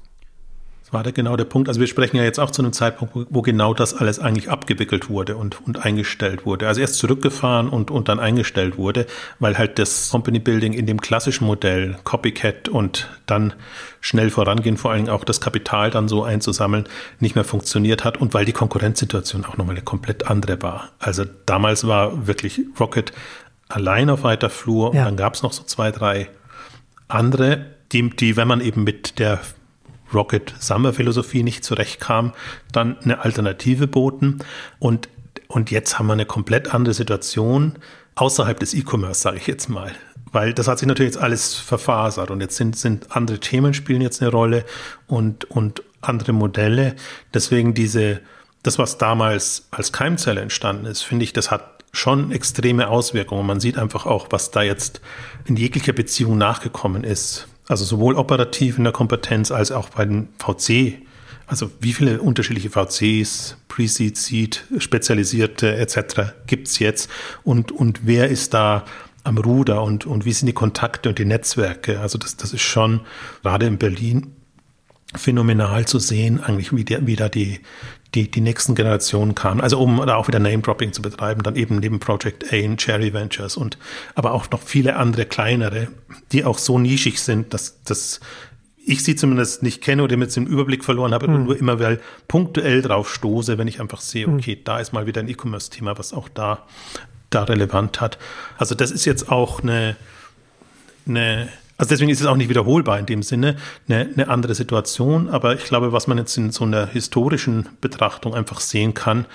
Das 0.87 0.93
war 0.93 1.03
da 1.03 1.11
genau 1.11 1.35
der 1.35 1.43
Punkt. 1.43 1.67
Also 1.67 1.81
wir 1.81 1.87
sprechen 1.87 2.15
ja 2.15 2.23
jetzt 2.23 2.39
auch 2.39 2.49
zu 2.49 2.61
einem 2.61 2.71
Zeitpunkt, 2.71 3.13
wo, 3.13 3.41
genau 3.41 3.73
das 3.73 3.93
alles 3.93 4.19
eigentlich 4.19 4.49
abgewickelt 4.49 5.09
wurde 5.09 5.35
und, 5.35 5.59
und 5.67 5.83
eingestellt 5.83 6.45
wurde. 6.45 6.65
Also 6.65 6.79
erst 6.79 6.95
zurückgefahren 6.95 7.67
und, 7.67 7.91
und 7.91 8.07
dann 8.07 8.21
eingestellt 8.21 8.77
wurde, 8.77 9.05
weil 9.39 9.57
halt 9.57 9.79
das 9.79 10.11
Company 10.11 10.39
Building 10.39 10.71
in 10.71 10.85
dem 10.85 11.01
klassischen 11.01 11.45
Modell 11.45 11.97
Copycat 12.05 12.69
und 12.69 13.09
dann 13.25 13.51
schnell 13.99 14.29
vorangehen, 14.29 14.77
vor 14.77 14.91
allem 14.91 15.09
auch 15.09 15.25
das 15.25 15.41
Kapital 15.41 15.91
dann 15.91 16.07
so 16.07 16.23
einzusammeln, 16.23 16.85
nicht 17.19 17.35
mehr 17.35 17.43
funktioniert 17.43 18.05
hat 18.05 18.21
und 18.21 18.33
weil 18.33 18.45
die 18.45 18.53
Konkurrenzsituation 18.53 19.43
auch 19.43 19.57
nochmal 19.57 19.75
eine 19.75 19.83
komplett 19.83 20.27
andere 20.27 20.61
war. 20.61 20.91
Also 20.99 21.25
damals 21.45 21.85
war 21.85 22.27
wirklich 22.27 22.61
Rocket 22.79 23.11
allein 23.67 24.09
auf 24.09 24.23
weiter 24.23 24.49
Flur 24.49 24.95
ja. 24.95 25.01
und 25.01 25.05
dann 25.07 25.17
gab 25.17 25.33
es 25.33 25.43
noch 25.43 25.51
so 25.51 25.63
zwei, 25.63 25.91
drei 25.91 26.29
andere, 27.09 27.65
die, 27.91 28.09
die, 28.09 28.37
wenn 28.37 28.47
man 28.47 28.61
eben 28.61 28.85
mit 28.85 29.19
der 29.19 29.41
Rocket 30.13 30.53
Summer 30.59 30.93
Philosophie 30.93 31.43
nicht 31.43 31.63
zurechtkam, 31.63 32.33
dann 32.71 32.97
eine 32.99 33.19
Alternative 33.19 33.87
boten. 33.87 34.39
Und, 34.79 35.09
und 35.47 35.71
jetzt 35.71 35.99
haben 35.99 36.07
wir 36.07 36.13
eine 36.13 36.25
komplett 36.25 36.73
andere 36.73 36.93
Situation 36.93 37.77
außerhalb 38.15 38.59
des 38.59 38.73
E-Commerce, 38.73 39.21
sage 39.21 39.37
ich 39.37 39.47
jetzt 39.47 39.69
mal. 39.69 39.91
Weil 40.31 40.53
das 40.53 40.67
hat 40.67 40.79
sich 40.79 40.87
natürlich 40.87 41.13
jetzt 41.13 41.23
alles 41.23 41.55
verfasert 41.55 42.31
und 42.31 42.41
jetzt 42.41 42.57
sind, 42.57 42.77
sind 42.77 43.15
andere 43.15 43.39
Themen 43.39 43.73
spielen 43.73 44.01
jetzt 44.01 44.21
eine 44.21 44.31
Rolle 44.31 44.65
und, 45.07 45.45
und 45.45 45.83
andere 46.01 46.33
Modelle. 46.33 46.95
Deswegen 47.33 47.73
diese, 47.73 48.19
das, 48.63 48.77
was 48.77 48.97
damals 48.97 49.67
als 49.71 49.93
Keimzelle 49.93 50.41
entstanden 50.41 50.85
ist, 50.85 51.01
finde 51.01 51.23
ich, 51.23 51.33
das 51.33 51.51
hat 51.51 51.77
schon 51.93 52.31
extreme 52.31 52.89
Auswirkungen. 52.89 53.45
Man 53.45 53.59
sieht 53.59 53.77
einfach 53.77 54.05
auch, 54.05 54.27
was 54.29 54.51
da 54.51 54.61
jetzt 54.61 55.01
in 55.45 55.55
jeglicher 55.55 55.93
Beziehung 55.93 56.37
nachgekommen 56.37 57.03
ist. 57.03 57.47
Also 57.67 57.83
sowohl 57.83 58.15
operativ 58.15 58.77
in 58.77 58.83
der 58.83 58.93
Kompetenz 58.93 59.51
als 59.51 59.71
auch 59.71 59.89
bei 59.89 60.05
den 60.05 60.29
VC. 60.39 61.01
Also 61.47 61.71
wie 61.79 61.93
viele 61.93 62.21
unterschiedliche 62.21 62.69
VCs, 62.69 63.57
Pre-Seed, 63.67 64.17
Seed, 64.17 64.65
Spezialisierte 64.79 65.77
etc. 65.77 66.33
gibt's 66.45 66.79
jetzt 66.79 67.09
und, 67.43 67.71
und 67.71 68.01
wer 68.05 68.27
ist 68.27 68.53
da 68.53 68.83
am 69.23 69.37
Ruder 69.37 69.83
und, 69.83 70.05
und 70.05 70.25
wie 70.25 70.33
sind 70.33 70.47
die 70.47 70.53
Kontakte 70.53 71.09
und 71.09 71.19
die 71.19 71.25
Netzwerke? 71.25 71.99
Also 71.99 72.17
das, 72.17 72.37
das 72.37 72.53
ist 72.53 72.61
schon 72.61 73.01
gerade 73.43 73.65
in 73.65 73.77
Berlin 73.77 74.33
phänomenal 75.15 75.85
zu 75.85 75.99
sehen, 75.99 76.43
eigentlich 76.43 76.75
wie, 76.75 76.83
der, 76.83 77.07
wie 77.07 77.15
da 77.15 77.29
die, 77.29 77.61
die, 78.17 78.31
die 78.31 78.41
nächsten 78.41 78.73
Generationen 78.73 79.35
kamen. 79.35 79.61
Also 79.61 79.79
um 79.79 80.03
da 80.05 80.15
auch 80.15 80.27
wieder 80.27 80.39
Name-Dropping 80.39 80.91
zu 80.91 81.01
betreiben, 81.01 81.43
dann 81.43 81.55
eben 81.55 81.77
neben 81.77 81.99
Project 81.99 82.51
A 82.51 82.55
in 82.55 82.77
Cherry 82.77 83.13
Ventures 83.13 83.57
und 83.57 83.77
aber 84.15 84.33
auch 84.33 84.49
noch 84.49 84.61
viele 84.61 84.95
andere 84.95 85.25
kleinere, 85.25 85.89
die 86.31 86.43
auch 86.43 86.57
so 86.57 86.79
nischig 86.79 87.21
sind, 87.21 87.53
dass, 87.53 87.83
dass 87.83 88.19
ich 88.83 89.03
sie 89.03 89.15
zumindest 89.15 89.61
nicht 89.61 89.83
kenne 89.83 90.03
oder 90.03 90.17
mit 90.17 90.35
dem 90.35 90.47
Überblick 90.47 90.83
verloren 90.83 91.13
habe, 91.13 91.27
mhm. 91.27 91.43
nur 91.45 91.57
immer 91.57 91.79
weil 91.79 91.99
punktuell 92.27 92.81
drauf 92.81 93.13
stoße, 93.13 93.57
wenn 93.57 93.67
ich 93.67 93.79
einfach 93.79 94.01
sehe, 94.01 94.25
hm. 94.25 94.35
okay, 94.35 94.55
mhm. 94.55 94.63
da 94.63 94.79
ist 94.79 94.93
mal 94.93 95.05
wieder 95.05 95.21
ein 95.21 95.27
E-Commerce-Thema, 95.27 95.97
was 95.97 96.13
auch 96.13 96.29
da, 96.29 96.65
da 97.29 97.43
relevant 97.43 98.01
hat. 98.01 98.17
Also 98.57 98.75
das 98.75 98.91
ist 98.91 99.05
jetzt 99.05 99.29
auch 99.29 99.61
eine, 99.61 99.95
eine 101.05 101.49
also 101.77 101.89
deswegen 101.89 102.09
ist 102.09 102.21
es 102.21 102.25
auch 102.25 102.35
nicht 102.35 102.49
wiederholbar 102.49 102.97
in 102.97 103.05
dem 103.05 103.21
Sinne, 103.21 103.55
eine, 103.87 104.09
eine 104.11 104.27
andere 104.29 104.55
Situation. 104.55 105.29
Aber 105.29 105.53
ich 105.53 105.65
glaube, 105.65 105.91
was 105.91 106.07
man 106.07 106.17
jetzt 106.17 106.35
in 106.37 106.51
so 106.51 106.63
einer 106.63 106.87
historischen 106.87 107.69
Betrachtung 107.81 108.33
einfach 108.33 108.59
sehen 108.59 108.93
kann, 108.93 109.25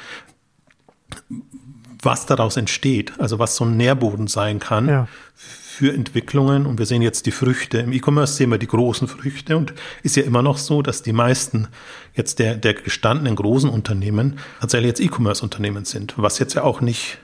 was 2.03 2.27
daraus 2.27 2.57
entsteht, 2.57 3.13
also 3.19 3.39
was 3.39 3.55
so 3.55 3.65
ein 3.65 3.77
Nährboden 3.77 4.27
sein 4.27 4.59
kann 4.59 4.89
ja. 4.89 5.09
für 5.37 5.93
Entwicklungen. 5.95 6.67
Und 6.67 6.81
wir 6.81 6.87
sehen 6.87 7.01
jetzt 7.01 7.27
die 7.27 7.31
Früchte. 7.31 7.79
Im 7.79 7.93
E-Commerce 7.93 8.35
sehen 8.35 8.51
wir 8.51 8.59
die 8.59 8.67
großen 8.67 9.07
Früchte 9.07 9.57
und 9.57 9.73
ist 10.03 10.17
ja 10.17 10.25
immer 10.25 10.43
noch 10.43 10.59
so, 10.59 10.83
dass 10.83 11.03
die 11.03 11.13
meisten 11.13 11.69
jetzt 12.15 12.41
der, 12.41 12.57
der 12.57 12.75
gestandenen 12.75 13.37
großen 13.37 13.71
Unternehmen 13.71 14.41
tatsächlich 14.61 14.89
jetzt 14.89 15.01
E-Commerce-Unternehmen 15.01 15.85
sind, 15.85 16.15
was 16.17 16.41
jetzt 16.41 16.55
ja 16.55 16.65
auch 16.65 16.81
nicht 16.81 17.19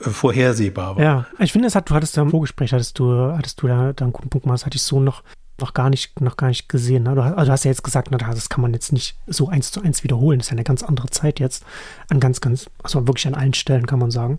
vorhersehbar 0.00 0.96
war. 0.96 1.02
Ja, 1.02 1.26
ich 1.38 1.52
finde, 1.52 1.68
es 1.68 1.74
hat, 1.74 1.90
du 1.90 1.94
hattest 1.94 2.16
da 2.16 2.22
im 2.22 2.30
Vorgespräch, 2.30 2.72
hattest 2.72 2.98
du, 2.98 3.32
hattest 3.36 3.60
du 3.62 3.68
da, 3.68 3.92
da 3.92 4.04
einen 4.04 4.12
guten 4.12 4.28
Punkt 4.30 4.44
gemacht, 4.44 4.60
das 4.60 4.66
hatte 4.66 4.76
ich 4.76 4.82
so 4.82 5.00
noch, 5.00 5.22
noch 5.60 5.74
gar 5.74 5.90
nicht, 5.90 6.20
noch 6.20 6.36
gar 6.36 6.48
nicht 6.48 6.68
gesehen. 6.68 7.02
Ne? 7.02 7.14
Du, 7.14 7.24
hast, 7.24 7.34
also 7.34 7.46
du 7.46 7.52
hast 7.52 7.64
ja 7.64 7.70
jetzt 7.70 7.84
gesagt, 7.84 8.08
na, 8.10 8.18
das 8.18 8.48
kann 8.48 8.62
man 8.62 8.72
jetzt 8.72 8.92
nicht 8.92 9.16
so 9.26 9.48
eins 9.48 9.70
zu 9.70 9.82
eins 9.82 10.02
wiederholen. 10.02 10.38
Das 10.38 10.46
ist 10.46 10.50
ja 10.50 10.54
eine 10.54 10.64
ganz 10.64 10.82
andere 10.82 11.08
Zeit 11.10 11.38
jetzt. 11.38 11.64
An 12.08 12.20
ganz, 12.20 12.40
ganz, 12.40 12.70
also 12.82 13.06
wirklich 13.06 13.26
an 13.26 13.34
allen 13.34 13.54
Stellen 13.54 13.86
kann 13.86 13.98
man 13.98 14.10
sagen. 14.10 14.38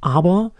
Aber 0.00 0.50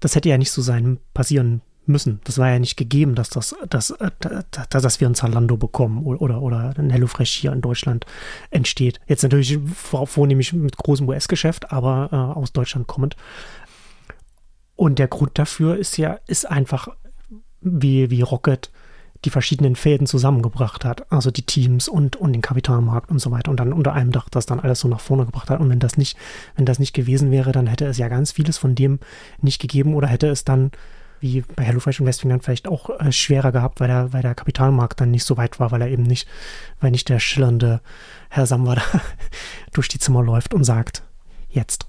das 0.00 0.14
hätte 0.14 0.28
ja 0.28 0.38
nicht 0.38 0.50
so 0.52 0.62
sein, 0.62 0.98
passieren 1.14 1.62
müssen. 1.88 2.20
Das 2.24 2.38
war 2.38 2.50
ja 2.50 2.58
nicht 2.58 2.76
gegeben, 2.76 3.14
dass 3.14 3.30
das, 3.30 3.54
dass, 3.68 3.94
dass, 4.20 4.68
dass 4.68 5.00
wir 5.00 5.08
ein 5.08 5.14
Zalando 5.14 5.56
bekommen 5.56 6.04
oder, 6.04 6.20
oder, 6.20 6.42
oder 6.42 6.74
ein 6.76 6.90
HelloFresh 6.90 7.30
hier 7.30 7.52
in 7.52 7.60
Deutschland 7.60 8.06
entsteht. 8.50 9.00
Jetzt 9.06 9.22
natürlich 9.22 9.58
vor, 9.74 10.06
vornehmlich 10.06 10.52
mit 10.52 10.76
großem 10.76 11.08
US-Geschäft, 11.08 11.72
aber 11.72 12.08
äh, 12.12 12.38
aus 12.38 12.52
Deutschland 12.52 12.86
kommend. 12.86 13.16
Und 14.76 14.98
der 14.98 15.08
Grund 15.08 15.38
dafür 15.38 15.76
ist 15.76 15.96
ja, 15.96 16.18
ist 16.26 16.48
einfach, 16.48 16.88
wie, 17.60 18.10
wie 18.10 18.22
Rocket 18.22 18.70
die 19.24 19.30
verschiedenen 19.30 19.76
Fäden 19.76 20.06
zusammengebracht 20.06 20.84
hat, 20.84 21.10
also 21.10 21.30
die 21.30 21.42
Teams 21.42 21.88
und, 21.88 22.16
und 22.16 22.32
den 22.32 22.42
Kapitalmarkt 22.42 23.10
und 23.10 23.18
so 23.18 23.30
weiter 23.30 23.50
und 23.50 23.58
dann 23.58 23.72
unter 23.72 23.92
einem 23.92 24.12
Dach 24.12 24.28
das 24.30 24.46
dann 24.46 24.60
alles 24.60 24.80
so 24.80 24.88
nach 24.88 25.00
vorne 25.00 25.24
gebracht 25.24 25.50
hat. 25.50 25.60
Und 25.60 25.70
wenn 25.70 25.80
das 25.80 25.96
nicht, 25.96 26.16
wenn 26.54 26.66
das 26.66 26.78
nicht 26.78 26.92
gewesen 26.92 27.30
wäre, 27.30 27.52
dann 27.52 27.66
hätte 27.66 27.86
es 27.86 27.98
ja 27.98 28.08
ganz 28.08 28.32
vieles 28.32 28.58
von 28.58 28.74
dem 28.74 29.00
nicht 29.40 29.60
gegeben 29.60 29.94
oder 29.94 30.06
hätte 30.06 30.28
es 30.28 30.44
dann 30.44 30.70
wie 31.26 31.44
bei 31.54 31.64
HelloFresh 31.64 32.00
und 32.00 32.06
Westwing 32.06 32.30
dann 32.30 32.40
vielleicht 32.40 32.68
auch 32.68 32.90
äh, 33.00 33.12
schwerer 33.12 33.52
gehabt, 33.52 33.80
weil 33.80 33.88
der, 33.88 34.12
weil 34.12 34.22
der 34.22 34.34
Kapitalmarkt 34.34 35.00
dann 35.00 35.10
nicht 35.10 35.24
so 35.24 35.36
weit 35.36 35.58
war, 35.58 35.70
weil 35.70 35.82
er 35.82 35.88
eben 35.88 36.04
nicht, 36.04 36.28
weil 36.80 36.90
nicht 36.90 37.08
der 37.08 37.18
schillernde 37.18 37.80
Herr 38.28 38.46
Samwer 38.46 38.76
da 38.76 38.82
durch 39.72 39.88
die 39.88 39.98
Zimmer 39.98 40.22
läuft 40.22 40.54
und 40.54 40.64
sagt, 40.64 41.02
jetzt. 41.48 41.86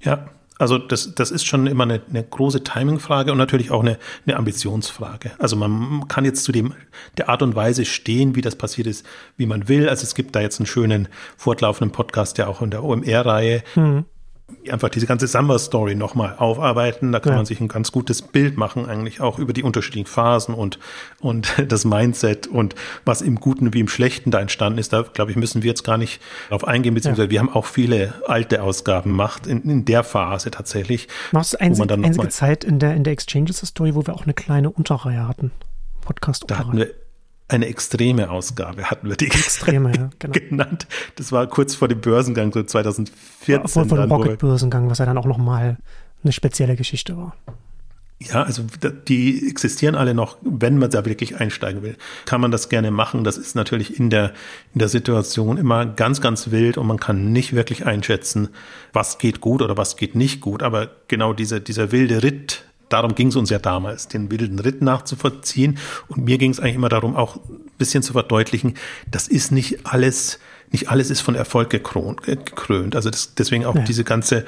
Ja, 0.00 0.26
also 0.58 0.78
das, 0.78 1.14
das 1.14 1.30
ist 1.30 1.44
schon 1.44 1.66
immer 1.66 1.84
eine, 1.84 2.00
eine 2.08 2.22
große 2.22 2.62
Timing-Frage 2.62 3.32
und 3.32 3.38
natürlich 3.38 3.70
auch 3.70 3.82
eine, 3.82 3.98
eine 4.26 4.36
Ambitionsfrage. 4.36 5.32
Also 5.38 5.56
man 5.56 6.06
kann 6.08 6.24
jetzt 6.24 6.44
zu 6.44 6.52
dem 6.52 6.74
der 7.18 7.28
Art 7.28 7.42
und 7.42 7.56
Weise 7.56 7.84
stehen, 7.84 8.36
wie 8.36 8.40
das 8.40 8.56
passiert 8.56 8.86
ist, 8.86 9.04
wie 9.36 9.46
man 9.46 9.68
will. 9.68 9.88
Also 9.88 10.04
es 10.04 10.14
gibt 10.14 10.36
da 10.36 10.40
jetzt 10.40 10.60
einen 10.60 10.66
schönen 10.66 11.08
fortlaufenden 11.36 11.92
Podcast, 11.92 12.38
der 12.38 12.48
auch 12.48 12.62
in 12.62 12.70
der 12.70 12.84
OMR-Reihe 12.84 13.62
mhm 13.74 14.04
einfach 14.70 14.88
diese 14.88 15.06
ganze 15.06 15.26
Summer-Story 15.26 15.94
nochmal 15.94 16.36
aufarbeiten. 16.38 17.12
Da 17.12 17.20
kann 17.20 17.32
ja. 17.32 17.36
man 17.36 17.46
sich 17.46 17.60
ein 17.60 17.68
ganz 17.68 17.92
gutes 17.92 18.22
Bild 18.22 18.56
machen, 18.56 18.86
eigentlich 18.86 19.20
auch 19.20 19.38
über 19.38 19.52
die 19.52 19.62
unterschiedlichen 19.62 20.06
Phasen 20.06 20.54
und, 20.54 20.78
und 21.20 21.54
das 21.68 21.84
Mindset 21.84 22.46
und 22.46 22.74
was 23.04 23.22
im 23.22 23.40
Guten 23.40 23.72
wie 23.74 23.80
im 23.80 23.88
Schlechten 23.88 24.30
da 24.30 24.40
entstanden 24.40 24.78
ist. 24.78 24.92
Da, 24.92 25.02
glaube 25.02 25.30
ich, 25.30 25.36
müssen 25.36 25.62
wir 25.62 25.68
jetzt 25.68 25.84
gar 25.84 25.98
nicht 25.98 26.20
darauf 26.48 26.66
eingehen, 26.66 26.94
beziehungsweise 26.94 27.26
ja. 27.26 27.30
wir 27.30 27.40
haben 27.40 27.52
auch 27.52 27.66
viele 27.66 28.14
alte 28.26 28.62
Ausgaben 28.62 29.10
gemacht 29.10 29.46
in, 29.46 29.62
in 29.62 29.84
der 29.84 30.04
Phase 30.04 30.50
tatsächlich. 30.50 31.08
Machst 31.32 31.54
du 31.54 31.60
einzig, 31.60 31.90
einzige 31.90 32.28
Zeit 32.28 32.64
in 32.64 32.78
der, 32.78 32.94
in 32.94 33.04
der 33.04 33.12
Exchanges-Story, 33.12 33.94
wo 33.94 34.06
wir 34.06 34.14
auch 34.14 34.24
eine 34.24 34.34
kleine 34.34 34.70
Unterreihe 34.70 35.26
hatten? 35.28 35.50
Podcast-Unterreihe. 36.00 36.94
Eine 37.46 37.66
extreme 37.66 38.30
Ausgabe 38.30 38.84
hatten 38.84 39.08
wir 39.08 39.16
die 39.16 39.26
extreme 39.26 39.92
ja, 39.94 40.10
genau. 40.18 40.32
genannt. 40.32 40.86
Das 41.16 41.30
war 41.30 41.46
kurz 41.46 41.74
vor 41.74 41.88
dem 41.88 42.00
Börsengang, 42.00 42.52
so 42.52 42.62
2014. 42.62 43.68
Vor, 43.68 43.86
vor 43.86 43.98
dem 43.98 44.10
Rocket-Börsengang, 44.10 44.88
was 44.88 44.98
ja 44.98 45.04
dann 45.04 45.18
auch 45.18 45.26
nochmal 45.26 45.76
eine 46.22 46.32
spezielle 46.32 46.74
Geschichte 46.74 47.16
war. 47.16 47.36
Ja, 48.20 48.44
also 48.44 48.64
die 49.08 49.48
existieren 49.48 49.96
alle 49.96 50.14
noch, 50.14 50.38
wenn 50.42 50.78
man 50.78 50.90
da 50.90 51.04
wirklich 51.04 51.40
einsteigen 51.40 51.82
will, 51.82 51.96
kann 52.24 52.40
man 52.40 52.50
das 52.50 52.68
gerne 52.68 52.90
machen. 52.90 53.24
Das 53.24 53.36
ist 53.36 53.54
natürlich 53.54 53.98
in 53.98 54.08
der, 54.08 54.32
in 54.72 54.78
der 54.78 54.88
Situation 54.88 55.58
immer 55.58 55.84
ganz, 55.84 56.20
ganz 56.20 56.50
wild 56.50 56.78
und 56.78 56.86
man 56.86 56.98
kann 56.98 57.32
nicht 57.32 57.54
wirklich 57.54 57.84
einschätzen, 57.86 58.48
was 58.92 59.18
geht 59.18 59.40
gut 59.40 59.60
oder 59.60 59.76
was 59.76 59.96
geht 59.96 60.14
nicht 60.14 60.40
gut. 60.40 60.62
Aber 60.62 60.90
genau 61.08 61.32
diese, 61.32 61.60
dieser 61.60 61.92
wilde 61.92 62.22
Ritt 62.22 62.64
darum 62.88 63.14
ging 63.14 63.28
es 63.28 63.36
uns 63.36 63.50
ja 63.50 63.58
damals, 63.58 64.08
den 64.08 64.30
wilden 64.30 64.58
Ritt 64.58 64.82
nachzuvollziehen. 64.82 65.78
Und 66.08 66.24
mir 66.24 66.38
ging 66.38 66.50
es 66.50 66.60
eigentlich 66.60 66.76
immer 66.76 66.88
darum, 66.88 67.16
auch 67.16 67.36
ein 67.36 67.70
bisschen 67.78 68.02
zu 68.02 68.12
verdeutlichen, 68.12 68.74
das 69.10 69.28
ist 69.28 69.52
nicht 69.52 69.86
alles, 69.86 70.38
nicht 70.70 70.90
alles 70.90 71.10
ist 71.10 71.20
von 71.20 71.34
Erfolg 71.34 71.70
gekrönt. 71.70 72.96
Also 72.96 73.10
das, 73.10 73.34
deswegen 73.34 73.64
auch 73.64 73.74
ja. 73.74 73.82
diese 73.82 74.04
ganze 74.04 74.44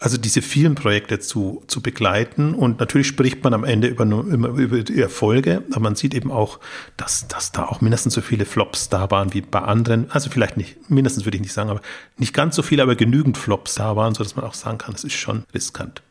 also 0.00 0.16
diese 0.16 0.40
vielen 0.40 0.74
Projekte 0.74 1.20
zu, 1.20 1.62
zu 1.66 1.82
begleiten. 1.82 2.54
Und 2.54 2.80
natürlich 2.80 3.06
spricht 3.06 3.44
man 3.44 3.52
am 3.52 3.64
Ende 3.64 3.86
über, 3.88 4.04
immer 4.04 4.48
über 4.48 4.82
die 4.82 5.00
Erfolge, 5.00 5.62
aber 5.70 5.80
man 5.80 5.94
sieht 5.94 6.14
eben 6.14 6.32
auch, 6.32 6.58
dass, 6.96 7.28
dass 7.28 7.52
da 7.52 7.66
auch 7.66 7.82
mindestens 7.82 8.14
so 8.14 8.22
viele 8.22 8.46
Flops 8.46 8.88
da 8.88 9.10
waren 9.10 9.34
wie 9.34 9.42
bei 9.42 9.60
anderen. 9.60 10.10
Also 10.10 10.30
vielleicht 10.30 10.56
nicht, 10.56 10.90
mindestens 10.90 11.26
würde 11.26 11.36
ich 11.36 11.42
nicht 11.42 11.52
sagen, 11.52 11.68
aber 11.68 11.82
nicht 12.16 12.32
ganz 12.32 12.56
so 12.56 12.62
viele, 12.62 12.82
aber 12.82 12.96
genügend 12.96 13.36
Flops 13.36 13.74
da 13.74 13.94
waren, 13.94 14.14
sodass 14.14 14.36
man 14.36 14.46
auch 14.46 14.54
sagen 14.54 14.78
kann, 14.78 14.92
das 14.92 15.04
ist 15.04 15.12
schon 15.12 15.44
riskant. 15.52 16.02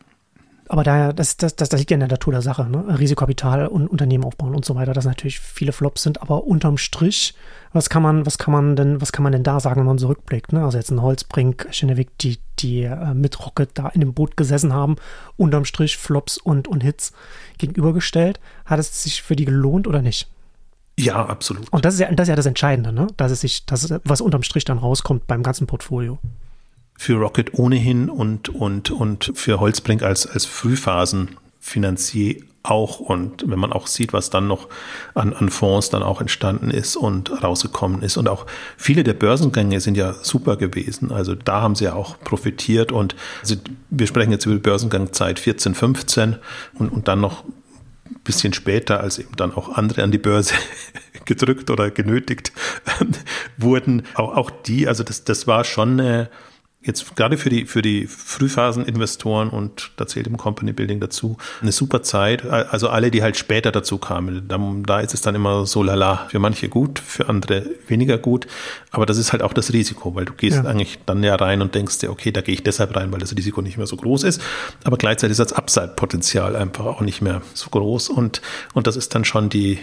Aber 0.72 0.84
daher, 0.84 1.14
das, 1.14 1.36
das, 1.36 1.56
das, 1.56 1.70
das 1.70 1.80
liegt 1.80 1.90
ja 1.90 1.96
in 1.96 2.02
der 2.02 2.10
Natur 2.10 2.32
der 2.32 2.44
Sache, 2.44 2.70
ne? 2.70 3.00
Risikokapital 3.00 3.66
und 3.66 3.88
Unternehmen 3.88 4.24
aufbauen 4.24 4.54
und 4.54 4.64
so 4.64 4.76
weiter, 4.76 4.94
dass 4.94 5.06
natürlich 5.06 5.40
viele 5.40 5.72
Flops 5.72 6.04
sind, 6.04 6.22
aber 6.22 6.44
unterm 6.44 6.78
Strich, 6.78 7.34
was 7.74 7.90
kann 7.90 8.04
man, 8.04 8.28
was 8.28 8.38
kann 8.38 8.52
man 8.52 8.76
denn, 8.76 9.02
was 9.02 9.12
kann 9.12 9.24
man 9.24 9.32
denn 9.32 9.42
da 9.42 9.60
sagen, 9.60 9.80
wenn 9.80 9.88
man 9.88 9.98
zurückblickt? 9.98 10.54
Ne? 10.54 10.64
Also 10.64 10.78
jetzt 10.78 10.92
ein 10.92 11.02
Holzbrink, 11.02 11.68
Schenevik, 11.72 12.16
die, 12.20 12.38
die 12.60 12.84
äh, 12.84 13.16
mit 13.16 13.44
Rocket 13.44 13.72
da 13.74 13.88
in 13.88 14.02
dem 14.02 14.14
Boot 14.14 14.38
gesessen 14.38 14.72
haben, 14.72 14.98
unterm 15.38 15.66
Strich 15.66 15.98
Flops 15.98 16.38
und, 16.38 16.68
und 16.68 16.82
Hits 16.82 17.14
gegenübergestellt. 17.58 18.40
Hat 18.66 18.80
es 18.80 19.02
sich 19.02 19.24
für 19.24 19.36
die 19.36 19.46
gelohnt 19.46 19.88
oder 19.88 20.04
nicht? 20.04 20.30
Ja, 21.00 21.26
absolut. 21.26 21.68
Und 21.74 21.84
das 21.84 21.96
ist 21.96 22.02
ja, 22.02 22.12
das 22.12 22.26
ist 22.26 22.30
ja 22.30 22.36
das 22.36 22.46
Entscheidende, 22.46 22.92
ne? 22.92 23.08
Dass 23.18 23.32
es 23.32 23.42
sich, 23.42 23.66
dass 23.66 23.92
was 24.04 24.22
unterm 24.22 24.44
Strich 24.44 24.66
dann 24.66 24.78
rauskommt 24.78 25.26
beim 25.26 25.42
ganzen 25.42 25.66
Portfolio 25.66 26.20
für 27.00 27.16
Rocket 27.16 27.54
ohnehin 27.54 28.10
und, 28.10 28.50
und, 28.50 28.92
und 28.92 29.32
für 29.34 29.62
Holzbrink 29.62 30.04
als, 30.04 30.28
als 30.28 30.46
Frühphasenfinanzier 30.46 32.44
auch. 32.62 33.00
Und 33.00 33.50
wenn 33.50 33.58
man 33.58 33.72
auch 33.72 33.88
sieht, 33.88 34.12
was 34.12 34.30
dann 34.30 34.50
noch 34.50 34.68
an, 35.14 35.32
an 35.34 35.48
Fonds 35.48 35.90
dann 35.90 36.04
auch 36.04 36.20
entstanden 36.20 36.70
ist 36.70 36.98
und 36.98 37.42
rausgekommen 37.42 38.02
ist. 38.02 38.18
Und 38.18 38.28
auch 38.28 38.46
viele 38.76 39.06
der 39.06 39.14
Börsengänge 39.14 39.80
sind 39.80 39.96
ja 39.96 40.14
super 40.14 40.58
gewesen. 40.58 41.14
Also 41.14 41.36
da 41.36 41.62
haben 41.62 41.76
sie 41.76 41.86
ja 41.86 41.94
auch 41.94 42.20
profitiert. 42.20 42.92
Und 42.92 43.16
also 43.40 43.56
wir 43.90 44.06
sprechen 44.06 44.34
jetzt 44.34 44.46
über 44.46 44.56
die 44.56 44.62
Börsengangzeit 44.62 45.40
14, 45.40 45.76
15 45.76 46.36
und, 46.74 46.90
und 46.90 47.08
dann 47.08 47.22
noch 47.22 47.46
ein 47.46 47.54
bisschen 48.26 48.52
später, 48.52 49.00
als 49.00 49.20
eben 49.20 49.38
dann 49.38 49.54
auch 49.54 49.70
andere 49.70 50.04
an 50.04 50.12
die 50.12 50.18
Börse 50.18 50.54
gedrückt 51.24 51.70
oder 51.70 51.92
genötigt 51.92 52.52
wurden. 53.58 54.04
Auch, 54.16 54.36
auch 54.36 54.52
die, 54.52 54.86
also 54.86 55.06
das, 55.06 55.24
das 55.24 55.48
war 55.48 55.64
schon 55.64 56.02
eine 56.02 56.30
jetzt 56.82 57.16
gerade 57.18 57.38
für 57.38 57.50
die, 57.50 57.66
für 57.66 57.82
die 57.82 58.08
Frühphaseninvestoren 58.08 59.50
und 59.50 59.92
da 59.98 60.08
zählt 60.08 60.28
im 60.28 60.38
Company 60.38 60.72
Building 60.72 61.02
dazu, 61.02 61.38
eine 61.62 61.74
super 61.74 62.04
Zeit. 62.04 62.46
Also 62.46 62.88
alle, 62.88 63.12
die 63.12 63.22
halt 63.22 63.36
später 63.36 63.72
dazu 63.72 63.98
kamen. 63.98 64.48
Da, 64.48 64.58
da 64.86 65.00
ist 65.02 65.14
es 65.14 65.22
dann 65.22 65.36
immer 65.36 65.66
so 65.66 65.84
lala. 65.84 66.28
Für 66.30 66.40
manche 66.40 66.70
gut, 66.70 67.00
für 67.00 67.28
andere 67.28 67.66
weniger 67.88 68.18
gut. 68.18 68.48
Aber 68.92 69.06
das 69.06 69.18
ist 69.18 69.34
halt 69.34 69.44
auch 69.44 69.52
das 69.52 69.74
Risiko, 69.74 70.16
weil 70.16 70.24
du 70.24 70.34
gehst 70.34 70.64
ja. 70.64 70.70
eigentlich 70.70 71.00
dann 71.06 71.22
ja 71.22 71.36
rein 71.36 71.62
und 71.62 71.76
denkst 71.76 72.00
dir, 72.00 72.12
okay, 72.12 72.32
da 72.32 72.40
gehe 72.40 72.54
ich 72.54 72.64
deshalb 72.64 72.96
rein, 72.96 73.12
weil 73.12 73.20
das 73.20 73.36
Risiko 73.36 73.62
nicht 73.62 73.78
mehr 73.78 73.88
so 73.88 73.98
groß 73.98 74.24
ist. 74.24 74.42
Aber 74.86 74.96
gleichzeitig 74.96 75.32
ist 75.32 75.40
das 75.40 75.54
Upside-Potenzial 75.54 76.56
einfach 76.56 76.86
auch 76.86 77.02
nicht 77.02 77.22
mehr 77.22 77.42
so 77.54 77.70
groß. 77.70 78.08
Und, 78.08 78.42
und 78.74 78.88
das 78.88 78.96
ist 78.96 79.14
dann 79.14 79.26
schon 79.26 79.50
die, 79.50 79.80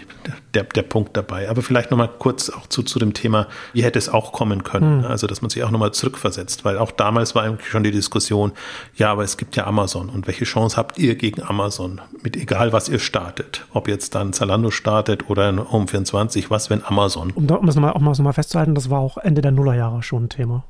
der, 0.55 0.65
der 0.65 0.83
Punkt 0.83 1.15
dabei. 1.15 1.51
Aber 1.51 1.61
vielleicht 1.61 1.91
nochmal 1.91 2.11
kurz 2.19 2.49
auch 2.49 2.67
zu, 2.69 2.83
zu 2.83 2.99
dem 2.99 3.13
Thema, 3.13 3.49
wie 3.75 3.85
hätte 3.85 3.99
es 3.99 4.09
auch 4.09 4.33
kommen 4.33 4.65
können. 4.65 5.01
Mhm. 5.01 5.05
Also, 5.05 5.27
dass 5.27 5.43
man 5.43 5.51
sich 5.51 5.63
auch 5.63 5.71
nochmal 5.71 5.93
zurückversetzt, 5.93 6.65
weil 6.65 6.79
auch 6.79 6.86
auch 6.87 6.93
damals 6.93 7.35
war 7.35 7.43
eigentlich 7.43 7.69
schon 7.69 7.83
die 7.83 7.91
Diskussion, 7.91 8.53
ja, 8.95 9.11
aber 9.11 9.25
es 9.25 9.37
gibt 9.37 9.57
ja 9.57 9.67
Amazon 9.67 10.09
und 10.09 10.29
welche 10.29 10.45
Chance 10.45 10.77
habt 10.77 10.99
ihr 10.99 11.17
gegen 11.17 11.43
Amazon? 11.43 12.01
Mit 12.23 12.37
egal, 12.37 12.73
was 12.73 12.89
ihr 12.89 13.01
startet. 13.01 13.67
Ob 13.73 13.89
jetzt 13.89 14.15
dann 14.15 14.33
Zalando 14.33 14.71
startet 14.71 15.29
oder 15.29 15.49
ein 15.49 15.59
Home24, 15.59 16.47
was 16.49 16.71
wenn 16.71 16.85
Amazon? 16.85 17.33
Um, 17.33 17.51
um 17.51 17.67
das 17.67 17.75
nochmal, 17.75 17.93
auch 17.93 18.01
mal, 18.01 18.13
noch 18.13 18.19
mal 18.21 18.33
festzuhalten, 18.33 18.77
das 18.77 18.89
war 18.89 19.01
auch 19.01 19.19
Ende 19.19 19.43
der 19.43 19.51
Nullerjahre 19.51 20.03
schon 20.05 20.25
ein 20.25 20.29
Thema. 20.29 20.65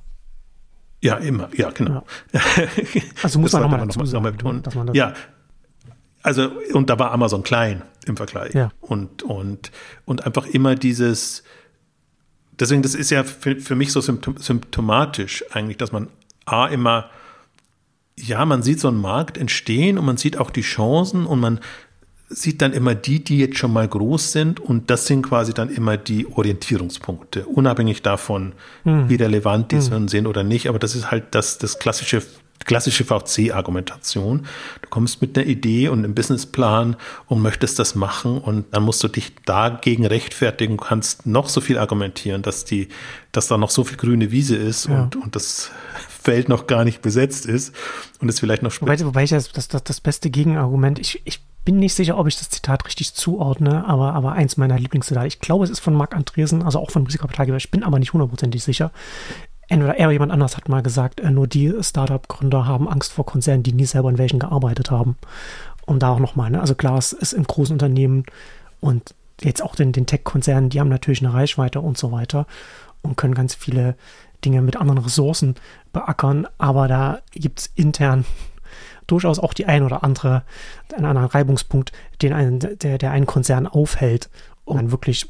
Ja, 1.02 1.16
immer, 1.16 1.50
ja, 1.54 1.70
genau. 1.70 2.04
Ja. 2.32 2.40
Also 3.22 3.38
muss 3.38 3.52
man 3.52 3.62
nochmal 3.62 3.80
dazu 3.80 3.98
noch 3.98 4.22
mal, 4.22 4.32
sagen, 4.32 4.62
noch 4.64 4.74
mal 4.74 4.96
Ja, 4.96 5.12
also 6.22 6.50
und 6.72 6.90
da 6.90 6.98
war 6.98 7.12
Amazon 7.12 7.42
klein 7.42 7.82
im 8.06 8.16
Vergleich. 8.16 8.54
Ja. 8.54 8.70
Und, 8.80 9.22
und, 9.22 9.70
und 10.06 10.24
einfach 10.26 10.46
immer 10.46 10.74
dieses, 10.74 11.44
deswegen, 12.58 12.82
das 12.82 12.94
ist 12.94 13.10
ja 13.10 13.24
für, 13.24 13.56
für 13.56 13.74
mich 13.74 13.92
so 13.92 14.00
symptomatisch 14.00 15.44
eigentlich, 15.52 15.76
dass 15.76 15.92
man 15.92 16.08
A 16.44 16.66
immer, 16.66 17.10
ja, 18.18 18.44
man 18.44 18.62
sieht 18.62 18.80
so 18.80 18.88
einen 18.88 19.00
Markt 19.00 19.36
entstehen 19.36 19.98
und 19.98 20.04
man 20.04 20.16
sieht 20.16 20.38
auch 20.38 20.50
die 20.50 20.62
Chancen 20.62 21.26
und 21.26 21.40
man 21.40 21.60
sieht 22.28 22.60
dann 22.60 22.72
immer 22.72 22.94
die, 22.94 23.22
die 23.22 23.38
jetzt 23.38 23.58
schon 23.58 23.72
mal 23.72 23.86
groß 23.86 24.32
sind 24.32 24.58
und 24.58 24.90
das 24.90 25.06
sind 25.06 25.22
quasi 25.22 25.54
dann 25.54 25.68
immer 25.70 25.96
die 25.96 26.26
Orientierungspunkte, 26.26 27.46
unabhängig 27.46 28.02
davon, 28.02 28.52
hm. 28.82 29.08
wie 29.08 29.14
relevant 29.14 29.70
die 29.70 29.80
hm. 29.80 30.08
sind 30.08 30.26
oder 30.26 30.42
nicht. 30.42 30.68
Aber 30.68 30.78
das 30.78 30.96
ist 30.96 31.10
halt 31.10 31.26
das, 31.32 31.58
das 31.58 31.78
klassische 31.78 32.22
klassische 32.64 33.04
VC-Argumentation. 33.04 34.46
Du 34.82 34.88
kommst 34.88 35.20
mit 35.20 35.36
einer 35.36 35.46
Idee 35.46 35.88
und 35.88 36.04
einem 36.04 36.14
Businessplan 36.14 36.96
und 37.26 37.42
möchtest 37.42 37.78
das 37.78 37.94
machen 37.94 38.38
und 38.38 38.66
dann 38.72 38.82
musst 38.82 39.02
du 39.02 39.08
dich 39.08 39.32
dagegen 39.44 40.06
rechtfertigen, 40.06 40.76
kannst 40.76 41.26
noch 41.26 41.48
so 41.48 41.60
viel 41.60 41.78
argumentieren, 41.78 42.42
dass 42.42 42.64
die, 42.64 42.88
dass 43.32 43.48
da 43.48 43.58
noch 43.58 43.70
so 43.70 43.84
viel 43.84 43.96
grüne 43.96 44.30
Wiese 44.30 44.56
ist 44.56 44.86
ja. 44.86 45.02
und, 45.02 45.16
und 45.16 45.36
das 45.36 45.70
Feld 46.08 46.48
noch 46.48 46.66
gar 46.66 46.84
nicht 46.84 47.02
besetzt 47.02 47.46
ist 47.46 47.74
und 48.20 48.28
es 48.28 48.40
vielleicht 48.40 48.62
noch 48.62 48.72
Wobei, 48.80 48.98
wobei 49.04 49.24
ich 49.24 49.30
das, 49.30 49.52
das, 49.52 49.68
das 49.68 50.00
beste 50.00 50.30
Gegenargument, 50.30 50.98
ich, 50.98 51.22
ich 51.24 51.40
bin 51.64 51.78
nicht 51.78 51.94
sicher, 51.94 52.16
ob 52.16 52.26
ich 52.26 52.36
das 52.36 52.48
Zitat 52.48 52.84
richtig 52.86 53.14
zuordne, 53.14 53.84
aber, 53.86 54.14
aber 54.14 54.32
eins 54.32 54.56
meiner 54.56 54.78
Lieblingszitate, 54.78 55.26
ich 55.26 55.40
glaube, 55.40 55.64
es 55.64 55.70
ist 55.70 55.80
von 55.80 55.94
Marc 55.94 56.14
Andresen, 56.14 56.62
also 56.62 56.78
auch 56.78 56.90
von 56.90 57.04
Risikokapitalgeber, 57.04 57.56
ich 57.56 57.70
bin 57.70 57.82
aber 57.82 57.98
nicht 57.98 58.12
hundertprozentig 58.12 58.62
sicher 58.62 58.92
entweder 59.68 59.96
er 59.96 60.06
oder 60.06 60.12
jemand 60.12 60.32
anders 60.32 60.56
hat 60.56 60.68
mal 60.68 60.82
gesagt, 60.82 61.20
äh, 61.20 61.30
nur 61.30 61.46
die 61.46 61.72
Startup-Gründer 61.80 62.66
haben 62.66 62.88
Angst 62.88 63.12
vor 63.12 63.26
Konzernen, 63.26 63.62
die 63.62 63.72
nie 63.72 63.86
selber 63.86 64.10
in 64.10 64.18
welchen 64.18 64.38
gearbeitet 64.38 64.90
haben. 64.90 65.16
Und 65.84 66.02
da 66.02 66.10
auch 66.10 66.18
nochmal, 66.18 66.50
ne? 66.50 66.60
also 66.60 66.74
klar, 66.74 66.98
es 66.98 67.12
ist 67.12 67.32
im 67.32 67.44
großen 67.44 67.74
Unternehmen 67.74 68.24
und 68.80 69.14
jetzt 69.40 69.62
auch 69.62 69.76
den, 69.76 69.92
den 69.92 70.06
Tech-Konzernen, 70.06 70.70
die 70.70 70.80
haben 70.80 70.88
natürlich 70.88 71.22
eine 71.24 71.34
Reichweite 71.34 71.80
und 71.80 71.98
so 71.98 72.10
weiter 72.12 72.46
und 73.02 73.16
können 73.16 73.34
ganz 73.34 73.54
viele 73.54 73.96
Dinge 74.44 74.62
mit 74.62 74.76
anderen 74.76 74.98
Ressourcen 74.98 75.54
beackern, 75.92 76.46
aber 76.58 76.88
da 76.88 77.20
gibt 77.32 77.60
es 77.60 77.66
intern 77.74 78.24
durchaus 79.06 79.38
auch 79.38 79.54
die 79.54 79.66
ein 79.66 79.82
oder 79.82 80.02
andere, 80.02 80.42
einen 80.94 81.06
anderen 81.06 81.28
Reibungspunkt, 81.28 81.92
den 82.22 82.32
einen, 82.32 82.58
der, 82.58 82.98
der 82.98 83.10
einen 83.12 83.26
Konzern 83.26 83.66
aufhält, 83.66 84.28
um 84.64 84.76
dann 84.76 84.90
wirklich 84.90 85.28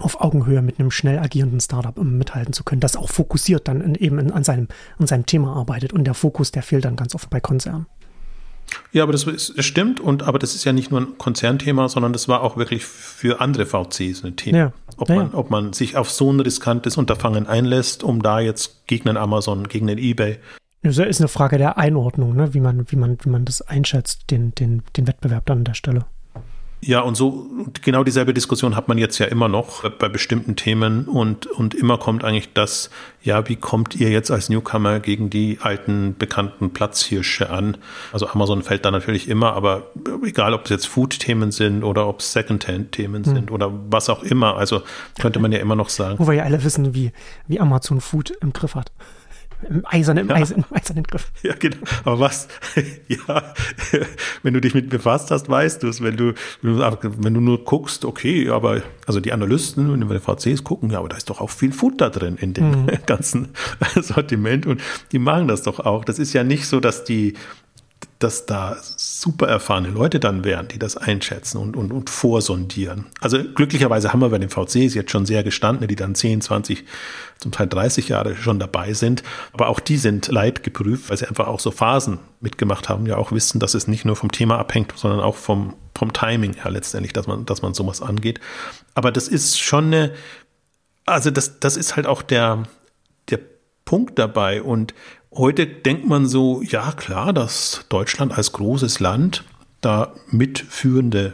auf 0.00 0.20
Augenhöhe 0.20 0.62
mit 0.62 0.78
einem 0.78 0.90
schnell 0.90 1.18
agierenden 1.18 1.60
Startup 1.60 1.96
mithalten 1.98 2.52
zu 2.52 2.64
können, 2.64 2.80
das 2.80 2.96
auch 2.96 3.08
fokussiert 3.08 3.68
dann 3.68 3.80
in, 3.80 3.94
eben 3.94 4.18
in, 4.18 4.32
an, 4.32 4.44
seinem, 4.44 4.68
an 4.98 5.06
seinem 5.06 5.26
Thema 5.26 5.54
arbeitet. 5.56 5.92
Und 5.92 6.04
der 6.04 6.14
Fokus, 6.14 6.52
der 6.52 6.62
fehlt 6.62 6.84
dann 6.84 6.96
ganz 6.96 7.14
oft 7.14 7.30
bei 7.30 7.40
Konzernen. 7.40 7.86
Ja, 8.92 9.02
aber 9.02 9.12
das, 9.12 9.24
ist, 9.24 9.56
das 9.56 9.64
stimmt. 9.64 10.00
Und 10.00 10.22
aber 10.22 10.38
das 10.38 10.54
ist 10.54 10.64
ja 10.64 10.72
nicht 10.72 10.90
nur 10.90 11.00
ein 11.00 11.18
Konzernthema, 11.18 11.88
sondern 11.88 12.12
das 12.12 12.28
war 12.28 12.42
auch 12.42 12.56
wirklich 12.56 12.84
für 12.84 13.40
andere 13.40 13.66
VCs 13.66 14.24
ein 14.24 14.36
Thema. 14.36 14.58
Ja. 14.58 14.72
Ob, 14.96 15.08
ja, 15.08 15.16
man, 15.16 15.34
ob 15.34 15.50
man 15.50 15.72
sich 15.72 15.96
auf 15.96 16.10
so 16.10 16.30
ein 16.32 16.40
riskantes 16.40 16.96
Unterfangen 16.96 17.46
einlässt, 17.46 18.02
um 18.02 18.22
da 18.22 18.40
jetzt 18.40 18.86
gegen 18.86 19.08
einen 19.08 19.18
Amazon, 19.18 19.68
gegen 19.68 19.86
den 19.86 19.98
eBay. 19.98 20.38
Das 20.82 20.98
ist 20.98 21.20
eine 21.20 21.28
Frage 21.28 21.58
der 21.58 21.76
Einordnung, 21.76 22.36
ne? 22.36 22.54
wie, 22.54 22.60
man, 22.60 22.90
wie, 22.90 22.96
man, 22.96 23.18
wie 23.22 23.30
man 23.30 23.44
das 23.44 23.62
einschätzt, 23.62 24.30
den, 24.30 24.54
den, 24.54 24.82
den 24.96 25.06
Wettbewerb 25.06 25.46
dann 25.46 25.58
an 25.58 25.64
der 25.64 25.74
Stelle. 25.74 26.06
Ja, 26.80 27.00
und 27.00 27.16
so 27.16 27.46
genau 27.82 28.04
dieselbe 28.04 28.32
Diskussion 28.32 28.76
hat 28.76 28.86
man 28.86 28.98
jetzt 28.98 29.18
ja 29.18 29.26
immer 29.26 29.48
noch 29.48 29.88
bei 29.90 30.08
bestimmten 30.08 30.54
Themen 30.54 31.06
und, 31.06 31.46
und 31.46 31.74
immer 31.74 31.98
kommt 31.98 32.22
eigentlich 32.22 32.52
das, 32.52 32.90
ja, 33.22 33.48
wie 33.48 33.56
kommt 33.56 33.96
ihr 33.96 34.10
jetzt 34.10 34.30
als 34.30 34.48
Newcomer 34.48 35.00
gegen 35.00 35.28
die 35.28 35.58
alten 35.60 36.14
bekannten 36.16 36.70
Platzhirsche 36.72 37.50
an? 37.50 37.76
Also 38.12 38.28
Amazon 38.28 38.62
fällt 38.62 38.84
da 38.84 38.92
natürlich 38.92 39.28
immer, 39.28 39.54
aber 39.54 39.90
egal, 40.24 40.54
ob 40.54 40.64
es 40.64 40.70
jetzt 40.70 40.86
Food-Themen 40.86 41.50
sind 41.50 41.82
oder 41.82 42.06
ob 42.06 42.20
es 42.20 42.32
Secondhand-Themen 42.32 43.24
hm. 43.24 43.34
sind 43.34 43.50
oder 43.50 43.72
was 43.90 44.08
auch 44.08 44.22
immer, 44.22 44.56
also 44.56 44.82
könnte 45.20 45.40
man 45.40 45.50
ja 45.50 45.58
immer 45.58 45.74
noch 45.74 45.88
sagen. 45.88 46.18
Wo 46.20 46.28
wir 46.28 46.34
ja 46.34 46.44
alle 46.44 46.62
wissen, 46.62 46.94
wie, 46.94 47.10
wie 47.48 47.58
Amazon 47.58 48.00
Food 48.00 48.30
im 48.40 48.52
Griff 48.52 48.76
hat 48.76 48.92
im 49.68 49.84
eisernen, 49.86 50.28
ja. 50.28 50.34
eisernen, 50.34 50.64
eisernen 50.70 51.04
Griff. 51.04 51.30
Ja, 51.42 51.54
genau. 51.54 51.76
Aber 52.04 52.20
was, 52.20 52.48
ja, 53.08 53.54
wenn 54.42 54.54
du 54.54 54.60
dich 54.60 54.74
mit 54.74 54.88
befasst 54.88 55.30
hast, 55.30 55.48
weißt 55.48 55.82
du 55.82 55.88
es. 55.88 56.02
Wenn 56.02 56.16
du, 56.16 56.34
wenn 56.62 57.34
du 57.34 57.40
nur 57.40 57.64
guckst, 57.64 58.04
okay, 58.04 58.48
aber, 58.50 58.82
also 59.06 59.20
die 59.20 59.32
Analysten, 59.32 59.90
wenn 59.92 60.08
die 60.08 60.18
VCs 60.20 60.64
gucken, 60.64 60.90
ja, 60.90 60.98
aber 60.98 61.08
da 61.08 61.16
ist 61.16 61.30
doch 61.30 61.40
auch 61.40 61.50
viel 61.50 61.72
da 61.96 62.10
drin 62.10 62.36
in 62.36 62.54
dem 62.54 62.70
mhm. 62.70 62.86
ganzen 63.06 63.48
Sortiment 64.00 64.66
und 64.66 64.80
die 65.12 65.18
machen 65.18 65.48
das 65.48 65.62
doch 65.62 65.80
auch. 65.80 66.04
Das 66.04 66.18
ist 66.18 66.32
ja 66.32 66.44
nicht 66.44 66.66
so, 66.66 66.80
dass 66.80 67.04
die, 67.04 67.34
dass 68.18 68.46
da 68.46 68.76
super 68.96 69.46
erfahrene 69.46 69.88
Leute 69.88 70.18
dann 70.18 70.42
wären, 70.44 70.66
die 70.66 70.78
das 70.78 70.96
einschätzen 70.96 71.58
und, 71.58 71.76
und, 71.76 71.92
und 71.92 72.10
vorsondieren. 72.10 73.06
Also 73.20 73.38
glücklicherweise 73.42 74.12
haben 74.12 74.20
wir 74.20 74.28
bei 74.30 74.38
den 74.38 74.50
VCs 74.50 74.94
jetzt 74.94 75.12
schon 75.12 75.24
sehr 75.24 75.44
gestandene, 75.44 75.86
die 75.86 75.94
dann 75.94 76.16
10, 76.16 76.40
20, 76.40 76.84
zum 77.38 77.52
Teil 77.52 77.68
30 77.68 78.08
Jahre 78.08 78.34
schon 78.34 78.58
dabei 78.58 78.92
sind. 78.92 79.22
Aber 79.52 79.68
auch 79.68 79.78
die 79.78 79.96
sind 79.96 80.26
leidgeprüft, 80.28 81.10
weil 81.10 81.16
sie 81.16 81.28
einfach 81.28 81.46
auch 81.46 81.60
so 81.60 81.70
Phasen 81.70 82.18
mitgemacht 82.40 82.88
haben, 82.88 83.06
ja 83.06 83.16
auch 83.16 83.30
wissen, 83.30 83.60
dass 83.60 83.74
es 83.74 83.86
nicht 83.86 84.04
nur 84.04 84.16
vom 84.16 84.32
Thema 84.32 84.58
abhängt, 84.58 84.92
sondern 84.96 85.20
auch 85.20 85.36
vom, 85.36 85.74
vom 85.94 86.12
Timing 86.12 86.54
her 86.54 86.72
letztendlich, 86.72 87.12
dass 87.12 87.28
man, 87.28 87.46
dass 87.46 87.62
man 87.62 87.72
sowas 87.74 88.02
angeht. 88.02 88.40
Aber 88.94 89.12
das 89.12 89.28
ist 89.28 89.60
schon 89.60 89.86
eine, 89.86 90.12
also 91.06 91.30
das, 91.30 91.60
das 91.60 91.76
ist 91.76 91.94
halt 91.94 92.08
auch 92.08 92.22
der, 92.22 92.64
Punkt 93.88 94.18
dabei. 94.18 94.60
Und 94.62 94.92
heute 95.38 95.66
denkt 95.66 96.06
man 96.06 96.26
so, 96.26 96.62
ja 96.62 96.92
klar, 96.92 97.32
dass 97.32 97.86
Deutschland 97.88 98.36
als 98.36 98.52
großes 98.52 99.00
Land 99.00 99.44
da 99.80 100.12
mitführende 100.30 101.32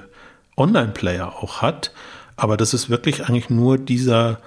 Online-Player 0.57 1.43
auch 1.43 1.63
hat. 1.63 1.93
Aber 2.37 2.57
das 2.57 2.75
ist 2.75 2.91
wirklich 2.91 3.27
eigentlich 3.27 3.51
nur 3.51 3.79
dieser 3.79 4.39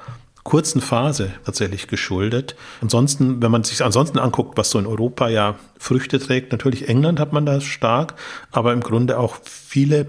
kurzen 0.44 0.80
Phase 0.80 1.34
tatsächlich 1.46 1.88
geschuldet. 1.88 2.56
Ansonsten, 2.82 3.42
wenn 3.42 3.52
man 3.52 3.64
sich 3.64 3.84
ansonsten 3.84 4.20
anguckt, 4.20 4.58
was 4.58 4.70
so 4.70 4.80
in 4.80 4.86
Europa 4.86 5.28
ja 5.28 5.56
Früchte 5.78 6.20
trägt, 6.20 6.54
natürlich 6.54 6.88
England 6.88 7.20
hat 7.20 7.34
man 7.34 7.46
da 7.46 7.60
stark, 7.60 8.14
aber 8.52 8.72
im 8.72 8.80
Grunde 8.80 9.20
auch 9.20 9.38
viele 9.44 10.08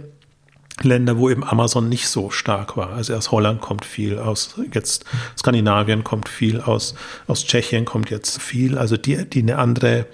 Länder, 0.84 1.18
wo 1.18 1.30
eben 1.30 1.44
Amazon 1.44 1.88
nicht 1.88 2.08
so 2.08 2.30
stark 2.30 2.76
war. 2.76 2.90
Also 2.90 3.14
aus 3.14 3.30
Holland 3.30 3.60
kommt 3.60 3.84
viel, 3.84 4.18
aus 4.18 4.54
jetzt 4.72 5.04
Skandinavien 5.36 6.04
kommt 6.04 6.28
viel, 6.28 6.60
aus, 6.60 6.94
aus 7.26 7.44
Tschechien 7.44 7.84
kommt 7.84 8.10
jetzt 8.10 8.40
viel. 8.40 8.78
Also 8.78 8.96
die, 8.96 9.28
die 9.28 9.42
eine 9.42 9.58
andere, 9.58 10.06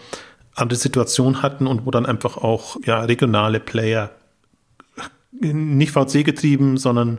andere 0.54 0.78
Situation 0.78 1.42
hatten 1.42 1.66
und 1.66 1.86
wo 1.86 1.90
dann 1.90 2.06
einfach 2.06 2.36
auch 2.36 2.76
ja, 2.84 3.00
regionale 3.00 3.60
Player 3.60 4.10
nicht 5.40 5.92
VC 5.92 6.24
getrieben, 6.24 6.76
sondern 6.76 7.18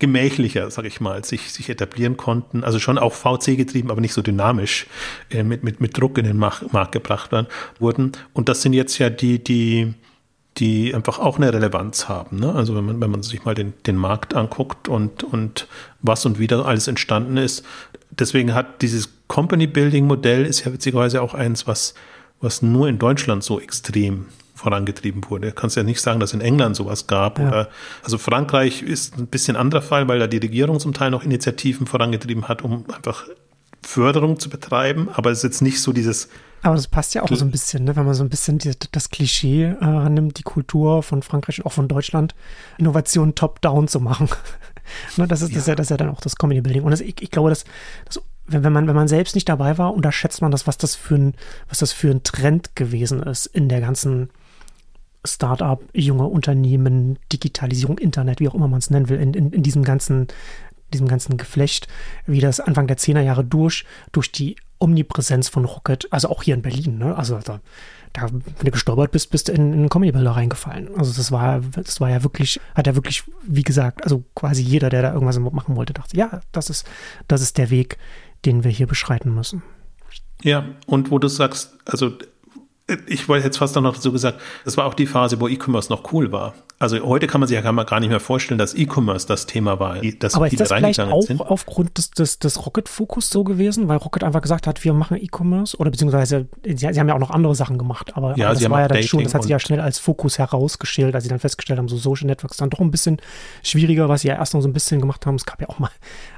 gemächlicher, 0.00 0.70
sag 0.70 0.86
ich 0.86 1.00
mal, 1.00 1.24
sich, 1.24 1.52
sich 1.52 1.68
etablieren 1.68 2.16
konnten. 2.16 2.64
Also 2.64 2.78
schon 2.78 2.98
auch 2.98 3.12
VC 3.12 3.56
getrieben, 3.56 3.90
aber 3.90 4.00
nicht 4.00 4.14
so 4.14 4.22
dynamisch 4.22 4.86
äh, 5.30 5.42
mit, 5.44 5.62
mit, 5.62 5.80
mit 5.80 5.96
Druck 5.96 6.18
in 6.18 6.24
den 6.24 6.38
Markt, 6.38 6.92
gebracht 6.92 7.30
werden, 7.30 7.46
wurden. 7.78 8.12
Und 8.32 8.48
das 8.48 8.62
sind 8.62 8.72
jetzt 8.72 8.98
ja 8.98 9.10
die, 9.10 9.42
die, 9.42 9.94
die 10.58 10.94
einfach 10.94 11.18
auch 11.18 11.36
eine 11.36 11.52
Relevanz 11.52 12.08
haben. 12.08 12.38
Ne? 12.38 12.54
Also 12.54 12.74
wenn 12.74 12.84
man, 12.84 13.00
wenn 13.00 13.10
man 13.10 13.22
sich 13.22 13.44
mal 13.44 13.54
den, 13.54 13.72
den 13.86 13.96
Markt 13.96 14.34
anguckt 14.34 14.88
und, 14.88 15.22
und 15.22 15.68
was 16.02 16.26
und 16.26 16.38
wie 16.38 16.46
da 16.46 16.62
alles 16.62 16.88
entstanden 16.88 17.36
ist. 17.36 17.64
Deswegen 18.10 18.52
hat 18.54 18.82
dieses 18.82 19.10
Company 19.28 19.66
Building 19.66 20.06
Modell 20.06 20.44
ist 20.44 20.64
ja 20.64 20.72
witzigerweise 20.72 21.22
auch 21.22 21.34
eins, 21.34 21.66
was, 21.66 21.94
was 22.40 22.62
nur 22.62 22.88
in 22.88 22.98
Deutschland 22.98 23.44
so 23.44 23.60
extrem 23.60 24.26
vorangetrieben 24.54 25.22
wurde. 25.28 25.48
Du 25.48 25.54
kannst 25.54 25.76
ja 25.76 25.82
nicht 25.82 26.00
sagen, 26.00 26.20
dass 26.20 26.34
in 26.34 26.40
England 26.40 26.76
sowas 26.76 27.06
gab. 27.06 27.38
Ja. 27.38 27.48
Oder, 27.48 27.68
also 28.02 28.18
Frankreich 28.18 28.82
ist 28.82 29.16
ein 29.16 29.26
bisschen 29.26 29.56
anderer 29.56 29.82
Fall, 29.82 30.08
weil 30.08 30.18
da 30.18 30.26
die 30.26 30.38
Regierung 30.38 30.80
zum 30.80 30.92
Teil 30.92 31.10
noch 31.10 31.24
Initiativen 31.24 31.86
vorangetrieben 31.86 32.48
hat, 32.48 32.62
um 32.62 32.84
einfach 32.94 33.24
Förderung 33.82 34.38
zu 34.38 34.50
betreiben. 34.50 35.08
Aber 35.12 35.30
es 35.30 35.38
ist 35.38 35.44
jetzt 35.44 35.62
nicht 35.62 35.80
so 35.80 35.92
dieses. 35.92 36.28
Aber 36.62 36.74
das 36.74 36.88
passt 36.88 37.14
ja 37.14 37.22
auch 37.22 37.28
so 37.28 37.44
ein 37.44 37.50
bisschen, 37.50 37.84
ne? 37.84 37.96
wenn 37.96 38.04
man 38.04 38.14
so 38.14 38.22
ein 38.22 38.28
bisschen 38.28 38.58
die, 38.58 38.72
das 38.92 39.08
Klischee 39.08 39.74
äh, 39.80 40.08
nimmt, 40.08 40.38
die 40.38 40.42
Kultur 40.42 41.02
von 41.02 41.22
Frankreich 41.22 41.58
und 41.58 41.66
auch 41.66 41.72
von 41.72 41.88
Deutschland, 41.88 42.34
Innovation 42.78 43.34
top-down 43.34 43.88
zu 43.88 44.00
machen. 44.00 44.28
ne? 45.16 45.26
das, 45.26 45.42
ist, 45.42 45.50
ja. 45.50 45.54
Das, 45.54 45.62
ist 45.62 45.68
ja, 45.68 45.74
das 45.74 45.86
ist 45.86 45.90
ja 45.90 45.96
dann 45.96 46.10
auch 46.10 46.20
das 46.20 46.36
Comedy 46.36 46.60
Building. 46.60 46.82
Und 46.82 46.90
das, 46.90 47.00
ich, 47.00 47.20
ich 47.22 47.30
glaube, 47.30 47.50
dass 47.50 47.64
das 48.04 48.20
wenn 48.52 48.72
man, 48.72 48.88
wenn 48.88 48.96
man 48.96 49.06
selbst 49.06 49.34
nicht 49.34 49.48
dabei 49.48 49.78
war, 49.78 49.94
unterschätzt 49.94 50.42
man 50.42 50.50
das, 50.50 50.66
was 50.66 50.76
das 50.76 50.96
für 50.96 51.14
ein, 51.14 51.34
was 51.68 51.78
das 51.78 51.92
für 51.92 52.10
ein 52.10 52.24
Trend 52.24 52.74
gewesen 52.74 53.22
ist 53.22 53.46
in 53.46 53.68
der 53.68 53.80
ganzen 53.80 54.30
Startup, 55.24 55.82
junge 55.92 56.26
Unternehmen, 56.26 57.18
Digitalisierung, 57.32 57.98
Internet, 57.98 58.40
wie 58.40 58.48
auch 58.48 58.54
immer 58.54 58.68
man 58.68 58.78
es 58.78 58.90
nennen 58.90 59.08
will, 59.08 59.20
in, 59.20 59.34
in, 59.34 59.52
in 59.52 59.62
diesem 59.62 59.84
ganzen, 59.84 60.28
diesem 60.90 61.08
ganzen 61.08 61.36
Geflecht, 61.36 61.88
wie 62.26 62.40
das 62.40 62.60
Anfang 62.60 62.86
der 62.86 62.98
10er 62.98 63.20
Jahre 63.20 63.44
durch, 63.44 63.84
durch 64.12 64.30
die 64.32 64.56
Omnipräsenz 64.78 65.48
von 65.48 65.64
Rocket, 65.64 66.08
also 66.10 66.28
auch 66.30 66.42
hier 66.42 66.54
in 66.54 66.62
Berlin, 66.62 66.98
ne? 66.98 67.14
Also 67.14 67.38
da, 67.44 67.60
da 68.12 68.28
wenn 68.30 68.42
du 68.64 68.70
gestolpert 68.70 69.12
bist, 69.12 69.30
bist 69.30 69.48
du 69.48 69.52
in, 69.52 69.72
in 69.72 69.88
Comedy-Bilder 69.88 70.32
reingefallen. 70.32 70.88
Also 70.96 71.12
das 71.12 71.30
war, 71.30 71.60
das 71.60 72.00
war 72.00 72.10
ja 72.10 72.22
wirklich, 72.22 72.58
hat 72.74 72.86
ja 72.86 72.94
wirklich, 72.94 73.24
wie 73.42 73.62
gesagt, 73.62 74.02
also 74.02 74.24
quasi 74.34 74.62
jeder, 74.62 74.88
der 74.88 75.02
da 75.02 75.12
irgendwas 75.12 75.38
machen 75.38 75.76
wollte, 75.76 75.92
dachte, 75.92 76.16
ja, 76.16 76.40
das 76.52 76.70
ist, 76.70 76.88
das 77.28 77.42
ist 77.42 77.58
der 77.58 77.70
Weg, 77.70 77.98
den 78.46 78.64
wir 78.64 78.70
hier 78.70 78.86
beschreiten 78.86 79.34
müssen. 79.34 79.62
Ja, 80.42 80.64
und 80.86 81.10
wo 81.10 81.18
du 81.18 81.28
sagst, 81.28 81.76
also 81.84 82.12
ich 83.06 83.28
wollte 83.28 83.46
jetzt 83.46 83.58
fast 83.58 83.76
noch 83.76 83.94
dazu 83.94 84.12
gesagt, 84.12 84.40
das 84.64 84.76
war 84.76 84.86
auch 84.86 84.94
die 84.94 85.06
Phase, 85.06 85.40
wo 85.40 85.46
E-Commerce 85.46 85.92
noch 85.92 86.12
cool 86.12 86.32
war. 86.32 86.54
Also 86.82 86.98
heute 87.02 87.26
kann 87.26 87.42
man 87.42 87.48
sich 87.48 87.62
ja 87.62 87.72
gar 87.72 88.00
nicht 88.00 88.08
mehr 88.08 88.20
vorstellen, 88.20 88.56
dass 88.56 88.72
E-Commerce 88.74 89.26
das 89.26 89.44
Thema 89.44 89.78
war, 89.78 89.98
dass 90.18 90.34
Aber 90.34 90.46
ist 90.46 90.58
das 90.58 90.72
vielleicht 90.72 90.98
auch 90.98 91.20
sind. 91.20 91.38
aufgrund 91.38 91.98
des, 91.98 92.10
des, 92.10 92.38
des 92.38 92.64
Rocket-Fokus 92.64 93.28
so 93.28 93.44
gewesen, 93.44 93.86
weil 93.88 93.98
Rocket 93.98 94.24
einfach 94.24 94.40
gesagt 94.40 94.66
hat, 94.66 94.82
wir 94.82 94.94
machen 94.94 95.18
E-Commerce 95.18 95.76
oder 95.76 95.90
beziehungsweise 95.90 96.48
sie, 96.64 96.76
sie, 96.78 96.98
haben 96.98 97.06
ja 97.06 97.14
auch 97.14 97.20
noch 97.20 97.32
andere 97.32 97.54
Sachen 97.54 97.76
gemacht, 97.76 98.16
aber, 98.16 98.34
ja, 98.38 98.46
aber 98.46 98.58
das 98.58 98.70
war 98.70 98.80
ja 98.80 98.88
dann 98.88 99.02
schon, 99.02 99.22
das 99.22 99.34
hat 99.34 99.42
sich 99.42 99.50
ja 99.50 99.58
schnell 99.58 99.78
als 99.78 99.98
Fokus 99.98 100.38
herausgestellt, 100.38 101.14
als 101.14 101.24
sie 101.24 101.28
dann 101.28 101.38
festgestellt 101.38 101.78
haben, 101.78 101.88
so 101.88 101.98
Social 101.98 102.26
Networks 102.26 102.56
dann 102.56 102.70
doch 102.70 102.80
ein 102.80 102.90
bisschen 102.90 103.18
schwieriger, 103.62 104.08
was 104.08 104.22
sie 104.22 104.28
ja 104.28 104.36
erst 104.36 104.54
noch 104.54 104.62
so 104.62 104.68
ein 104.68 104.72
bisschen 104.72 105.02
gemacht 105.02 105.26
haben. 105.26 105.34
Es 105.34 105.44
gab 105.44 105.60
ja 105.60 105.68
auch 105.68 105.80
mal, 105.80 105.90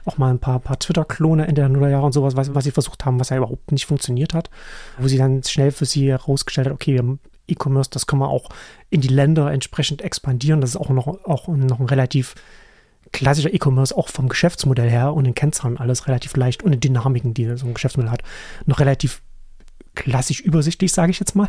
auch 0.07 0.19
mal 0.19 0.31
ein 0.31 0.41
paar, 0.41 0.59
paar 0.59 0.77
Twitter-Klone 0.77 1.47
in 1.47 1.55
der 1.55 1.69
Nullerjahre 1.69 2.07
und 2.07 2.13
sowas, 2.15 2.35
was, 2.35 2.53
was 2.53 2.65
sie 2.65 2.73
versucht 2.73 3.05
haben, 3.05 3.21
was 3.21 3.29
ja 3.29 3.37
überhaupt 3.37 3.71
nicht 3.71 3.87
funktioniert 3.87 4.35
hat, 4.35 4.51
wo 4.99 5.07
sie 5.07 5.19
dann 5.19 5.45
schnell 5.45 5.71
für 5.71 5.85
sie 5.85 6.09
herausgestellt 6.11 6.67
hat, 6.67 6.75
okay, 6.75 6.95
wir 6.95 7.19
E-Commerce, 7.53 7.91
das 7.91 8.07
kann 8.07 8.19
man 8.19 8.29
auch 8.29 8.49
in 8.91 9.01
die 9.01 9.09
Länder 9.09 9.51
entsprechend 9.51 10.03
expandieren. 10.03 10.61
Das 10.61 10.71
ist 10.71 10.77
auch 10.77 10.91
noch, 10.91 11.07
auch 11.07 11.49
noch 11.49 11.81
ein 11.81 11.87
relativ 11.87 12.35
klassischer 13.13 13.53
E-Commerce, 13.53 13.97
auch 13.97 14.09
vom 14.09 14.29
Geschäftsmodell 14.29 14.91
her 14.91 15.15
und 15.15 15.25
den 15.25 15.35
Kennzahlen 15.35 15.79
alles 15.79 16.07
relativ 16.07 16.35
leicht 16.37 16.63
und 16.63 16.73
den 16.73 16.81
Dynamiken, 16.81 17.35
die 17.35 17.57
so 17.57 17.67
ein 17.67 17.75
Geschäftsmodell 17.75 18.11
hat, 18.11 18.23
noch 18.67 18.81
relativ 18.81 19.23
klassisch 19.95 20.41
übersichtlich, 20.41 20.93
sage 20.93 21.11
ich 21.11 21.21
jetzt 21.21 21.37
mal. 21.37 21.49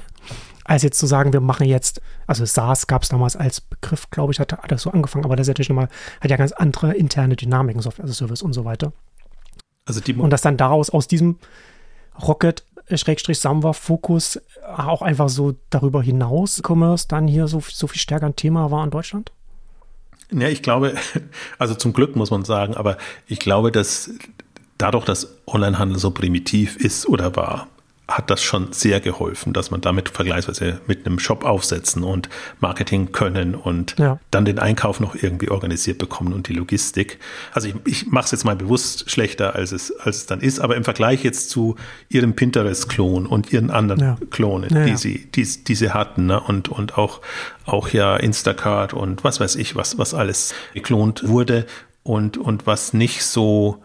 Als 0.66 0.84
jetzt 0.84 0.99
zu 0.99 1.06
sagen, 1.06 1.34
wir 1.34 1.41
machen 1.41 1.66
jetzt, 1.66 2.01
also 2.28 2.45
SaaS 2.45 2.88
gab 2.88 3.04
es 3.04 3.10
damals 3.10 3.36
als 3.36 3.62
Begriff, 3.62 4.10
glaube 4.10 4.34
ich, 4.34 4.39
hat, 4.39 4.51
hat 4.51 4.72
das 4.72 4.82
so 4.82 4.91
angefangen, 4.91 5.26
aber 5.26 5.36
das 5.36 5.45
ist 5.45 5.49
natürlich 5.49 5.70
nochmal, 5.70 5.89
hat 6.22 6.32
ja 6.32 6.38
ganz 6.38 6.51
andere 6.51 6.93
interne 6.93 7.36
Dynamiken, 7.36 7.82
Software 7.82 8.06
as 8.06 8.12
a 8.12 8.14
Service 8.14 8.41
und 8.41 8.54
so 8.54 8.66
weiter. 8.66 8.93
Also 9.86 9.99
die 9.99 10.14
und 10.14 10.30
dass 10.30 10.41
dann 10.41 10.58
daraus 10.58 10.89
aus 10.89 11.08
diesem 11.08 11.38
Rocket 12.22 12.66
Schrägstrich 12.92 13.40
Samba 13.40 13.74
Fokus 13.74 14.40
auch 14.76 15.02
einfach 15.02 15.30
so 15.30 15.56
darüber 15.70 16.02
hinaus 16.02 16.62
Commerce 16.66 17.08
dann 17.08 17.28
hier 17.28 17.48
so, 17.48 17.62
so 17.66 17.88
viel 17.88 18.00
stärker 18.00 18.26
ein 18.26 18.36
Thema 18.36 18.72
war 18.72 18.84
in 18.84 18.92
Deutschland? 18.92 19.32
Ja, 20.32 20.48
ich 20.50 20.62
glaube, 20.62 20.96
also 21.60 21.76
zum 21.76 21.94
Glück 21.94 22.16
muss 22.16 22.32
man 22.32 22.44
sagen, 22.46 22.76
aber 22.76 22.98
ich 23.28 23.40
glaube, 23.40 23.72
dass 23.72 24.12
dadurch, 24.78 25.06
dass 25.06 25.38
Onlinehandel 25.46 25.98
so 25.98 26.12
primitiv 26.12 26.76
ist 26.78 27.08
oder 27.08 27.36
war, 27.36 27.68
hat 28.08 28.30
das 28.30 28.43
schon 28.43 28.74
sehr 28.74 28.99
geholfen, 28.99 29.54
dass 29.54 29.72
man 29.72 29.80
damit 29.80 30.10
vergleichsweise 30.10 30.82
mit 30.88 31.06
einem 31.06 31.20
Shop 31.20 31.45
aufsetzen 31.45 32.04
und 32.04 32.28
Marketing 32.60 33.14
können 33.14 33.56
und 33.56 33.95
ja. 33.97 34.20
dann 34.30 34.43
den 34.43 34.60
Einkauf 34.60 34.99
noch 34.99 35.16
irgendwie 35.16 35.49
organisiert 35.49 35.99
bekommen 35.99 36.34
und 36.34 36.49
die 36.49 36.54
Logistik. 36.54 37.20
Also 37.54 37.70
ich, 37.70 37.76
ich 37.86 38.08
mache 38.08 38.26
es 38.26 38.32
jetzt 38.32 38.43
mal 38.43 38.58
bewusst 38.58 39.10
schlechter, 39.10 39.56
als 39.56 39.72
es, 39.72 39.97
als 39.99 40.18
es 40.18 40.26
dann 40.26 40.41
ist, 40.41 40.60
aber 40.60 40.76
im 40.76 40.84
Vergleich 40.84 41.24
jetzt 41.24 41.49
zu 41.49 41.78
ihrem 42.10 42.36
Pinterest-Klon 42.36 43.26
und 43.26 43.54
ihren 43.54 43.72
anderen 43.72 44.01
ja. 44.01 44.18
Klonen, 44.32 44.74
ja, 44.74 44.86
die, 44.86 44.97
Sie, 44.97 45.26
die, 45.32 45.64
die 45.64 45.76
sie 45.76 45.91
hatten 45.91 46.26
ne? 46.26 46.41
und, 46.41 46.68
und 46.68 46.97
auch, 46.97 47.22
auch 47.66 47.88
ja 47.89 48.18
Instacart 48.18 48.93
und 48.93 49.24
was 49.24 49.39
weiß 49.39 49.56
ich, 49.56 49.78
was, 49.78 49.97
was 49.97 50.14
alles 50.14 50.54
geklont 50.74 51.28
wurde 51.28 51.66
und, 52.04 52.38
und 52.38 52.68
was 52.68 52.93
nicht 52.93 53.24
so 53.24 53.82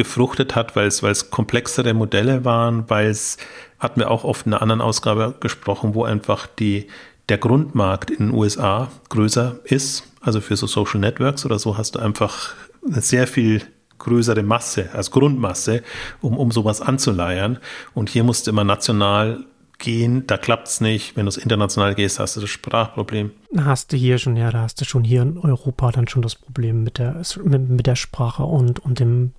gefruchtet 0.00 0.56
hat, 0.56 0.76
weil 0.76 0.86
es, 0.86 1.30
komplexere 1.30 1.92
Modelle 1.92 2.42
waren, 2.46 2.88
weil 2.88 3.10
es, 3.10 3.36
hatten 3.78 4.00
wir 4.00 4.10
auch 4.10 4.24
oft 4.24 4.46
in 4.46 4.54
einer 4.54 4.62
anderen 4.62 4.80
Ausgabe 4.80 5.34
gesprochen, 5.40 5.94
wo 5.94 6.04
einfach 6.04 6.46
die, 6.46 6.86
der 7.28 7.36
Grundmarkt 7.36 8.10
in 8.10 8.28
den 8.28 8.34
USA 8.34 8.90
größer 9.10 9.56
ist. 9.64 10.04
Also 10.22 10.40
für 10.40 10.56
so 10.56 10.66
Social 10.66 11.00
Networks 11.00 11.44
oder 11.44 11.58
so 11.58 11.76
hast 11.76 11.96
du 11.96 11.98
einfach 11.98 12.54
eine 12.82 13.02
sehr 13.02 13.26
viel 13.26 13.60
größere 13.98 14.42
Masse, 14.42 14.88
als 14.94 15.10
Grundmasse, 15.10 15.82
um, 16.22 16.38
um 16.38 16.50
sowas 16.50 16.80
anzuleiern. 16.80 17.58
Und 17.92 18.08
hier 18.08 18.24
musst 18.24 18.46
du 18.46 18.52
immer 18.52 18.64
national 18.64 19.44
gehen, 19.76 20.26
da 20.26 20.38
klappt 20.38 20.68
es 20.68 20.80
nicht. 20.80 21.14
Wenn 21.14 21.26
du 21.26 21.28
es 21.28 21.36
international 21.36 21.94
gehst, 21.94 22.18
hast 22.18 22.38
du 22.38 22.40
das 22.40 22.48
Sprachproblem. 22.48 23.32
Hast 23.54 23.92
du 23.92 23.98
hier 23.98 24.16
schon, 24.16 24.36
ja, 24.36 24.50
da 24.50 24.62
hast 24.62 24.80
du 24.80 24.86
schon 24.86 25.04
hier 25.04 25.20
in 25.20 25.36
Europa 25.36 25.92
dann 25.92 26.08
schon 26.08 26.22
das 26.22 26.36
Problem 26.36 26.84
mit 26.84 26.96
der, 26.96 27.20
mit, 27.44 27.68
mit 27.68 27.86
der 27.86 27.96
Sprache 27.96 28.44
und, 28.44 28.78
und 28.78 28.98
dem 28.98 29.32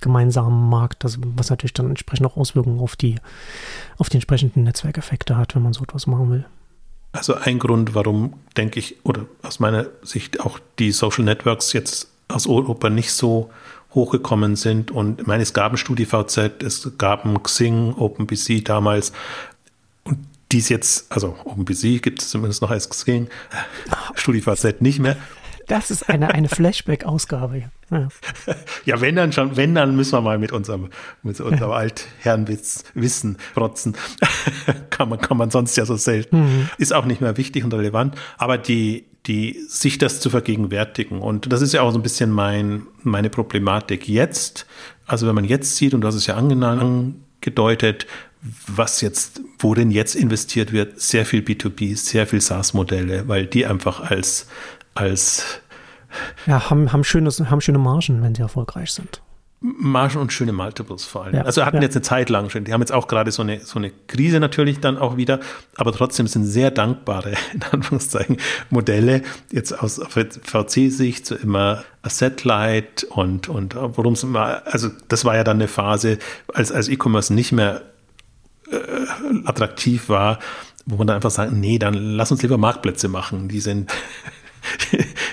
gemeinsamen 0.00 0.68
Markt, 0.68 1.04
das, 1.04 1.18
was 1.36 1.50
natürlich 1.50 1.74
dann 1.74 1.88
entsprechend 1.88 2.26
auch 2.26 2.36
Auswirkungen 2.36 2.80
auf 2.80 2.96
die, 2.96 3.16
auf 3.98 4.08
die 4.08 4.16
entsprechenden 4.16 4.64
Netzwerkeffekte 4.64 5.36
hat, 5.36 5.54
wenn 5.54 5.62
man 5.62 5.72
so 5.72 5.82
etwas 5.82 6.06
machen 6.06 6.30
will. 6.30 6.44
Also 7.12 7.34
ein 7.34 7.58
Grund, 7.58 7.94
warum, 7.94 8.34
denke 8.56 8.78
ich, 8.78 8.96
oder 9.04 9.26
aus 9.42 9.60
meiner 9.60 9.86
Sicht 10.02 10.40
auch 10.40 10.58
die 10.78 10.92
Social 10.92 11.24
Networks 11.24 11.72
jetzt 11.72 12.08
aus 12.28 12.46
Europa 12.46 12.90
nicht 12.90 13.12
so 13.12 13.50
hochgekommen 13.94 14.56
sind. 14.56 14.90
Und 14.90 15.20
ich 15.20 15.26
meine, 15.26 15.42
es 15.42 15.54
gab 15.54 15.72
ein 15.72 15.78
StudiVZ, 15.78 16.62
es 16.62 16.92
gab 16.98 17.24
ein 17.24 17.42
Xing, 17.42 17.94
OpenBC 17.94 18.64
damals. 18.64 19.12
Und 20.04 20.18
dies 20.52 20.68
jetzt, 20.68 21.10
also 21.10 21.36
OpenBC 21.44 22.02
gibt 22.02 22.22
es 22.22 22.28
zumindest 22.28 22.62
noch 22.62 22.70
als 22.70 22.88
Xing, 22.88 23.28
StudiVZ 24.14 24.80
nicht 24.80 24.98
mehr. 24.98 25.16
Das 25.68 25.90
ist 25.90 26.08
eine, 26.08 26.34
eine 26.34 26.48
Flashback-Ausgabe. 26.48 27.70
Ja. 27.90 28.08
ja, 28.84 29.00
wenn 29.00 29.16
dann 29.16 29.32
schon, 29.32 29.56
wenn 29.56 29.74
dann 29.74 29.96
müssen 29.96 30.12
wir 30.12 30.20
mal 30.20 30.38
mit 30.38 30.52
unserem, 30.52 30.90
mit 31.22 31.40
unserem 31.40 31.70
Altherrenwissen 31.70 33.36
protzen. 33.54 33.96
kann 34.90 35.08
man, 35.08 35.20
kann 35.20 35.36
man 35.36 35.50
sonst 35.50 35.76
ja 35.76 35.86
so 35.86 35.96
selten. 35.96 36.40
Mhm. 36.40 36.68
Ist 36.78 36.92
auch 36.92 37.04
nicht 37.04 37.20
mehr 37.20 37.36
wichtig 37.36 37.64
und 37.64 37.72
relevant. 37.72 38.16
Aber 38.36 38.58
die, 38.58 39.06
die, 39.26 39.58
sich 39.68 39.98
das 39.98 40.20
zu 40.20 40.30
vergegenwärtigen. 40.30 41.20
Und 41.20 41.52
das 41.52 41.62
ist 41.62 41.74
ja 41.74 41.82
auch 41.82 41.92
so 41.92 41.98
ein 41.98 42.02
bisschen 42.02 42.30
mein, 42.30 42.86
meine 43.02 43.30
Problematik 43.30 44.08
jetzt. 44.08 44.66
Also 45.06 45.26
wenn 45.26 45.34
man 45.34 45.44
jetzt 45.44 45.76
sieht, 45.76 45.94
und 45.94 46.00
du 46.00 46.08
hast 46.08 46.14
es 46.14 46.26
ja 46.26 46.36
angedeutet, 46.36 48.06
was 48.66 49.00
jetzt, 49.00 49.40
worin 49.58 49.90
jetzt 49.90 50.14
investiert 50.14 50.72
wird, 50.72 51.00
sehr 51.00 51.26
viel 51.26 51.40
B2B, 51.40 51.96
sehr 51.96 52.26
viel 52.26 52.40
SaaS-Modelle, 52.40 53.26
weil 53.26 53.46
die 53.46 53.66
einfach 53.66 54.00
als, 54.00 54.48
als 54.98 55.60
ja, 56.46 56.70
haben, 56.70 56.92
haben, 56.92 57.04
schönes, 57.04 57.40
haben 57.40 57.60
schöne 57.60 57.78
Margen, 57.78 58.22
wenn 58.22 58.34
sie 58.34 58.42
erfolgreich 58.42 58.92
sind. 58.92 59.20
Margen 59.60 60.18
und 60.18 60.32
schöne 60.32 60.52
Multiples 60.52 61.04
vor 61.04 61.24
allem. 61.24 61.34
Ja, 61.34 61.42
also 61.42 61.66
hatten 61.66 61.78
ja. 61.78 61.82
jetzt 61.82 61.96
eine 61.96 62.02
Zeit 62.02 62.30
lang 62.30 62.48
schon. 62.48 62.62
Die 62.62 62.72
haben 62.72 62.80
jetzt 62.80 62.92
auch 62.92 63.08
gerade 63.08 63.32
so 63.32 63.42
eine, 63.42 63.58
so 63.58 63.80
eine 63.80 63.90
Krise 64.06 64.38
natürlich 64.38 64.78
dann 64.78 64.96
auch 64.98 65.16
wieder, 65.16 65.40
aber 65.76 65.92
trotzdem 65.92 66.28
sind 66.28 66.44
sehr 66.44 66.70
dankbare, 66.70 67.32
in 67.52 67.62
Anführungszeichen, 67.64 68.36
Modelle 68.70 69.22
jetzt 69.50 69.72
aus 69.72 70.00
VC-Sicht 70.08 71.26
so 71.26 71.34
immer 71.34 71.82
Asset-Light 72.02 73.04
und, 73.10 73.48
und 73.48 73.74
worum 73.74 74.12
es 74.12 74.22
immer, 74.22 74.62
also 74.66 74.90
das 75.08 75.24
war 75.24 75.34
ja 75.34 75.42
dann 75.42 75.56
eine 75.56 75.66
Phase, 75.66 76.18
als, 76.54 76.70
als 76.70 76.88
E-Commerce 76.88 77.34
nicht 77.34 77.50
mehr 77.50 77.82
äh, 78.70 78.76
attraktiv 79.44 80.08
war, 80.08 80.38
wo 80.86 80.96
man 80.96 81.08
dann 81.08 81.16
einfach 81.16 81.30
sagt, 81.30 81.52
nee, 81.52 81.80
dann 81.80 81.94
lass 81.94 82.30
uns 82.30 82.42
lieber 82.42 82.58
Marktplätze 82.58 83.08
machen. 83.08 83.48
Die 83.48 83.60
sind, 83.60 83.90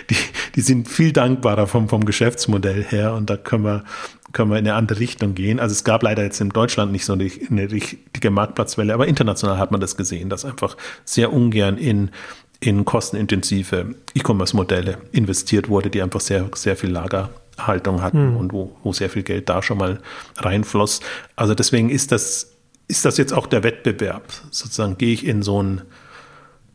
die, 0.10 0.16
die 0.56 0.62
sind 0.62 0.88
viel 0.88 1.12
dankbarer 1.12 1.68
vom, 1.68 1.90
vom 1.90 2.06
Geschäftsmodell 2.06 2.84
her 2.84 3.14
und 3.14 3.30
da 3.30 3.38
können 3.38 3.64
wir, 3.64 3.84
können 4.32 4.52
wir 4.52 4.58
in 4.58 4.68
eine 4.68 4.76
andere 4.76 5.00
Richtung 5.00 5.36
gehen. 5.36 5.60
Also 5.60 5.74
es 5.74 5.84
gab 5.84 6.04
leider 6.04 6.24
jetzt 6.24 6.40
in 6.42 6.50
Deutschland 6.50 6.92
nicht 6.92 7.06
so 7.06 7.14
eine, 7.14 7.30
eine 7.50 7.72
richtige 7.72 8.32
Marktplatzwelle, 8.32 8.94
aber 8.94 9.08
international 9.08 9.58
hat 9.58 9.72
man 9.72 9.82
das 9.82 9.98
gesehen, 9.98 10.30
dass 10.30 10.46
einfach 10.46 10.78
sehr 11.04 11.34
ungern 11.34 11.78
in, 11.78 12.12
in 12.60 12.86
kostenintensive 12.86 13.96
E-Commerce-Modelle 14.14 14.98
investiert 15.12 15.70
wurde, 15.70 15.90
die 15.90 16.02
einfach 16.02 16.22
sehr, 16.22 16.50
sehr 16.56 16.78
viel 16.78 16.92
Lagerhaltung 16.92 18.02
hatten 18.02 18.30
hm. 18.30 18.38
und 18.38 18.54
wo, 18.54 18.76
wo 18.84 18.94
sehr 18.94 19.10
viel 19.10 19.24
Geld 19.24 19.50
da 19.50 19.62
schon 19.62 19.78
mal 19.78 20.00
reinfloss. 20.38 21.02
Also 21.36 21.54
deswegen 21.54 21.90
ist 21.90 22.12
das, 22.12 22.56
ist 22.88 23.04
das 23.04 23.18
jetzt 23.18 23.34
auch 23.34 23.48
der 23.48 23.64
Wettbewerb. 23.64 24.24
Sozusagen 24.52 24.98
gehe 24.98 25.14
ich 25.14 25.26
in 25.26 25.44
so 25.44 25.62
ein, 25.62 25.82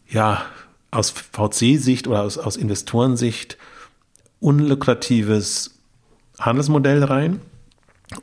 ja, 0.08 0.42
aus 0.90 1.10
VC-Sicht 1.10 2.08
oder 2.08 2.22
aus, 2.22 2.38
aus 2.38 2.56
Investorensicht 2.56 3.56
unlukratives 4.40 5.78
Handelsmodell 6.38 7.04
rein? 7.04 7.40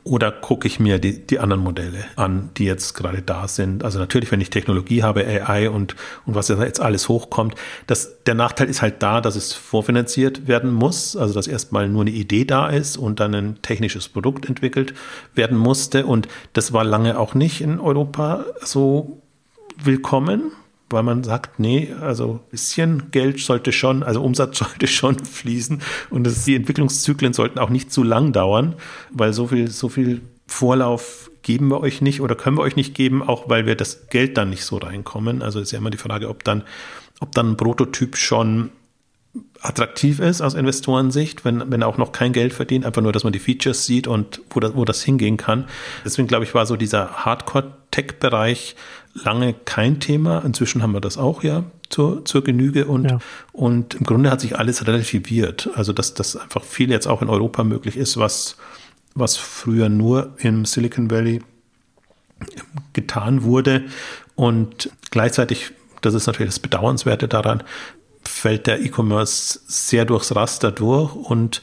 Oder 0.04 0.30
gucke 0.30 0.68
ich 0.68 0.78
mir 0.78 0.98
die, 0.98 1.26
die 1.26 1.38
anderen 1.38 1.62
Modelle 1.62 2.04
an, 2.16 2.50
die 2.58 2.66
jetzt 2.66 2.92
gerade 2.92 3.22
da 3.22 3.48
sind? 3.48 3.84
Also 3.84 3.98
natürlich, 3.98 4.30
wenn 4.30 4.40
ich 4.42 4.50
Technologie 4.50 5.02
habe, 5.02 5.26
AI 5.26 5.70
und, 5.70 5.96
und 6.26 6.34
was 6.34 6.48
jetzt 6.48 6.80
alles 6.80 7.08
hochkommt, 7.08 7.54
das, 7.86 8.22
der 8.24 8.34
Nachteil 8.34 8.68
ist 8.68 8.82
halt 8.82 9.02
da, 9.02 9.22
dass 9.22 9.34
es 9.34 9.54
vorfinanziert 9.54 10.46
werden 10.46 10.74
muss, 10.74 11.16
also 11.16 11.32
dass 11.32 11.46
erstmal 11.46 11.88
nur 11.88 12.02
eine 12.02 12.10
Idee 12.10 12.44
da 12.44 12.68
ist 12.68 12.98
und 12.98 13.18
dann 13.18 13.34
ein 13.34 13.62
technisches 13.62 14.10
Produkt 14.10 14.46
entwickelt 14.46 14.92
werden 15.34 15.56
musste. 15.56 16.04
Und 16.04 16.28
das 16.52 16.74
war 16.74 16.84
lange 16.84 17.18
auch 17.18 17.32
nicht 17.32 17.62
in 17.62 17.80
Europa 17.80 18.44
so 18.60 19.22
willkommen 19.82 20.52
weil 20.90 21.02
man 21.02 21.24
sagt, 21.24 21.58
nee, 21.58 21.92
also 22.00 22.40
bisschen 22.50 23.10
Geld 23.10 23.40
sollte 23.40 23.72
schon, 23.72 24.02
also 24.02 24.22
Umsatz 24.22 24.58
sollte 24.60 24.86
schon 24.86 25.18
fließen 25.24 25.82
und 26.10 26.24
das, 26.24 26.44
die 26.44 26.56
Entwicklungszyklen 26.56 27.32
sollten 27.32 27.58
auch 27.58 27.70
nicht 27.70 27.92
zu 27.92 28.02
lang 28.02 28.32
dauern, 28.32 28.74
weil 29.10 29.32
so 29.32 29.48
viel, 29.48 29.68
so 29.70 29.88
viel 29.88 30.22
Vorlauf 30.46 31.30
geben 31.42 31.68
wir 31.68 31.80
euch 31.80 32.00
nicht 32.00 32.20
oder 32.20 32.34
können 32.34 32.56
wir 32.56 32.62
euch 32.62 32.76
nicht 32.76 32.94
geben, 32.94 33.22
auch 33.22 33.48
weil 33.48 33.66
wir 33.66 33.76
das 33.76 34.08
Geld 34.08 34.36
dann 34.36 34.50
nicht 34.50 34.64
so 34.64 34.78
reinkommen. 34.78 35.42
Also 35.42 35.60
ist 35.60 35.72
ja 35.72 35.78
immer 35.78 35.90
die 35.90 35.98
Frage, 35.98 36.28
ob 36.28 36.42
dann, 36.44 36.64
ob 37.20 37.32
dann 37.32 37.50
ein 37.50 37.56
Prototyp 37.56 38.16
schon 38.16 38.70
attraktiv 39.60 40.20
ist 40.20 40.40
aus 40.40 40.54
Investorensicht, 40.54 41.44
wenn, 41.44 41.70
wenn 41.70 41.82
auch 41.82 41.98
noch 41.98 42.12
kein 42.12 42.32
Geld 42.32 42.52
verdient, 42.52 42.86
einfach 42.86 43.02
nur, 43.02 43.12
dass 43.12 43.24
man 43.24 43.32
die 43.32 43.38
Features 43.38 43.86
sieht 43.86 44.06
und 44.06 44.40
wo 44.50 44.60
das, 44.60 44.74
wo 44.74 44.84
das 44.84 45.02
hingehen 45.02 45.36
kann. 45.36 45.66
Deswegen 46.04 46.28
glaube 46.28 46.44
ich, 46.44 46.54
war 46.54 46.66
so 46.66 46.76
dieser 46.76 47.24
Hardcore-Tech-Bereich 47.24 48.76
lange 49.24 49.54
kein 49.54 50.00
Thema. 50.00 50.44
Inzwischen 50.44 50.82
haben 50.82 50.92
wir 50.92 51.00
das 51.00 51.18
auch 51.18 51.42
ja 51.42 51.64
zur, 51.88 52.24
zur 52.24 52.44
Genüge 52.44 52.86
und, 52.86 53.10
ja. 53.10 53.18
und 53.52 53.94
im 53.94 54.04
Grunde 54.04 54.30
hat 54.30 54.40
sich 54.40 54.58
alles 54.58 54.86
relativiert. 54.86 55.70
Also, 55.74 55.92
dass 55.92 56.14
das 56.14 56.36
einfach 56.36 56.64
viel 56.64 56.90
jetzt 56.90 57.06
auch 57.06 57.22
in 57.22 57.28
Europa 57.28 57.64
möglich 57.64 57.96
ist, 57.96 58.16
was, 58.16 58.56
was 59.14 59.36
früher 59.36 59.88
nur 59.88 60.34
im 60.38 60.64
Silicon 60.64 61.10
Valley 61.10 61.42
getan 62.92 63.42
wurde. 63.42 63.84
Und 64.34 64.90
gleichzeitig, 65.10 65.72
das 66.02 66.14
ist 66.14 66.26
natürlich 66.26 66.50
das 66.50 66.60
Bedauernswerte 66.60 67.26
daran, 67.26 67.62
fällt 68.22 68.66
der 68.66 68.80
E-Commerce 68.80 69.60
sehr 69.66 70.04
durchs 70.04 70.34
Raster 70.34 70.70
durch 70.70 71.14
und, 71.14 71.62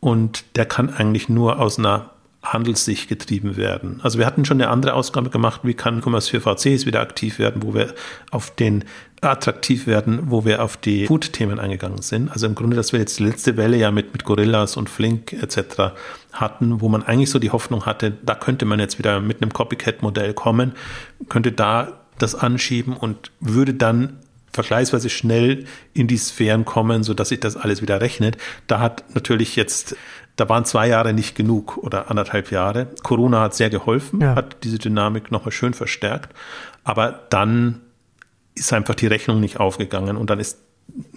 und 0.00 0.44
der 0.56 0.66
kann 0.66 0.90
eigentlich 0.92 1.28
nur 1.28 1.60
aus 1.60 1.78
einer 1.78 2.10
Handelssicht 2.52 3.08
getrieben 3.08 3.56
werden. 3.56 4.00
Also 4.02 4.18
wir 4.18 4.26
hatten 4.26 4.44
schon 4.44 4.60
eine 4.60 4.70
andere 4.70 4.94
Ausgabe 4.94 5.30
gemacht, 5.30 5.62
wie 5.64 5.74
kann 5.74 5.98
E-Commerce 5.98 6.30
für 6.30 6.40
VCs 6.40 6.86
wieder 6.86 7.00
aktiv 7.00 7.38
werden, 7.38 7.62
wo 7.62 7.74
wir 7.74 7.94
auf 8.30 8.50
den 8.50 8.84
attraktiv 9.20 9.86
werden, 9.86 10.30
wo 10.30 10.44
wir 10.44 10.62
auf 10.62 10.76
die 10.76 11.06
Food-Themen 11.06 11.58
eingegangen 11.58 12.02
sind. 12.02 12.30
Also 12.30 12.46
im 12.46 12.54
Grunde, 12.54 12.76
dass 12.76 12.92
wir 12.92 13.00
jetzt 13.00 13.18
die 13.18 13.24
letzte 13.24 13.56
Welle 13.56 13.76
ja 13.76 13.90
mit, 13.90 14.12
mit 14.12 14.24
Gorillas 14.24 14.76
und 14.76 14.90
Flink 14.90 15.32
etc. 15.32 15.94
hatten, 16.32 16.80
wo 16.80 16.88
man 16.88 17.02
eigentlich 17.02 17.30
so 17.30 17.38
die 17.38 17.50
Hoffnung 17.50 17.86
hatte, 17.86 18.12
da 18.24 18.34
könnte 18.34 18.64
man 18.64 18.78
jetzt 18.78 18.98
wieder 18.98 19.20
mit 19.20 19.42
einem 19.42 19.52
Copycat-Modell 19.52 20.34
kommen, 20.34 20.72
könnte 21.28 21.52
da 21.52 22.00
das 22.18 22.34
anschieben 22.34 22.96
und 22.96 23.30
würde 23.40 23.74
dann 23.74 24.18
vergleichsweise 24.52 25.10
schnell 25.10 25.66
in 25.92 26.08
die 26.08 26.16
Sphären 26.16 26.64
kommen, 26.64 27.04
so 27.04 27.14
dass 27.14 27.28
sich 27.28 27.40
das 27.40 27.56
alles 27.56 27.82
wieder 27.82 28.00
rechnet. 28.00 28.38
Da 28.66 28.80
hat 28.80 29.04
natürlich 29.14 29.54
jetzt, 29.54 29.96
da 30.36 30.48
waren 30.48 30.64
zwei 30.64 30.88
Jahre 30.88 31.12
nicht 31.12 31.34
genug 31.34 31.78
oder 31.78 32.10
anderthalb 32.10 32.50
Jahre. 32.50 32.88
Corona 33.02 33.40
hat 33.40 33.54
sehr 33.54 33.70
geholfen, 33.70 34.20
ja. 34.20 34.34
hat 34.34 34.64
diese 34.64 34.78
Dynamik 34.78 35.30
nochmal 35.30 35.52
schön 35.52 35.74
verstärkt. 35.74 36.34
Aber 36.84 37.26
dann 37.30 37.80
ist 38.54 38.72
einfach 38.72 38.94
die 38.94 39.06
Rechnung 39.06 39.40
nicht 39.40 39.58
aufgegangen 39.60 40.16
und 40.16 40.30
dann 40.30 40.40
ist 40.40 40.58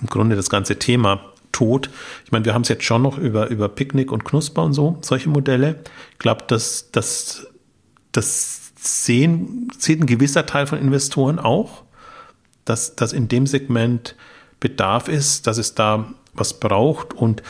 im 0.01 0.07
Grunde 0.07 0.35
das 0.35 0.49
ganze 0.49 0.79
Thema 0.79 1.21
tot. 1.51 1.89
Ich 2.25 2.31
meine, 2.31 2.45
wir 2.45 2.53
haben 2.53 2.63
es 2.63 2.69
jetzt 2.69 2.83
schon 2.83 3.01
noch 3.01 3.17
über, 3.17 3.47
über 3.49 3.69
Picknick 3.69 4.11
und 4.11 4.25
Knusper 4.25 4.63
und 4.63 4.73
so, 4.73 4.97
solche 5.01 5.29
Modelle. 5.29 5.75
Ich 6.13 6.19
glaube, 6.19 6.45
dass 6.47 6.91
das, 6.91 7.47
das 8.11 8.71
sehen, 8.75 9.69
sieht 9.77 10.01
ein 10.01 10.05
gewisser 10.05 10.45
Teil 10.45 10.65
von 10.65 10.79
Investoren 10.79 11.39
auch 11.39 11.83
dass, 12.69 12.95
dass 12.95 13.13
in 13.13 13.27
dem 13.27 13.47
Segment 13.47 14.15
Bedarf 14.59 15.07
ist, 15.07 15.47
dass 15.47 15.57
es 15.57 15.73
da 15.73 16.13
was 16.33 16.59
braucht 16.59 17.13
und 17.13 17.41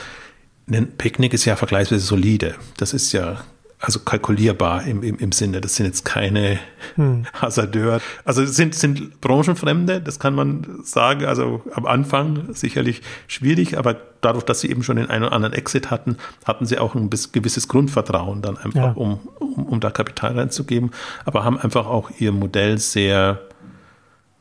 ein 0.69 0.91
Picknick 0.97 1.33
ist 1.33 1.45
ja 1.45 1.55
vergleichsweise 1.55 2.05
solide. 2.05 2.55
Das 2.77 2.93
ist 2.93 3.11
ja 3.11 3.41
also 3.81 3.99
kalkulierbar 3.99 4.83
im, 4.83 5.03
im, 5.03 5.17
im 5.19 5.31
Sinne. 5.31 5.61
Das 5.61 5.75
sind 5.75 5.85
jetzt 5.85 6.03
keine 6.03 6.59
hm. 6.95 7.25
Hasardeur. 7.33 8.01
Also 8.25 8.45
sind, 8.45 8.75
sind 8.75 9.21
Branchenfremde, 9.21 10.01
das 10.01 10.19
kann 10.19 10.35
man 10.35 10.81
sagen. 10.83 11.25
Also 11.25 11.61
am 11.73 11.85
Anfang 11.85 12.53
sicherlich 12.53 13.01
schwierig, 13.27 13.77
aber 13.77 13.95
dadurch, 14.19 14.43
dass 14.43 14.59
sie 14.59 14.69
eben 14.69 14.83
schon 14.83 14.97
den 14.97 15.09
einen 15.09 15.23
oder 15.23 15.33
anderen 15.33 15.53
Exit 15.53 15.91
hatten, 15.91 16.17
hatten 16.43 16.65
sie 16.65 16.77
auch 16.77 16.93
ein 16.93 17.09
gewisses 17.09 17.69
Grundvertrauen 17.69 18.41
dann 18.41 18.57
einfach, 18.57 18.75
ja. 18.75 18.91
um, 18.91 19.19
um, 19.39 19.65
um 19.65 19.79
da 19.79 19.91
Kapital 19.91 20.37
reinzugeben, 20.37 20.91
aber 21.23 21.45
haben 21.45 21.57
einfach 21.57 21.85
auch 21.85 22.11
ihr 22.19 22.33
Modell 22.33 22.79
sehr 22.79 23.39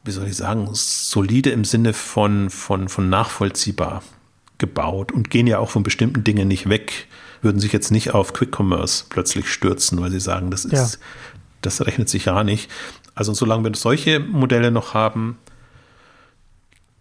wie 0.04 0.12
soll 0.12 0.26
ich 0.26 0.36
sagen, 0.36 0.70
solide 0.72 1.50
im 1.50 1.66
Sinne 1.66 1.92
von, 1.92 2.48
von, 2.48 2.88
von 2.88 3.10
nachvollziehbar 3.10 4.02
gebaut 4.58 5.12
und 5.12 5.30
gehen 5.30 5.46
ja 5.46 5.58
auch 5.58 5.70
von 5.70 5.82
bestimmten 5.82 6.24
Dingen 6.24 6.48
nicht 6.48 6.68
weg, 6.68 7.06
würden 7.42 7.60
sich 7.60 7.72
jetzt 7.72 7.90
nicht 7.90 8.14
auf 8.14 8.32
Quick 8.32 8.58
Commerce 8.58 9.04
plötzlich 9.08 9.48
stürzen, 9.48 10.00
weil 10.00 10.10
sie 10.10 10.20
sagen, 10.20 10.50
das 10.50 10.64
ist, 10.64 10.94
ja. 10.94 11.00
das 11.62 11.86
rechnet 11.86 12.08
sich 12.08 12.26
ja 12.26 12.42
nicht. 12.44 12.70
Also 13.14 13.32
solange 13.32 13.64
wir 13.64 13.74
solche 13.74 14.20
Modelle 14.20 14.70
noch 14.70 14.94
haben, 14.94 15.38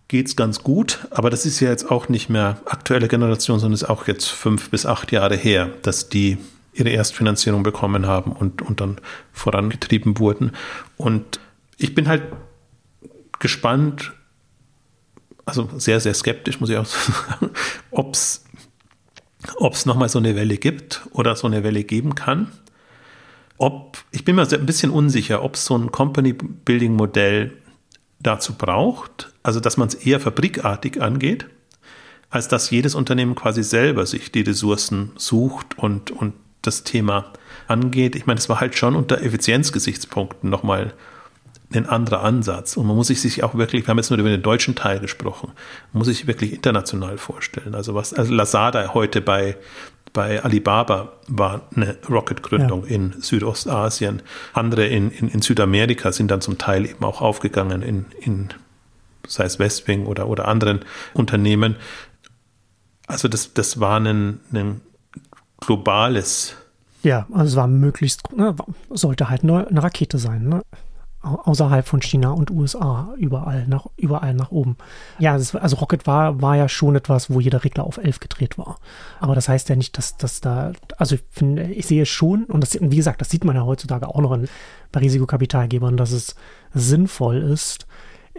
geht 0.08 0.28
es 0.28 0.36
ganz 0.36 0.64
gut, 0.64 1.08
aber 1.12 1.30
das 1.30 1.46
ist 1.46 1.60
ja 1.60 1.70
jetzt 1.70 1.92
auch 1.92 2.08
nicht 2.08 2.30
mehr 2.30 2.62
aktuelle 2.66 3.08
Generation, 3.08 3.60
sondern 3.60 3.74
ist 3.74 3.84
auch 3.84 4.08
jetzt 4.08 4.28
fünf 4.28 4.70
bis 4.70 4.86
acht 4.86 5.12
Jahre 5.12 5.36
her, 5.36 5.70
dass 5.82 6.10
die 6.10 6.38
ihre 6.74 6.90
Erstfinanzierung 6.90 7.64
bekommen 7.64 8.06
haben 8.06 8.32
und, 8.32 8.62
und 8.62 8.80
dann 8.80 8.98
vorangetrieben 9.34 10.20
wurden. 10.20 10.52
Und 10.96 11.40
ich 11.78 11.94
bin 11.96 12.08
halt 12.08 12.24
gespannt, 13.40 14.14
also 15.48 15.70
sehr, 15.78 16.00
sehr 16.00 16.14
skeptisch, 16.14 16.60
muss 16.60 16.70
ich 16.70 16.78
auch 16.78 16.86
sagen, 16.86 17.52
ob 17.92 18.14
es 19.74 19.86
nochmal 19.86 20.10
so 20.10 20.20
eine 20.20 20.36
Welle 20.36 20.58
gibt 20.58 21.08
oder 21.12 21.36
so 21.36 21.48
eine 21.48 21.64
Welle 21.64 21.84
geben 21.84 22.16
kann. 22.16 22.52
Ob, 23.58 23.98
ich 24.12 24.26
bin 24.26 24.36
mir 24.36 24.48
ein 24.48 24.66
bisschen 24.66 24.92
unsicher, 24.92 25.42
ob 25.44 25.56
es 25.56 25.66
so 25.66 25.76
ein 25.78 25.92
Company-Building-Modell 25.92 27.54
dazu 28.20 28.54
braucht, 28.54 29.32
also 29.42 29.60
dass 29.60 29.78
man 29.78 29.88
es 29.88 29.96
eher 29.96 30.20
fabrikartig 30.20 31.02
angeht, 31.02 31.48
als 32.30 32.48
dass 32.50 32.70
jedes 32.70 32.94
Unternehmen 32.94 33.36
quasi 33.36 33.64
selber 33.64 34.06
sich 34.06 34.32
die 34.32 34.42
Ressourcen 34.42 35.14
sucht 35.16 35.78
und, 35.78 36.12
und 36.12 36.34
das 36.62 36.84
Thema 36.84 37.32
angeht. 37.68 38.16
Ich 38.16 38.26
meine, 38.26 38.38
es 38.40 38.50
war 38.50 38.60
halt 38.60 38.76
schon 38.76 38.96
unter 38.96 39.22
Effizienzgesichtspunkten 39.22 40.50
nochmal 40.50 40.94
ein 41.74 41.86
anderer 41.86 42.24
Ansatz. 42.24 42.78
Und 42.78 42.88
man 42.88 42.96
muss 42.96 43.08
sich 43.08 43.44
auch 43.44 43.56
wirklich, 43.56 43.86
wir 43.86 43.90
haben 43.90 43.98
jetzt 43.98 44.10
nur 44.10 44.20
über 44.20 44.30
den 44.30 44.42
deutschen 44.42 44.76
Teil 44.76 45.00
gesprochen, 45.00 45.52
man 45.92 46.00
muss 46.00 46.08
sich 46.08 46.28
wirklich 46.28 46.54
international 46.54 47.18
vorstellen. 47.18 47.76
Also 47.76 47.94
was 47.94 48.14
also 48.14 48.34
Lazada 48.34 48.94
heute 48.94 49.22
bei, 49.22 49.58
bei 50.14 50.44
Alibaba 50.44 51.14
war 51.28 51.68
eine 51.76 51.98
Rocket-Gründung 52.10 52.86
ja. 52.86 52.96
in 52.96 53.22
Südostasien. 53.22 54.22
Andere 54.54 54.88
in, 54.88 55.12
in, 55.12 55.28
in, 55.28 55.42
Südamerika 55.42 56.12
sind 56.12 56.32
dann 56.32 56.42
zum 56.42 56.58
Teil 56.58 56.86
eben 56.86 57.04
auch 57.04 57.22
aufgegangen 57.22 57.82
in, 57.82 58.06
in 58.22 58.50
sei 59.28 59.44
es 59.44 59.60
Westwing 59.60 60.06
oder, 60.06 60.28
oder 60.28 60.48
anderen 60.48 60.80
Unternehmen. 61.14 61.76
Also 63.08 63.28
das, 63.28 63.54
das 63.54 63.80
war 63.80 64.00
ein, 64.00 64.40
ein 64.54 64.82
globales. 65.60 66.56
Ja, 67.04 67.28
also 67.32 67.46
es 67.46 67.56
war 67.56 67.68
möglichst, 67.68 68.36
ne, 68.36 68.56
sollte 68.90 69.30
halt 69.30 69.44
nur 69.44 69.68
eine 69.68 69.84
Rakete 69.84 70.18
sein. 70.18 70.48
Ne? 70.48 70.62
Außerhalb 71.36 71.88
von 71.88 72.02
China 72.02 72.32
und 72.32 72.52
USA 72.52 73.14
überall 73.18 73.68
nach 73.68 73.88
überall 73.98 74.34
nach 74.34 74.52
oben. 74.52 74.78
Ja, 75.20 75.36
ist, 75.36 75.56
also 75.56 75.78
Rocket 75.78 76.08
war 76.08 76.42
war 76.42 76.56
ja 76.56 76.70
schon 76.70 76.96
etwas, 76.96 77.30
wo 77.30 77.40
jeder 77.40 77.64
Regler 77.64 77.84
auf 77.84 77.98
11 77.98 78.20
gedreht 78.20 78.58
war. 78.58 78.78
Aber 79.20 79.36
das 79.36 79.50
heißt 79.50 79.70
ja 79.70 79.76
nicht, 79.76 79.98
dass 79.98 80.18
dass 80.18 80.42
da 80.42 80.74
also 80.98 81.16
ich 81.16 81.24
finde, 81.32 81.64
ich 81.64 81.88
sehe 81.88 82.06
schon 82.06 82.46
und 82.46 82.62
das 82.62 82.78
wie 82.80 82.96
gesagt, 82.96 83.22
das 83.22 83.30
sieht 83.30 83.44
man 83.44 83.56
ja 83.56 83.66
heutzutage 83.66 84.08
auch 84.08 84.22
noch 84.22 84.34
in, 84.34 84.48
bei 84.92 85.00
Risikokapitalgebern, 85.02 85.98
dass 85.98 86.12
es 86.12 86.36
sinnvoll 86.74 87.38
ist, 87.38 87.88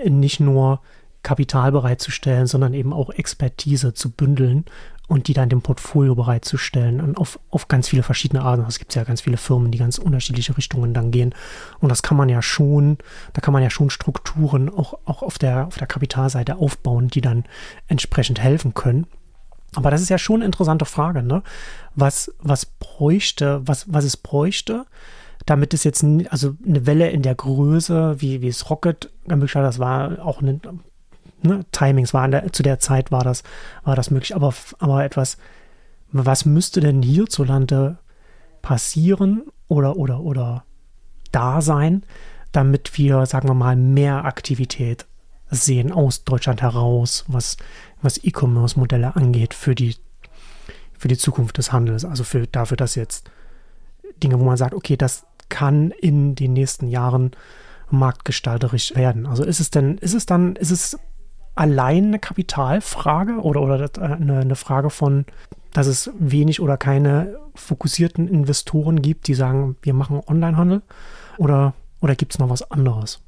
nicht 0.04 0.40
nur 0.40 0.80
Kapital 1.28 1.72
bereitzustellen, 1.72 2.46
sondern 2.46 2.72
eben 2.72 2.94
auch 2.94 3.10
Expertise 3.10 3.92
zu 3.92 4.10
bündeln 4.10 4.64
und 5.08 5.28
die 5.28 5.34
dann 5.34 5.50
dem 5.50 5.60
Portfolio 5.60 6.14
bereitzustellen 6.14 7.02
und 7.02 7.18
auf, 7.18 7.38
auf 7.50 7.68
ganz 7.68 7.88
viele 7.88 8.02
verschiedene 8.02 8.40
Arten. 8.42 8.64
Es 8.66 8.78
gibt 8.78 8.94
ja 8.94 9.04
ganz 9.04 9.20
viele 9.20 9.36
Firmen, 9.36 9.70
die 9.70 9.76
ganz 9.76 9.98
unterschiedliche 9.98 10.56
Richtungen 10.56 10.94
dann 10.94 11.10
gehen. 11.10 11.34
Und 11.80 11.90
das 11.90 12.02
kann 12.02 12.16
man 12.16 12.30
ja 12.30 12.40
schon, 12.40 12.96
da 13.34 13.42
kann 13.42 13.52
man 13.52 13.62
ja 13.62 13.68
schon 13.68 13.90
Strukturen 13.90 14.70
auch, 14.70 14.94
auch 15.04 15.22
auf 15.22 15.36
der, 15.36 15.66
auf 15.66 15.76
der 15.76 15.86
Kapitalseite 15.86 16.56
aufbauen, 16.56 17.08
die 17.08 17.20
dann 17.20 17.44
entsprechend 17.88 18.40
helfen 18.40 18.72
können. 18.72 19.06
Aber 19.74 19.90
das 19.90 20.00
ist 20.00 20.08
ja 20.08 20.16
schon 20.16 20.36
eine 20.36 20.46
interessante 20.46 20.86
Frage, 20.86 21.22
ne? 21.22 21.42
Was, 21.94 22.32
was 22.40 22.64
bräuchte, 22.64 23.60
was, 23.66 23.84
was 23.92 24.04
es 24.04 24.16
bräuchte, 24.16 24.86
damit 25.44 25.74
es 25.74 25.84
jetzt, 25.84 26.02
also 26.30 26.54
eine 26.66 26.86
Welle 26.86 27.10
in 27.10 27.20
der 27.20 27.34
Größe, 27.34 28.16
wie, 28.18 28.40
wie 28.40 28.48
es 28.48 28.70
Rocket 28.70 29.10
ermöglicht 29.26 29.56
hat, 29.56 29.64
das 29.64 29.78
war 29.78 30.24
auch 30.24 30.40
eine 30.40 30.58
ne, 31.42 31.64
Timings 31.72 32.14
waren 32.14 32.30
der, 32.30 32.52
zu 32.52 32.62
der 32.62 32.78
Zeit 32.78 33.10
war 33.10 33.24
das, 33.24 33.42
war 33.84 33.96
das 33.96 34.10
möglich. 34.10 34.34
Aber, 34.34 34.54
aber 34.78 35.04
etwas, 35.04 35.38
was 36.10 36.44
müsste 36.44 36.80
denn 36.80 37.02
hierzulande 37.02 37.98
passieren 38.62 39.44
oder, 39.68 39.96
oder, 39.96 40.20
oder 40.20 40.64
da 41.32 41.60
sein, 41.60 42.02
damit 42.52 42.96
wir, 42.96 43.26
sagen 43.26 43.48
wir 43.48 43.54
mal, 43.54 43.76
mehr 43.76 44.24
Aktivität 44.24 45.06
sehen 45.50 45.92
aus 45.92 46.24
Deutschland 46.24 46.62
heraus, 46.62 47.24
was, 47.28 47.56
was 48.02 48.22
E-Commerce-Modelle 48.22 49.16
angeht 49.16 49.54
für 49.54 49.74
die, 49.74 49.96
für 50.96 51.08
die 51.08 51.18
Zukunft 51.18 51.58
des 51.58 51.72
Handels. 51.72 52.04
Also 52.04 52.24
für, 52.24 52.46
dafür, 52.46 52.76
dass 52.76 52.94
jetzt 52.94 53.30
Dinge, 54.22 54.38
wo 54.40 54.44
man 54.44 54.56
sagt, 54.56 54.74
okay, 54.74 54.96
das 54.96 55.24
kann 55.48 55.90
in 55.90 56.34
den 56.34 56.52
nächsten 56.52 56.88
Jahren 56.88 57.32
marktgestalterisch 57.90 58.94
werden. 58.94 59.26
Also 59.26 59.44
ist 59.44 59.60
es 59.60 59.70
denn, 59.70 59.96
ist 59.98 60.14
es 60.14 60.26
dann, 60.26 60.56
ist 60.56 60.70
es 60.70 60.98
allein 61.58 62.06
eine 62.06 62.18
Kapitalfrage 62.20 63.40
oder, 63.40 63.60
oder 63.60 63.90
eine, 64.00 64.38
eine 64.38 64.54
Frage 64.54 64.90
von, 64.90 65.26
dass 65.72 65.88
es 65.88 66.10
wenig 66.18 66.60
oder 66.60 66.76
keine 66.76 67.36
fokussierten 67.56 68.28
Investoren 68.28 69.02
gibt, 69.02 69.26
die 69.26 69.34
sagen, 69.34 69.76
wir 69.82 69.92
machen 69.92 70.20
Onlinehandel? 70.24 70.82
Oder, 71.36 71.74
oder 72.00 72.14
gibt 72.14 72.32
es 72.32 72.38
noch 72.38 72.48
was 72.48 72.70
anderes? 72.70 73.20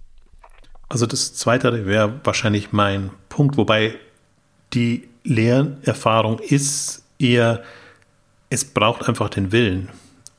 Also 0.88 1.06
das 1.06 1.34
Zweite 1.34 1.86
wäre 1.86 2.20
wahrscheinlich 2.22 2.72
mein 2.72 3.10
Punkt, 3.28 3.56
wobei 3.56 3.96
die 4.74 5.08
Lernerfahrung 5.24 6.38
ist 6.38 7.02
eher, 7.18 7.62
es 8.48 8.64
braucht 8.64 9.08
einfach 9.08 9.28
den 9.28 9.50
Willen 9.50 9.88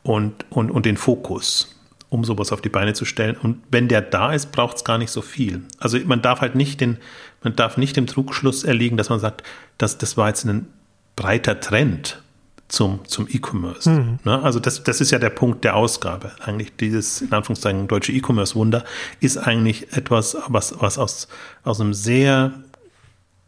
und, 0.04 0.46
und, 0.50 0.72
und 0.72 0.86
den 0.86 0.96
Fokus 0.96 1.76
um 2.12 2.26
sowas 2.26 2.52
auf 2.52 2.60
die 2.60 2.68
Beine 2.68 2.92
zu 2.92 3.06
stellen. 3.06 3.38
Und 3.38 3.64
wenn 3.72 3.88
der 3.88 4.02
da 4.02 4.34
ist, 4.34 4.52
braucht 4.52 4.76
es 4.76 4.84
gar 4.84 4.98
nicht 4.98 5.12
so 5.12 5.22
viel. 5.22 5.64
Also 5.80 5.98
man 6.06 6.22
darf 6.22 6.42
halt 6.42 6.56
nicht 6.56 6.82
den, 6.82 6.98
man 7.44 7.56
darf 7.56 7.78
nicht 7.78 7.96
dem 7.98 8.08
Trugschluss 8.08 8.64
erliegen, 8.64 8.98
dass 8.98 9.10
man 9.10 9.20
sagt, 9.20 9.44
dass 9.78 9.98
das 9.98 10.18
war 10.18 10.28
jetzt 10.28 10.46
ein 10.46 10.68
breiter 11.16 11.60
Trend 11.60 12.22
zum, 12.68 13.06
zum 13.06 13.28
E-Commerce. 13.30 13.90
Mhm. 13.90 14.20
Ne? 14.24 14.42
Also 14.42 14.60
das, 14.60 14.84
das 14.84 15.02
ist 15.02 15.12
ja 15.12 15.20
der 15.20 15.30
Punkt 15.30 15.64
der 15.64 15.76
Ausgabe. 15.76 16.32
Eigentlich 16.40 16.76
dieses, 16.78 17.22
in 17.22 17.34
Anführungszeichen, 17.34 17.88
deutsche 17.88 18.14
E-Commerce-Wunder 18.14 18.86
ist 19.20 19.38
eigentlich 19.38 19.92
etwas, 19.94 20.38
was, 20.48 20.80
was 20.80 20.98
aus, 20.98 21.28
aus 21.64 21.82
einem 21.82 21.94
sehr 21.94 22.54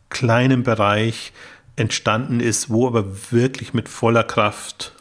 kleinen 0.10 0.64
Bereich 0.64 1.32
entstanden 1.76 2.40
ist, 2.40 2.70
wo 2.70 2.86
aber 2.86 3.06
wirklich 3.32 3.74
mit 3.74 3.90
voller 3.90 4.24
Kraft 4.24 4.94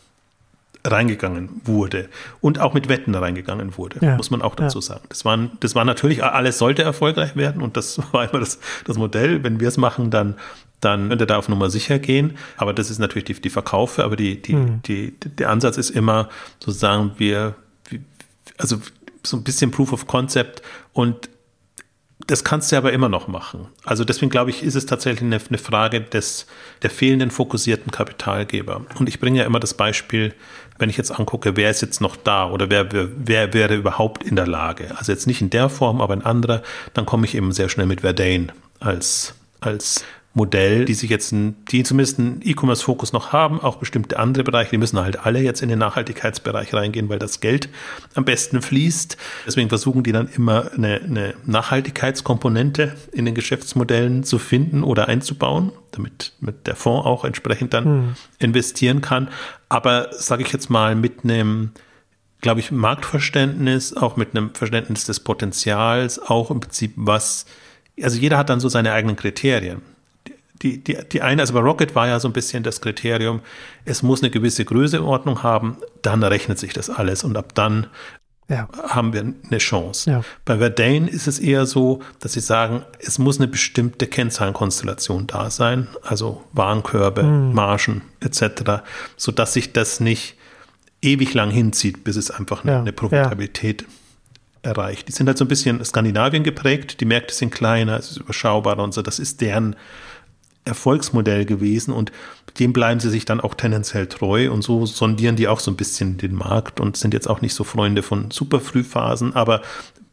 reingegangen 0.84 1.48
wurde 1.64 2.08
und 2.40 2.58
auch 2.58 2.74
mit 2.74 2.88
Wetten 2.88 3.14
reingegangen 3.14 3.76
wurde, 3.76 4.04
ja. 4.04 4.16
muss 4.16 4.30
man 4.30 4.42
auch 4.42 4.54
dazu 4.54 4.78
ja. 4.78 4.82
sagen. 4.82 5.04
Das, 5.08 5.24
waren, 5.24 5.52
das 5.60 5.74
war 5.74 5.84
natürlich, 5.84 6.24
alles 6.24 6.58
sollte 6.58 6.82
erfolgreich 6.82 7.36
werden 7.36 7.62
und 7.62 7.76
das 7.76 8.00
war 8.12 8.28
immer 8.28 8.40
das, 8.40 8.58
das 8.84 8.96
Modell. 8.96 9.44
Wenn 9.44 9.60
wir 9.60 9.68
es 9.68 9.76
machen, 9.76 10.10
dann, 10.10 10.34
dann 10.80 11.08
könnte 11.08 11.26
da 11.26 11.38
auf 11.38 11.48
Nummer 11.48 11.70
sicher 11.70 11.98
gehen. 11.98 12.36
Aber 12.56 12.72
das 12.72 12.90
ist 12.90 12.98
natürlich 12.98 13.24
die, 13.24 13.34
die 13.34 13.50
Verkaufe, 13.50 14.04
aber 14.04 14.16
die, 14.16 14.42
die, 14.42 14.54
mhm. 14.54 14.82
die, 14.82 15.12
der 15.20 15.50
Ansatz 15.50 15.76
ist 15.76 15.90
immer 15.90 16.28
sozusagen, 16.58 17.12
wir, 17.18 17.54
also 18.58 18.78
so 19.24 19.36
ein 19.36 19.44
bisschen 19.44 19.70
Proof 19.70 19.92
of 19.92 20.08
Concept 20.08 20.62
und 20.92 21.28
das 22.26 22.44
kannst 22.44 22.70
du 22.72 22.76
aber 22.76 22.92
immer 22.92 23.08
noch 23.08 23.28
machen. 23.28 23.66
Also 23.84 24.04
deswegen 24.04 24.30
glaube 24.30 24.50
ich, 24.50 24.62
ist 24.62 24.74
es 24.74 24.86
tatsächlich 24.86 25.22
eine, 25.22 25.40
eine, 25.46 25.58
Frage 25.58 26.00
des, 26.00 26.46
der 26.82 26.90
fehlenden 26.90 27.30
fokussierten 27.30 27.90
Kapitalgeber. 27.90 28.82
Und 28.98 29.08
ich 29.08 29.20
bringe 29.20 29.40
ja 29.40 29.44
immer 29.44 29.60
das 29.60 29.74
Beispiel, 29.74 30.34
wenn 30.78 30.90
ich 30.90 30.96
jetzt 30.96 31.10
angucke, 31.10 31.56
wer 31.56 31.70
ist 31.70 31.82
jetzt 31.82 32.00
noch 32.00 32.16
da 32.16 32.50
oder 32.50 32.70
wer, 32.70 32.92
wer, 32.92 33.08
wer 33.16 33.54
wäre 33.54 33.74
überhaupt 33.74 34.22
in 34.22 34.36
der 34.36 34.46
Lage. 34.46 34.94
Also 34.96 35.12
jetzt 35.12 35.26
nicht 35.26 35.40
in 35.40 35.50
der 35.50 35.68
Form, 35.68 36.00
aber 36.00 36.14
in 36.14 36.22
anderer, 36.22 36.62
dann 36.94 37.06
komme 37.06 37.26
ich 37.26 37.34
eben 37.34 37.52
sehr 37.52 37.68
schnell 37.68 37.86
mit 37.86 38.02
Verdane 38.02 38.48
als, 38.80 39.34
als 39.60 40.04
Modell, 40.34 40.86
die 40.86 40.94
sich 40.94 41.10
jetzt, 41.10 41.30
ein, 41.32 41.56
die 41.70 41.82
zumindest 41.82 42.18
einen 42.18 42.40
E-Commerce-Fokus 42.42 43.12
noch 43.12 43.32
haben, 43.32 43.60
auch 43.60 43.76
bestimmte 43.76 44.18
andere 44.18 44.44
Bereiche, 44.44 44.70
die 44.70 44.78
müssen 44.78 44.98
halt 44.98 45.26
alle 45.26 45.40
jetzt 45.40 45.60
in 45.60 45.68
den 45.68 45.78
Nachhaltigkeitsbereich 45.78 46.72
reingehen, 46.72 47.10
weil 47.10 47.18
das 47.18 47.40
Geld 47.40 47.68
am 48.14 48.24
besten 48.24 48.62
fließt. 48.62 49.18
Deswegen 49.46 49.68
versuchen 49.68 50.02
die 50.02 50.12
dann 50.12 50.28
immer 50.28 50.72
eine, 50.72 51.02
eine 51.02 51.34
Nachhaltigkeitskomponente 51.44 52.94
in 53.12 53.26
den 53.26 53.34
Geschäftsmodellen 53.34 54.24
zu 54.24 54.38
finden 54.38 54.84
oder 54.84 55.08
einzubauen, 55.08 55.72
damit 55.90 56.32
mit 56.40 56.66
der 56.66 56.76
Fonds 56.76 57.06
auch 57.06 57.26
entsprechend 57.26 57.74
dann 57.74 57.84
hm. 57.84 58.14
investieren 58.38 59.02
kann. 59.02 59.28
Aber 59.68 60.08
sage 60.12 60.42
ich 60.44 60.52
jetzt 60.52 60.70
mal 60.70 60.94
mit 60.94 61.24
einem 61.24 61.72
glaube 62.40 62.58
ich, 62.58 62.72
Marktverständnis, 62.72 63.96
auch 63.96 64.16
mit 64.16 64.30
einem 64.34 64.52
Verständnis 64.52 65.04
des 65.04 65.20
Potenzials, 65.20 66.18
auch 66.18 66.50
im 66.50 66.58
Prinzip 66.58 66.92
was, 66.96 67.46
also 68.02 68.18
jeder 68.18 68.36
hat 68.36 68.50
dann 68.50 68.58
so 68.58 68.68
seine 68.68 68.92
eigenen 68.92 69.14
Kriterien 69.14 69.80
die, 70.62 70.82
die, 70.82 70.96
die 71.10 71.22
eine, 71.22 71.42
also 71.42 71.54
bei 71.54 71.60
Rocket 71.60 71.94
war 71.94 72.06
ja 72.08 72.20
so 72.20 72.28
ein 72.28 72.32
bisschen 72.32 72.62
das 72.62 72.80
Kriterium, 72.80 73.40
es 73.84 74.02
muss 74.02 74.22
eine 74.22 74.30
gewisse 74.30 74.64
Größeordnung 74.64 75.42
haben, 75.42 75.78
dann 76.02 76.22
rechnet 76.22 76.58
sich 76.58 76.72
das 76.72 76.90
alles 76.90 77.24
und 77.24 77.36
ab 77.36 77.54
dann 77.54 77.88
ja. 78.48 78.68
haben 78.88 79.12
wir 79.12 79.20
eine 79.20 79.58
Chance. 79.58 80.10
Ja. 80.10 80.24
Bei 80.44 80.58
Verdane 80.58 81.08
ist 81.08 81.26
es 81.26 81.38
eher 81.38 81.66
so, 81.66 82.00
dass 82.20 82.34
sie 82.34 82.40
sagen, 82.40 82.84
es 82.98 83.18
muss 83.18 83.38
eine 83.38 83.48
bestimmte 83.48 84.06
Kennzahlenkonstellation 84.06 85.26
da 85.26 85.50
sein, 85.50 85.88
also 86.02 86.44
Warenkörbe, 86.52 87.22
mhm. 87.22 87.54
Margen 87.54 88.02
etc., 88.20 88.82
sodass 89.16 89.52
sich 89.52 89.72
das 89.72 90.00
nicht 90.00 90.36
ewig 91.00 91.34
lang 91.34 91.50
hinzieht, 91.50 92.04
bis 92.04 92.16
es 92.16 92.30
einfach 92.30 92.62
eine, 92.62 92.72
ja. 92.72 92.80
eine 92.80 92.92
Profitabilität 92.92 93.84
erreicht. 94.62 95.08
Die 95.08 95.12
sind 95.12 95.26
halt 95.26 95.38
so 95.38 95.44
ein 95.44 95.48
bisschen 95.48 95.84
Skandinavien 95.84 96.44
geprägt, 96.44 97.00
die 97.00 97.04
Märkte 97.04 97.34
sind 97.34 97.50
kleiner, 97.52 97.96
es 97.96 98.12
ist 98.12 98.18
überschaubarer 98.18 98.82
und 98.82 98.94
so, 98.94 99.02
das 99.02 99.18
ist 99.18 99.40
deren 99.40 99.74
Erfolgsmodell 100.64 101.44
gewesen 101.44 101.92
und 101.92 102.12
dem 102.58 102.72
bleiben 102.72 103.00
sie 103.00 103.10
sich 103.10 103.24
dann 103.24 103.40
auch 103.40 103.54
tendenziell 103.54 104.06
treu 104.06 104.50
und 104.50 104.62
so 104.62 104.86
sondieren 104.86 105.36
die 105.36 105.48
auch 105.48 105.60
so 105.60 105.70
ein 105.70 105.76
bisschen 105.76 106.18
den 106.18 106.34
Markt 106.34 106.78
und 106.78 106.96
sind 106.96 107.14
jetzt 107.14 107.28
auch 107.28 107.40
nicht 107.40 107.54
so 107.54 107.64
Freunde 107.64 108.02
von 108.02 108.30
super 108.30 108.60
Frühphasen, 108.60 109.34
aber 109.34 109.62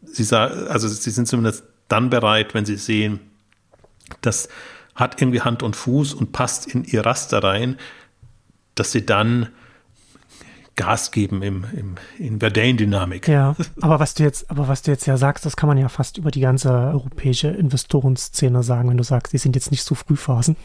sie 0.03 0.35
also 0.35 0.87
sie 0.87 1.11
sind 1.11 1.27
zumindest 1.27 1.63
dann 1.87 2.09
bereit, 2.09 2.53
wenn 2.53 2.65
sie 2.65 2.77
sehen, 2.77 3.19
das 4.21 4.49
hat 4.95 5.21
irgendwie 5.21 5.41
Hand 5.41 5.63
und 5.63 5.75
Fuß 5.75 6.13
und 6.13 6.31
passt 6.31 6.67
in 6.67 6.83
ihr 6.83 7.05
Raster 7.05 7.43
rein, 7.43 7.77
dass 8.75 8.91
sie 8.91 9.05
dann 9.05 9.49
Gas 10.79 11.11
geben 11.11 11.41
im, 11.41 11.65
im, 11.73 11.95
in 12.17 12.39
Verdane-Dynamik. 12.39 13.27
Ja, 13.27 13.53
aber 13.81 13.99
was 13.99 14.13
du 14.13 14.23
jetzt, 14.23 14.49
aber 14.49 14.69
was 14.69 14.81
du 14.81 14.91
jetzt 14.91 15.05
ja 15.07 15.17
sagst, 15.17 15.45
das 15.45 15.57
kann 15.57 15.67
man 15.67 15.77
ja 15.77 15.89
fast 15.89 16.17
über 16.17 16.31
die 16.31 16.39
ganze 16.39 16.71
europäische 16.71 17.49
Investorenszene 17.49 18.63
sagen, 18.63 18.89
wenn 18.89 18.95
du 18.95 19.03
sagst, 19.03 19.33
die 19.33 19.39
sind 19.39 19.57
jetzt 19.57 19.71
nicht 19.71 19.83
so 19.83 19.93
Frühphasen. 19.93 20.55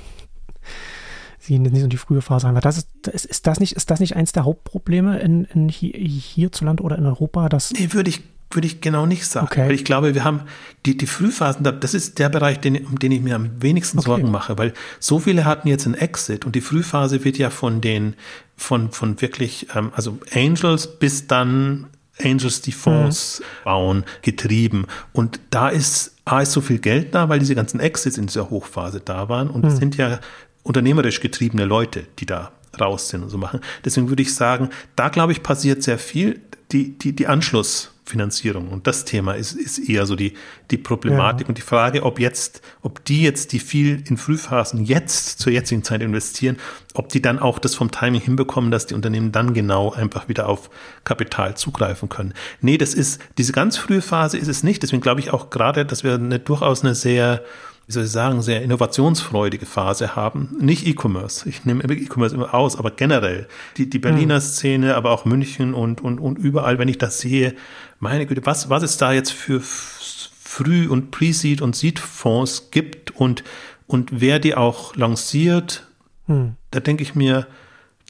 Sie 1.41 1.55
sind 1.55 1.65
nicht 1.65 1.83
so 1.83 1.89
die 1.89 1.97
frühe 1.97 2.23
Phase 2.23 2.47
einfach. 2.47 2.63
Das 2.63 2.79
ist, 2.79 3.09
ist, 3.09 3.47
das 3.49 3.59
nicht, 3.59 3.73
ist 3.73 3.91
das 3.91 3.99
nicht 3.99 4.15
eins 4.15 4.31
der 4.31 4.45
Hauptprobleme 4.45 5.19
in, 5.19 5.45
in 5.47 5.69
hierzulande 5.69 6.85
oder 6.85 6.97
in 6.97 7.07
Europa? 7.07 7.49
Dass 7.49 7.73
nee, 7.73 7.89
würde 7.91 8.11
ich, 8.11 8.23
würde 8.55 8.67
ich 8.67 8.81
genau 8.81 9.07
nicht 9.07 9.27
sagen. 9.27 9.47
Okay. 9.47 9.67
Weil 9.67 9.73
ich 9.73 9.85
glaube, 9.85 10.15
wir 10.15 10.25
haben 10.25 10.43
die, 10.87 10.97
die 10.97 11.07
Frühphasen, 11.07 11.65
das 11.81 11.95
ist 11.95 12.19
der 12.19 12.29
Bereich, 12.29 12.61
den, 12.61 12.85
um 12.87 12.99
den 12.99 13.13
ich 13.13 13.21
mir 13.21 13.37
am 13.37 13.63
wenigsten 13.63 13.99
okay. 13.99 14.07
Sorgen 14.07 14.31
mache, 14.31 14.59
weil 14.59 14.73
so 15.01 15.19
viele 15.19 15.45
hatten 15.45 15.69
jetzt 15.69 15.87
einen 15.87 15.95
Exit 15.95 16.45
und 16.45 16.55
die 16.55 16.61
Frühphase 16.61 17.25
wird 17.25 17.39
ja 17.39 17.51
von 17.51 17.81
den, 17.81 18.15
von, 18.57 18.91
von 18.93 19.21
wirklich, 19.21 19.69
ähm, 19.75 19.93
also 19.95 20.19
Angels 20.35 20.99
bis 20.99 21.27
dann 21.27 21.87
Angels, 22.23 22.61
die 22.61 22.73
Fonds 22.73 23.41
mhm. 23.41 23.65
bauen, 23.65 24.05
getrieben. 24.23 24.87
Und 25.13 25.41
da 25.51 25.69
ist, 25.69 26.15
A, 26.25 26.41
ist 26.41 26.53
so 26.53 26.61
viel 26.61 26.79
Geld 26.79 27.15
da, 27.15 27.29
weil 27.29 27.41
diese 27.41 27.55
ganzen 27.55 27.81
Exits 27.81 28.19
in 28.19 28.27
dieser 28.27 28.51
Hochphase 28.51 29.01
da 29.05 29.29
waren 29.29 29.51
und 29.51 29.65
es 29.65 29.75
mhm. 29.75 29.79
sind 29.79 29.97
ja 29.97 30.21
unternehmerisch 30.63 31.21
getriebene 31.21 31.65
Leute, 31.65 32.07
die 32.19 32.27
da 32.27 32.53
raus 32.81 33.09
sind 33.09 33.23
und 33.23 33.31
so 33.31 33.39
machen. 33.39 33.61
Deswegen 33.85 34.09
würde 34.09 34.23
ich 34.23 34.35
sagen, 34.35 34.71
da 34.97 35.09
glaube 35.09 35.33
ich 35.33 35.43
passiert 35.43 35.83
sehr 35.83 35.99
viel. 35.99 36.41
Die, 36.73 36.99
die, 36.99 37.15
die 37.15 37.27
Anschlussfinanzierung 37.27 38.69
und 38.69 38.87
das 38.87 39.05
Thema 39.05 39.35
ist, 39.35 39.53
ist 39.53 39.79
eher 39.79 40.07
so 40.07 40.17
die, 40.17 40.33
die 40.71 40.79
Problematik 40.79 41.43
ja. 41.43 41.49
und 41.51 41.59
die 41.59 41.63
Frage, 41.63 42.03
ob 42.03 42.19
jetzt, 42.19 42.63
ob 42.81 43.05
die 43.05 43.23
jetzt, 43.23 43.53
die 43.53 43.61
viel 43.61 44.03
in 44.09 44.17
Frühphasen 44.17 44.83
jetzt 44.85 45.41
zur 45.41 45.53
jetzigen 45.53 45.85
Zeit 45.85 46.01
investieren, 46.01 46.57
ob 46.95 47.11
die 47.11 47.21
dann 47.21 47.39
auch 47.39 47.59
das 47.59 47.75
vom 47.75 47.91
Timing 47.91 48.23
hinbekommen, 48.23 48.71
dass 48.71 48.87
die 48.87 48.95
Unternehmen 48.95 49.31
dann 49.31 49.53
genau 49.53 49.93
einfach 49.93 50.29
wieder 50.29 50.49
auf 50.49 50.71
Kapital 51.05 51.57
zugreifen 51.57 52.09
können. 52.09 52.33
Nee, 52.61 52.79
das 52.79 52.95
ist, 52.95 53.21
diese 53.37 53.53
ganz 53.53 53.77
frühe 53.77 54.03
Phase 54.03 54.39
ist 54.39 54.49
es 54.49 54.63
nicht. 54.63 54.83
Deswegen 54.83 55.03
glaube 55.03 55.21
ich 55.21 55.33
auch 55.33 55.51
gerade, 55.51 55.85
dass 55.85 56.03
wir 56.03 56.15
eine, 56.15 56.39
durchaus 56.39 56.83
eine 56.83 56.95
sehr, 56.95 57.45
wie 57.87 57.93
soll 57.93 58.05
ich 58.05 58.11
sagen, 58.11 58.41
sehr 58.41 58.63
innovationsfreudige 58.63 59.67
Phase 59.67 60.17
haben. 60.17 60.57
Nicht 60.59 60.87
E-Commerce. 60.87 61.49
Ich 61.49 61.65
nehme 61.65 61.85
E-Commerce 61.85 62.35
immer 62.35 62.55
aus, 62.55 62.79
aber 62.79 62.91
generell. 62.91 63.47
Die, 63.77 63.91
die 63.91 63.99
Berliner 63.99 64.37
mhm. 64.37 64.41
Szene, 64.41 64.95
aber 64.95 65.11
auch 65.11 65.25
München 65.25 65.75
und, 65.75 66.01
und, 66.01 66.19
und 66.19 66.39
überall, 66.39 66.79
wenn 66.79 66.89
ich 66.89 66.99
das 66.99 67.21
sehe, 67.21 67.55
meine 67.99 68.27
Güte, 68.27 68.47
was, 68.47 68.71
was 68.71 68.83
es 68.83 68.97
da 68.97 69.13
jetzt 69.13 69.33
für 69.33 69.61
Früh- 69.61 70.89
und 70.89 71.11
Pre-Seed- 71.11 71.61
und 71.61 71.77
Seed-Fonds 71.77 72.71
gibt 72.71 73.11
und, 73.11 73.45
und 73.87 74.21
wer 74.21 74.39
die 74.39 74.55
auch 74.55 74.97
lanciert, 74.97 75.87
mhm. 76.27 76.57
da 76.71 76.81
denke 76.81 77.03
ich 77.03 77.15
mir, 77.15 77.47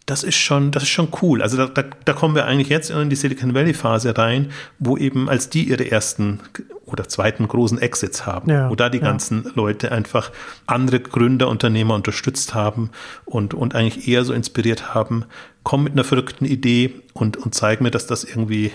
das 0.07 0.23
ist 0.23 0.37
schon, 0.37 0.71
das 0.71 0.83
ist 0.83 0.91
schon 0.91 1.09
cool. 1.23 1.41
Also 1.41 1.57
da, 1.57 1.67
da, 1.67 1.83
da 2.05 2.13
kommen 2.13 2.35
wir 2.35 2.45
eigentlich 2.45 2.69
jetzt 2.69 2.91
in 2.91 3.09
die 3.09 3.17
Silicon 3.17 3.55
Valley 3.55 3.73
Phase 3.73 4.17
rein, 4.17 4.51
wo 4.79 4.99
eben 4.99 5.31
als 5.31 5.49
die 5.49 5.65
ihre 5.65 5.91
ersten 5.91 6.41
oder 6.85 7.09
zweiten 7.09 7.49
großen 7.49 7.79
Exits 7.79 8.27
haben, 8.27 8.51
ja, 8.51 8.69
wo 8.69 8.75
da 8.75 8.91
die 8.91 8.99
ja. 8.99 9.05
ganzen 9.05 9.51
Leute 9.55 9.93
einfach 9.93 10.31
andere 10.67 11.01
Gründer, 11.01 11.49
Unternehmer 11.49 11.95
unterstützt 11.95 12.55
haben 12.55 12.91
und, 13.25 13.55
und 13.55 13.75
eigentlich 13.75 14.07
eher 14.07 14.25
so 14.25 14.35
inspiriert 14.35 14.95
haben, 14.95 15.25
komm 15.63 15.85
mit 15.85 15.95
einer 15.95 16.05
verrückten 16.05 16.45
Idee 16.45 16.95
und, 17.15 17.39
und 17.39 17.55
zeig 17.55 17.81
mir, 17.81 17.91
dass 17.91 18.07
das 18.07 18.25
irgendwie 18.25 18.73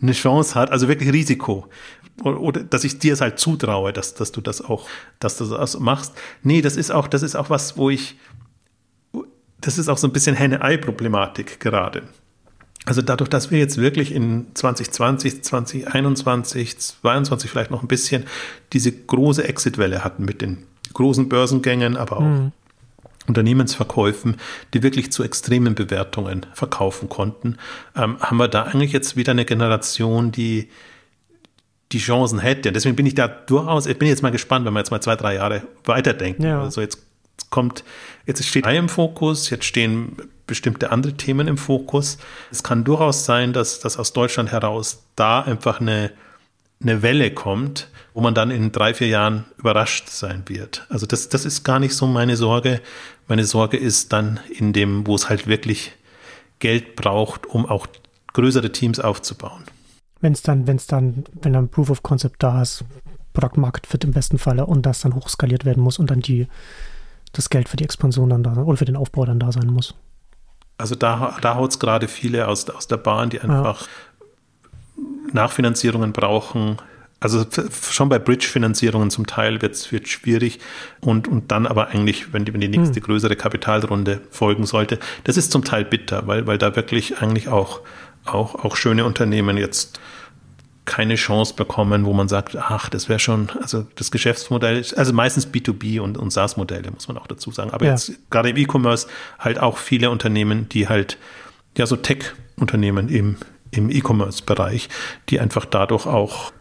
eine 0.00 0.12
Chance 0.12 0.54
hat, 0.54 0.70
also 0.70 0.86
wirklich 0.86 1.12
Risiko. 1.12 1.66
Oder, 2.22 2.40
oder 2.40 2.62
dass 2.62 2.84
ich 2.84 3.00
dir 3.00 3.12
es 3.12 3.20
halt 3.20 3.40
zutraue, 3.40 3.92
dass, 3.92 4.14
dass 4.14 4.30
du 4.30 4.40
das 4.40 4.60
auch, 4.60 4.88
dass 5.18 5.36
du 5.38 5.44
das 5.44 5.78
machst. 5.80 6.14
Nee, 6.42 6.62
das 6.62 6.76
ist 6.76 6.92
auch, 6.92 7.08
das 7.08 7.22
ist 7.22 7.34
auch 7.34 7.50
was, 7.50 7.76
wo 7.76 7.90
ich, 7.90 8.16
das 9.60 9.78
ist 9.78 9.88
auch 9.88 9.98
so 9.98 10.06
ein 10.06 10.12
bisschen 10.12 10.36
Henne-Ei-Problematik 10.36 11.60
gerade. 11.60 12.02
Also 12.84 13.02
dadurch, 13.02 13.28
dass 13.28 13.50
wir 13.50 13.58
jetzt 13.58 13.76
wirklich 13.76 14.12
in 14.14 14.46
2020, 14.54 15.42
2021, 15.44 16.78
2022 16.78 17.50
vielleicht 17.50 17.70
noch 17.70 17.82
ein 17.82 17.88
bisschen 17.88 18.24
diese 18.72 18.92
große 18.92 19.46
Exit-Welle 19.46 20.04
hatten 20.04 20.24
mit 20.24 20.40
den 20.40 20.64
großen 20.94 21.28
Börsengängen, 21.28 21.96
aber 21.96 22.16
auch 22.16 22.22
mhm. 22.22 22.52
Unternehmensverkäufen, 23.26 24.36
die 24.72 24.82
wirklich 24.82 25.12
zu 25.12 25.22
extremen 25.22 25.74
Bewertungen 25.74 26.46
verkaufen 26.54 27.10
konnten, 27.10 27.58
ähm, 27.94 28.18
haben 28.20 28.38
wir 28.38 28.48
da 28.48 28.62
eigentlich 28.62 28.92
jetzt 28.92 29.16
wieder 29.16 29.32
eine 29.32 29.44
Generation, 29.44 30.32
die 30.32 30.68
die 31.92 31.98
Chancen 31.98 32.38
hätte. 32.38 32.72
Deswegen 32.72 32.96
bin 32.96 33.06
ich 33.06 33.14
da 33.14 33.28
durchaus, 33.28 33.86
ich 33.86 33.98
bin 33.98 34.08
jetzt 34.08 34.22
mal 34.22 34.30
gespannt, 34.30 34.64
wenn 34.66 34.72
wir 34.72 34.80
jetzt 34.80 34.90
mal 34.90 35.00
zwei, 35.00 35.16
drei 35.16 35.34
Jahre 35.34 35.62
weiterdenken. 35.84 36.42
Ja. 36.42 36.62
Also 36.62 36.80
jetzt 36.80 37.07
kommt, 37.50 37.84
jetzt 38.26 38.44
steht 38.44 38.66
AI 38.66 38.76
im 38.76 38.88
Fokus, 38.88 39.50
jetzt 39.50 39.64
stehen 39.64 40.16
bestimmte 40.46 40.90
andere 40.90 41.12
Themen 41.12 41.46
im 41.46 41.58
Fokus. 41.58 42.18
Es 42.50 42.62
kann 42.62 42.82
durchaus 42.82 43.24
sein, 43.24 43.52
dass, 43.52 43.80
dass 43.80 43.96
aus 43.96 44.12
Deutschland 44.12 44.50
heraus 44.50 45.04
da 45.14 45.42
einfach 45.42 45.80
eine, 45.80 46.10
eine 46.82 47.02
Welle 47.02 47.30
kommt, 47.32 47.88
wo 48.14 48.20
man 48.20 48.34
dann 48.34 48.50
in 48.50 48.72
drei, 48.72 48.94
vier 48.94 49.08
Jahren 49.08 49.44
überrascht 49.58 50.08
sein 50.08 50.42
wird. 50.46 50.86
Also 50.88 51.06
das, 51.06 51.28
das 51.28 51.44
ist 51.44 51.62
gar 51.64 51.78
nicht 51.78 51.94
so 51.94 52.06
meine 52.06 52.36
Sorge. 52.36 52.80
Meine 53.28 53.44
Sorge 53.44 53.76
ist 53.76 54.12
dann 54.12 54.40
in 54.50 54.72
dem, 54.72 55.06
wo 55.06 55.14
es 55.14 55.28
halt 55.28 55.46
wirklich 55.46 55.92
Geld 56.58 56.96
braucht, 56.96 57.46
um 57.46 57.66
auch 57.66 57.86
größere 58.32 58.72
Teams 58.72 58.98
aufzubauen. 58.98 59.64
Wenn 60.20 60.32
es 60.32 60.42
dann, 60.42 60.66
wenn 60.66 60.76
es 60.76 60.86
dann, 60.86 61.24
wenn 61.42 61.52
dann 61.52 61.68
Proof 61.68 61.90
of 61.90 62.02
Concept 62.02 62.42
da 62.42 62.62
ist, 62.62 62.84
Product 63.32 63.60
Market 63.60 63.86
Fit 63.86 64.02
im 64.02 64.12
besten 64.12 64.38
Falle 64.38 64.66
und 64.66 64.84
das 64.84 65.00
dann 65.00 65.14
hochskaliert 65.14 65.64
werden 65.64 65.82
muss 65.82 65.98
und 65.98 66.10
dann 66.10 66.20
die 66.20 66.48
das 67.32 67.50
Geld 67.50 67.68
für 67.68 67.76
die 67.76 67.84
Expansion 67.84 68.30
dann 68.30 68.42
da 68.42 68.56
oder 68.56 68.76
für 68.76 68.84
den 68.84 68.96
Aufbau 68.96 69.24
dann 69.24 69.38
da 69.38 69.52
sein 69.52 69.66
muss. 69.66 69.94
Also 70.78 70.94
da, 70.94 71.36
da 71.40 71.56
haut 71.56 71.72
es 71.72 71.78
gerade 71.78 72.06
viele 72.08 72.46
aus, 72.46 72.68
aus 72.70 72.86
der 72.86 72.98
Bahn, 72.98 73.30
die 73.30 73.40
einfach 73.40 73.82
ja. 73.82 75.02
Nachfinanzierungen 75.32 76.12
brauchen. 76.12 76.78
Also 77.20 77.44
schon 77.90 78.08
bei 78.08 78.20
Bridge-Finanzierungen 78.20 79.10
zum 79.10 79.26
Teil 79.26 79.60
wird 79.60 79.74
es 79.74 79.88
schwierig 80.08 80.60
und, 81.00 81.26
und 81.26 81.50
dann 81.50 81.66
aber 81.66 81.88
eigentlich, 81.88 82.32
wenn 82.32 82.44
die, 82.44 82.52
wenn 82.54 82.60
die 82.60 82.68
nächste 82.68 82.96
hm. 82.96 83.02
größere 83.02 83.34
Kapitalrunde 83.34 84.20
folgen 84.30 84.66
sollte, 84.66 85.00
das 85.24 85.36
ist 85.36 85.50
zum 85.50 85.64
Teil 85.64 85.84
bitter, 85.84 86.28
weil, 86.28 86.46
weil 86.46 86.58
da 86.58 86.76
wirklich 86.76 87.20
eigentlich 87.20 87.48
auch, 87.48 87.80
auch, 88.24 88.64
auch 88.64 88.76
schöne 88.76 89.04
Unternehmen 89.04 89.56
jetzt 89.56 89.98
keine 90.88 91.16
Chance 91.16 91.52
bekommen, 91.54 92.06
wo 92.06 92.14
man 92.14 92.28
sagt, 92.28 92.56
ach, 92.56 92.88
das 92.88 93.10
wäre 93.10 93.18
schon, 93.18 93.50
also 93.60 93.86
das 93.96 94.10
Geschäftsmodell, 94.10 94.82
also 94.96 95.12
meistens 95.12 95.46
B2B 95.46 96.00
und, 96.00 96.16
und 96.16 96.32
SaaS-Modelle, 96.32 96.90
muss 96.90 97.06
man 97.08 97.18
auch 97.18 97.26
dazu 97.26 97.50
sagen. 97.50 97.70
Aber 97.70 97.84
ja. 97.84 97.92
jetzt 97.92 98.30
gerade 98.30 98.48
im 98.48 98.56
E-Commerce 98.56 99.06
halt 99.38 99.60
auch 99.60 99.76
viele 99.76 100.10
Unternehmen, 100.10 100.68
die 100.70 100.88
halt, 100.88 101.18
ja, 101.76 101.86
so 101.86 101.94
Tech-Unternehmen 101.94 103.10
im, 103.10 103.36
im 103.70 103.90
E-Commerce-Bereich, 103.90 104.88
die 105.28 105.40
einfach 105.40 105.66
dadurch 105.66 106.06
auch 106.06 106.52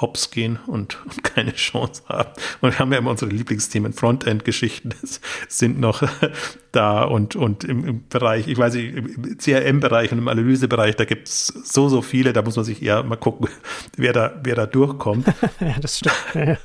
hops 0.00 0.30
gehen 0.30 0.58
und, 0.66 0.98
und, 1.04 1.24
keine 1.34 1.54
Chance 1.54 2.02
haben. 2.08 2.30
Und 2.60 2.72
wir 2.72 2.78
haben 2.78 2.92
ja 2.92 2.98
immer 2.98 3.10
unsere 3.10 3.30
Lieblingsthemen, 3.30 3.92
Frontend-Geschichten 3.92 4.94
sind 5.48 5.80
noch 5.80 6.02
da 6.72 7.04
und, 7.04 7.36
und 7.36 7.64
im, 7.64 7.84
im 7.84 8.08
Bereich, 8.08 8.48
ich 8.48 8.58
weiß 8.58 8.74
nicht, 8.74 8.94
im 8.94 9.38
CRM-Bereich 9.38 10.12
und 10.12 10.18
im 10.18 10.28
Analysebereich, 10.28 10.96
da 10.96 11.04
gibt 11.04 11.28
es 11.28 11.46
so, 11.46 11.88
so 11.88 12.02
viele, 12.02 12.32
da 12.32 12.42
muss 12.42 12.56
man 12.56 12.64
sich 12.64 12.82
eher 12.82 13.02
mal 13.02 13.16
gucken, 13.16 13.48
wer 13.96 14.12
da, 14.12 14.34
wer 14.42 14.54
da 14.54 14.66
durchkommt. 14.66 15.26
ja, 15.60 15.76
das 15.80 15.98
stimmt. 15.98 16.16
Ja. 16.34 16.58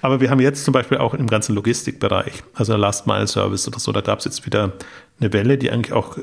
Aber 0.00 0.20
wir 0.20 0.30
haben 0.30 0.40
jetzt 0.40 0.64
zum 0.64 0.72
Beispiel 0.72 0.98
auch 0.98 1.14
im 1.14 1.26
ganzen 1.26 1.54
Logistikbereich, 1.54 2.44
also 2.54 2.76
Last 2.76 3.06
Mile 3.06 3.26
Service 3.26 3.66
oder 3.66 3.78
so, 3.78 3.92
da 3.92 4.00
gab 4.00 4.20
es 4.20 4.24
jetzt 4.24 4.46
wieder 4.46 4.72
eine 5.18 5.32
Welle, 5.32 5.58
die 5.58 5.70
eigentlich 5.70 5.92
auch 5.92 6.18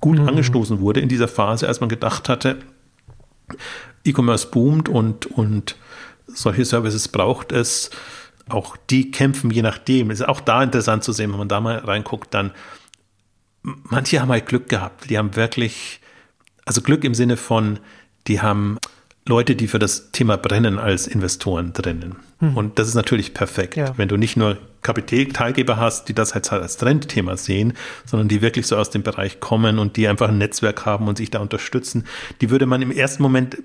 gut 0.00 0.18
mhm. 0.18 0.28
angestoßen 0.28 0.80
wurde 0.80 1.00
in 1.00 1.08
dieser 1.08 1.28
Phase, 1.28 1.68
als 1.68 1.80
man 1.80 1.88
gedacht 1.88 2.28
hatte, 2.28 2.58
E-Commerce 4.04 4.48
boomt 4.48 4.88
und, 4.88 5.26
und 5.26 5.76
solche 6.26 6.64
Services 6.64 7.08
braucht 7.08 7.52
es. 7.52 7.90
Auch 8.48 8.76
die 8.76 9.10
kämpfen 9.10 9.50
je 9.50 9.62
nachdem. 9.62 10.10
Ist 10.10 10.26
auch 10.26 10.40
da 10.40 10.62
interessant 10.62 11.04
zu 11.04 11.12
sehen, 11.12 11.30
wenn 11.30 11.38
man 11.38 11.48
da 11.48 11.60
mal 11.60 11.78
reinguckt, 11.78 12.34
dann 12.34 12.52
manche 13.62 14.20
haben 14.20 14.30
halt 14.30 14.46
Glück 14.46 14.68
gehabt. 14.68 15.08
Die 15.10 15.18
haben 15.18 15.36
wirklich, 15.36 16.00
also 16.64 16.80
Glück 16.80 17.04
im 17.04 17.14
Sinne 17.14 17.36
von, 17.36 17.78
die 18.26 18.40
haben 18.40 18.78
Leute, 19.26 19.54
die 19.54 19.68
für 19.68 19.78
das 19.78 20.10
Thema 20.10 20.36
brennen 20.36 20.78
als 20.78 21.06
Investoren 21.06 21.72
drinnen. 21.72 22.16
Hm. 22.40 22.56
Und 22.56 22.78
das 22.78 22.88
ist 22.88 22.94
natürlich 22.94 23.34
perfekt, 23.34 23.76
ja. 23.76 23.96
wenn 23.96 24.08
du 24.08 24.16
nicht 24.16 24.36
nur 24.36 24.58
Kapitalgeber 24.82 25.76
hast, 25.76 26.08
die 26.08 26.12
das 26.12 26.34
halt 26.34 26.50
als 26.52 26.76
Trendthema 26.76 27.36
sehen, 27.36 27.74
sondern 28.04 28.26
die 28.26 28.42
wirklich 28.42 28.66
so 28.66 28.76
aus 28.76 28.90
dem 28.90 29.04
Bereich 29.04 29.38
kommen 29.38 29.78
und 29.78 29.96
die 29.96 30.08
einfach 30.08 30.28
ein 30.28 30.38
Netzwerk 30.38 30.84
haben 30.86 31.06
und 31.06 31.18
sich 31.18 31.30
da 31.30 31.38
unterstützen. 31.38 32.04
Die 32.40 32.50
würde 32.50 32.66
man 32.66 32.82
im 32.82 32.90
ersten 32.90 33.22
Moment 33.22 33.58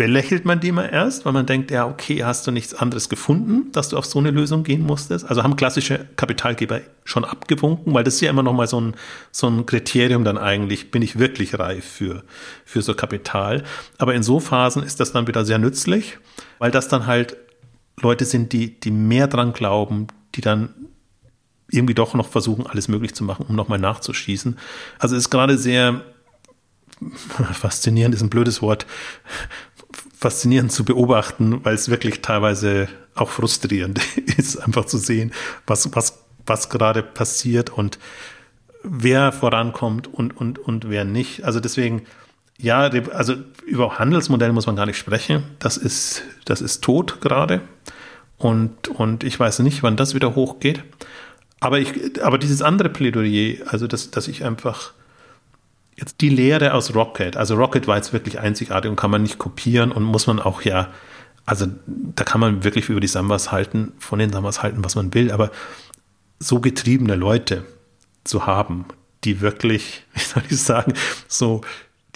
belächelt 0.00 0.46
man 0.46 0.60
die 0.60 0.72
mal 0.72 0.86
erst, 0.86 1.26
weil 1.26 1.34
man 1.34 1.44
denkt, 1.44 1.70
ja, 1.70 1.86
okay, 1.86 2.24
hast 2.24 2.46
du 2.46 2.50
nichts 2.52 2.72
anderes 2.72 3.10
gefunden, 3.10 3.70
dass 3.72 3.90
du 3.90 3.98
auf 3.98 4.06
so 4.06 4.18
eine 4.18 4.30
Lösung 4.30 4.62
gehen 4.62 4.80
musstest? 4.80 5.28
Also 5.28 5.42
haben 5.42 5.56
klassische 5.56 6.06
Kapitalgeber 6.16 6.80
schon 7.04 7.22
abgewunken, 7.26 7.92
weil 7.92 8.02
das 8.02 8.14
ist 8.14 8.22
ja 8.22 8.30
immer 8.30 8.42
noch 8.42 8.54
mal 8.54 8.66
so 8.66 8.80
ein, 8.80 8.94
so 9.30 9.46
ein 9.46 9.66
Kriterium 9.66 10.24
dann 10.24 10.38
eigentlich, 10.38 10.90
bin 10.90 11.02
ich 11.02 11.18
wirklich 11.18 11.58
reif 11.58 11.84
für, 11.84 12.24
für 12.64 12.80
so 12.80 12.94
Kapital. 12.94 13.62
Aber 13.98 14.14
in 14.14 14.22
so 14.22 14.40
Phasen 14.40 14.82
ist 14.82 15.00
das 15.00 15.12
dann 15.12 15.26
wieder 15.26 15.44
sehr 15.44 15.58
nützlich, 15.58 16.16
weil 16.58 16.70
das 16.70 16.88
dann 16.88 17.04
halt 17.04 17.36
Leute 18.00 18.24
sind, 18.24 18.54
die, 18.54 18.80
die 18.80 18.92
mehr 18.92 19.26
dran 19.26 19.52
glauben, 19.52 20.06
die 20.34 20.40
dann 20.40 20.70
irgendwie 21.70 21.94
doch 21.94 22.14
noch 22.14 22.30
versuchen, 22.30 22.66
alles 22.66 22.88
möglich 22.88 23.14
zu 23.14 23.22
machen, 23.22 23.44
um 23.50 23.54
nochmal 23.54 23.78
nachzuschießen. 23.78 24.58
Also 24.98 25.14
es 25.14 25.24
ist 25.24 25.30
gerade 25.30 25.58
sehr 25.58 26.00
faszinierend, 27.52 28.14
ist 28.14 28.22
ein 28.22 28.30
blödes 28.30 28.62
Wort, 28.62 28.86
faszinierend 30.20 30.70
zu 30.70 30.84
beobachten, 30.84 31.64
weil 31.64 31.74
es 31.74 31.88
wirklich 31.88 32.20
teilweise 32.20 32.88
auch 33.14 33.30
frustrierend 33.30 34.00
ist, 34.36 34.56
einfach 34.56 34.84
zu 34.84 34.98
sehen, 34.98 35.32
was, 35.66 35.94
was, 35.96 36.24
was 36.46 36.68
gerade 36.68 37.02
passiert 37.02 37.70
und 37.70 37.98
wer 38.82 39.32
vorankommt 39.32 40.12
und, 40.12 40.36
und, 40.36 40.58
und 40.58 40.90
wer 40.90 41.04
nicht. 41.04 41.44
Also 41.44 41.58
deswegen, 41.58 42.02
ja, 42.58 42.90
also 43.12 43.34
über 43.66 43.98
Handelsmodelle 43.98 44.52
muss 44.52 44.66
man 44.66 44.76
gar 44.76 44.86
nicht 44.86 44.98
sprechen. 44.98 45.42
Das 45.58 45.76
ist, 45.78 46.22
das 46.44 46.60
ist 46.60 46.82
tot 46.84 47.20
gerade. 47.20 47.62
Und, 48.36 48.88
und 48.88 49.24
ich 49.24 49.38
weiß 49.38 49.60
nicht, 49.60 49.82
wann 49.82 49.96
das 49.96 50.14
wieder 50.14 50.34
hochgeht. 50.34 50.82
Aber, 51.60 51.78
ich, 51.78 52.22
aber 52.22 52.38
dieses 52.38 52.62
andere 52.62 52.88
Plädoyer, 52.88 53.66
also 53.66 53.86
dass, 53.86 54.10
dass 54.10 54.28
ich 54.28 54.44
einfach 54.44 54.92
jetzt 56.00 56.20
die 56.20 56.30
Lehre 56.30 56.74
aus 56.74 56.94
Rocket, 56.94 57.36
also 57.36 57.54
Rocket 57.54 57.86
war 57.86 57.96
jetzt 57.96 58.12
wirklich 58.12 58.40
einzigartig 58.40 58.90
und 58.90 58.96
kann 58.96 59.10
man 59.10 59.22
nicht 59.22 59.38
kopieren 59.38 59.92
und 59.92 60.02
muss 60.02 60.26
man 60.26 60.40
auch 60.40 60.62
ja, 60.62 60.88
also 61.44 61.66
da 61.86 62.24
kann 62.24 62.40
man 62.40 62.64
wirklich 62.64 62.88
über 62.88 63.00
die 63.00 63.06
Sambas 63.06 63.52
halten, 63.52 63.92
von 63.98 64.18
den 64.18 64.32
Sambas 64.32 64.62
halten, 64.62 64.82
was 64.84 64.94
man 64.94 65.14
will, 65.14 65.30
aber 65.30 65.50
so 66.38 66.60
getriebene 66.60 67.16
Leute 67.16 67.64
zu 68.24 68.46
haben, 68.46 68.86
die 69.24 69.40
wirklich, 69.40 70.04
wie 70.14 70.20
soll 70.20 70.42
ich 70.48 70.60
sagen, 70.60 70.94
so, 71.28 71.60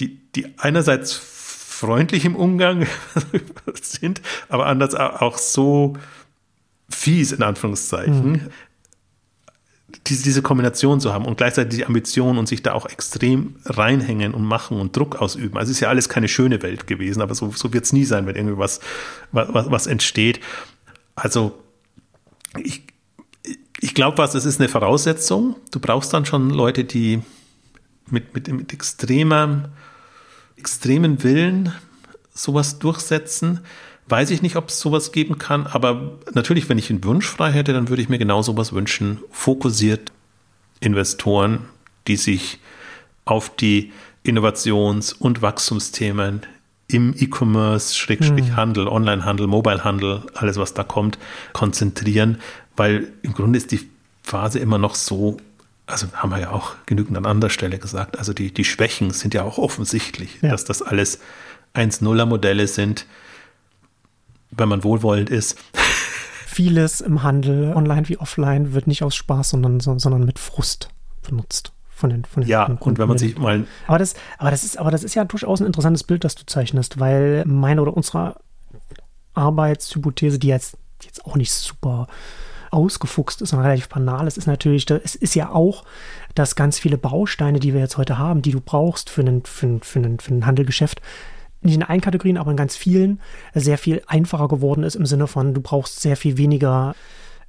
die, 0.00 0.18
die 0.32 0.46
einerseits 0.58 1.12
freundlich 1.12 2.24
im 2.24 2.36
Umgang 2.36 2.86
sind, 3.82 4.22
aber 4.48 4.66
anders 4.66 4.94
auch 4.94 5.38
so 5.38 5.96
fies 6.88 7.32
in 7.32 7.42
Anführungszeichen. 7.42 8.32
Mhm. 8.32 8.40
Diese, 10.06 10.22
diese 10.22 10.42
Kombination 10.42 11.00
zu 11.00 11.14
haben 11.14 11.24
und 11.24 11.38
gleichzeitig 11.38 11.78
die 11.78 11.86
Ambition 11.86 12.36
und 12.36 12.46
sich 12.46 12.62
da 12.62 12.72
auch 12.72 12.86
extrem 12.86 13.56
reinhängen 13.64 14.34
und 14.34 14.44
machen 14.44 14.78
und 14.78 14.94
Druck 14.94 15.16
ausüben. 15.16 15.56
Also 15.56 15.70
es 15.70 15.78
ist 15.78 15.80
ja 15.80 15.88
alles 15.88 16.10
keine 16.10 16.28
schöne 16.28 16.62
Welt 16.62 16.86
gewesen, 16.86 17.22
aber 17.22 17.34
so, 17.34 17.50
so 17.52 17.72
wird 17.72 17.84
es 17.84 17.92
nie 17.94 18.04
sein, 18.04 18.26
wenn 18.26 18.36
irgendwie 18.36 18.58
was, 18.58 18.80
was, 19.32 19.70
was 19.70 19.86
entsteht. 19.86 20.40
Also 21.14 21.58
ich, 22.58 22.82
ich 23.80 23.94
glaube, 23.94 24.18
was, 24.18 24.34
es 24.34 24.44
ist 24.44 24.60
eine 24.60 24.68
Voraussetzung. 24.68 25.56
Du 25.70 25.80
brauchst 25.80 26.12
dann 26.12 26.26
schon 26.26 26.50
Leute, 26.50 26.84
die 26.84 27.22
mit, 28.10 28.34
mit, 28.34 28.48
mit 28.48 28.72
extremer, 28.72 29.70
extremen 30.56 31.22
Willen 31.22 31.72
sowas 32.34 32.78
durchsetzen. 32.78 33.60
Weiß 34.06 34.30
ich 34.30 34.42
nicht, 34.42 34.56
ob 34.56 34.68
es 34.68 34.80
sowas 34.80 35.12
geben 35.12 35.38
kann, 35.38 35.66
aber 35.66 36.18
natürlich, 36.34 36.68
wenn 36.68 36.78
ich 36.78 36.90
einen 36.90 37.04
Wunsch 37.04 37.26
frei 37.26 37.52
hätte, 37.52 37.72
dann 37.72 37.88
würde 37.88 38.02
ich 38.02 38.08
mir 38.08 38.18
genau 38.18 38.42
sowas 38.42 38.72
wünschen. 38.72 39.20
Fokussiert 39.30 40.12
Investoren, 40.80 41.60
die 42.06 42.16
sich 42.16 42.58
auf 43.24 43.54
die 43.56 43.92
Innovations- 44.22 45.12
und 45.12 45.42
Wachstumsthemen 45.42 46.42
im 46.86 47.14
E-Commerce, 47.16 47.94
Schrägstrich 47.94 48.48
hm. 48.48 48.56
Handel, 48.56 48.88
Onlinehandel, 48.88 49.46
Mobilehandel, 49.46 50.22
alles 50.34 50.56
was 50.56 50.74
da 50.74 50.84
kommt, 50.84 51.18
konzentrieren, 51.52 52.38
weil 52.76 53.08
im 53.22 53.32
Grunde 53.32 53.56
ist 53.56 53.72
die 53.72 53.88
Phase 54.22 54.58
immer 54.58 54.78
noch 54.78 54.94
so, 54.94 55.38
also 55.86 56.06
haben 56.14 56.30
wir 56.30 56.40
ja 56.40 56.50
auch 56.50 56.74
genügend 56.86 57.16
an 57.16 57.26
anderer 57.26 57.50
Stelle 57.50 57.78
gesagt, 57.78 58.18
also 58.18 58.32
die, 58.32 58.52
die 58.52 58.64
Schwächen 58.64 59.10
sind 59.10 59.34
ja 59.34 59.44
auch 59.44 59.58
offensichtlich, 59.58 60.38
ja. 60.42 60.50
dass 60.50 60.64
das 60.64 60.82
alles 60.82 61.20
1-0er 61.74 62.26
Modelle 62.26 62.66
sind, 62.66 63.06
wenn 64.56 64.68
man 64.68 64.84
wohlwollend 64.84 65.30
ist. 65.30 65.58
Vieles 66.46 67.00
im 67.00 67.22
Handel, 67.22 67.74
online 67.74 68.08
wie 68.08 68.18
offline, 68.18 68.74
wird 68.74 68.86
nicht 68.86 69.02
aus 69.02 69.16
Spaß, 69.16 69.50
sondern, 69.50 69.80
sondern 69.80 70.24
mit 70.24 70.38
Frust 70.38 70.88
benutzt. 71.22 71.72
Von 71.90 72.10
den, 72.10 72.24
von 72.24 72.42
den 72.42 72.50
ja, 72.50 72.64
und 72.64 72.98
wenn 72.98 73.08
man 73.08 73.18
sich 73.18 73.38
mal. 73.38 73.66
Aber 73.86 73.98
das, 73.98 74.14
aber, 74.38 74.50
das 74.50 74.64
ist, 74.64 74.78
aber 74.78 74.90
das 74.90 75.04
ist 75.04 75.14
ja 75.14 75.24
durchaus 75.24 75.60
ein 75.60 75.66
interessantes 75.66 76.02
Bild, 76.02 76.24
das 76.24 76.34
du 76.34 76.44
zeichnest, 76.44 76.98
weil 76.98 77.44
meine 77.46 77.80
oder 77.80 77.96
unsere 77.96 78.36
Arbeitshypothese, 79.34 80.40
die 80.40 80.48
jetzt, 80.48 80.76
jetzt 81.02 81.24
auch 81.24 81.36
nicht 81.36 81.52
super 81.52 82.08
ausgefuchst 82.72 83.42
ist 83.42 83.52
und 83.52 83.60
relativ 83.60 83.88
banal 83.88 84.26
ist, 84.26 84.36
ist 84.36 84.46
natürlich, 84.46 84.90
es 84.90 85.14
ist 85.14 85.34
ja 85.36 85.50
auch, 85.50 85.84
dass 86.34 86.56
ganz 86.56 86.78
viele 86.78 86.98
Bausteine, 86.98 87.60
die 87.60 87.72
wir 87.72 87.80
jetzt 87.80 87.96
heute 87.96 88.18
haben, 88.18 88.42
die 88.42 88.50
du 88.50 88.60
brauchst 88.60 89.08
für 89.08 89.22
ein, 89.22 89.44
für 89.44 89.78
für 89.80 90.02
für 90.18 90.34
ein 90.34 90.46
Handelgeschäft, 90.46 91.00
nicht 91.64 91.74
in 91.74 91.82
allen 91.82 92.00
Kategorien, 92.00 92.36
aber 92.36 92.50
in 92.50 92.56
ganz 92.56 92.76
vielen, 92.76 93.20
sehr 93.54 93.78
viel 93.78 94.02
einfacher 94.06 94.48
geworden 94.48 94.84
ist 94.84 94.94
im 94.94 95.06
Sinne 95.06 95.26
von, 95.26 95.54
du 95.54 95.60
brauchst 95.60 96.00
sehr 96.00 96.16
viel 96.16 96.36
weniger 96.36 96.94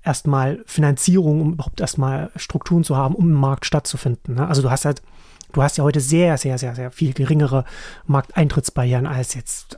erstmal 0.04 0.64
Finanzierung, 0.66 1.42
um 1.42 1.54
überhaupt 1.54 1.82
erstmal 1.82 2.32
Strukturen 2.36 2.84
zu 2.84 2.96
haben, 2.96 3.16
um 3.16 3.30
im 3.30 3.36
Markt 3.36 3.66
stattzufinden. 3.66 4.36
Ne? 4.36 4.48
Also 4.48 4.62
du 4.62 4.70
hast 4.70 4.86
halt, 4.86 5.02
du 5.52 5.64
hast 5.64 5.78
ja 5.78 5.84
heute 5.84 6.00
sehr, 6.00 6.38
sehr, 6.38 6.58
sehr, 6.58 6.76
sehr 6.76 6.92
viel 6.92 7.14
geringere 7.14 7.66
Markteintrittsbarrieren 8.06 9.08
als 9.08 9.34
jetzt 9.34 9.78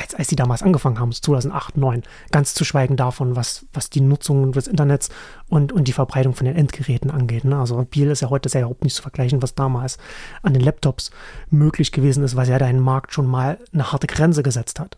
als, 0.00 0.14
als 0.14 0.28
die 0.28 0.36
damals 0.36 0.62
angefangen 0.62 0.98
haben, 0.98 1.12
2008, 1.12 1.74
2009, 1.74 2.02
ganz 2.30 2.54
zu 2.54 2.64
schweigen 2.64 2.96
davon, 2.96 3.36
was, 3.36 3.66
was 3.72 3.90
die 3.90 4.00
Nutzung 4.00 4.52
des 4.52 4.66
Internets 4.66 5.10
und, 5.48 5.72
und 5.72 5.88
die 5.88 5.92
Verbreitung 5.92 6.34
von 6.34 6.46
den 6.46 6.56
Endgeräten 6.56 7.10
angeht. 7.10 7.44
Ne? 7.44 7.58
Also 7.58 7.84
Biel 7.84 8.10
ist 8.10 8.22
ja 8.22 8.30
heute 8.30 8.48
sehr 8.48 8.62
überhaupt 8.62 8.84
nicht 8.84 8.96
zu 8.96 9.02
vergleichen, 9.02 9.42
was 9.42 9.54
damals 9.54 9.98
an 10.42 10.54
den 10.54 10.62
Laptops 10.62 11.10
möglich 11.50 11.92
gewesen 11.92 12.24
ist, 12.24 12.34
weil 12.34 12.48
ja 12.48 12.58
dein 12.58 12.80
Markt 12.80 13.12
schon 13.12 13.26
mal 13.26 13.58
eine 13.72 13.92
harte 13.92 14.06
Grenze 14.06 14.42
gesetzt 14.42 14.80
hat. 14.80 14.96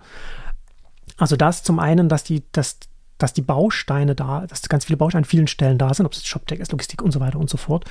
Also 1.16 1.36
das 1.36 1.62
zum 1.62 1.78
einen, 1.78 2.08
dass 2.08 2.24
die, 2.24 2.44
dass, 2.52 2.78
dass 3.18 3.32
die 3.32 3.42
Bausteine 3.42 4.14
da, 4.14 4.46
dass 4.46 4.62
ganz 4.68 4.84
viele 4.84 4.96
Bausteine 4.96 5.22
an 5.22 5.24
vielen 5.24 5.48
Stellen 5.48 5.78
da 5.78 5.92
sind, 5.92 6.06
ob 6.06 6.12
es 6.12 6.24
Shoptech 6.24 6.60
ist, 6.60 6.72
Logistik 6.72 7.02
und 7.02 7.10
so 7.10 7.20
weiter 7.20 7.38
und 7.38 7.50
so 7.50 7.56
fort, 7.56 7.84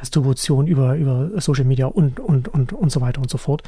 Distribution 0.00 0.66
über, 0.66 0.96
über 0.96 1.30
Social 1.40 1.64
Media 1.64 1.86
und, 1.86 2.18
und, 2.18 2.48
und, 2.48 2.72
und 2.72 2.90
so 2.90 3.00
weiter 3.00 3.20
und 3.20 3.30
so 3.30 3.38
fort. 3.38 3.62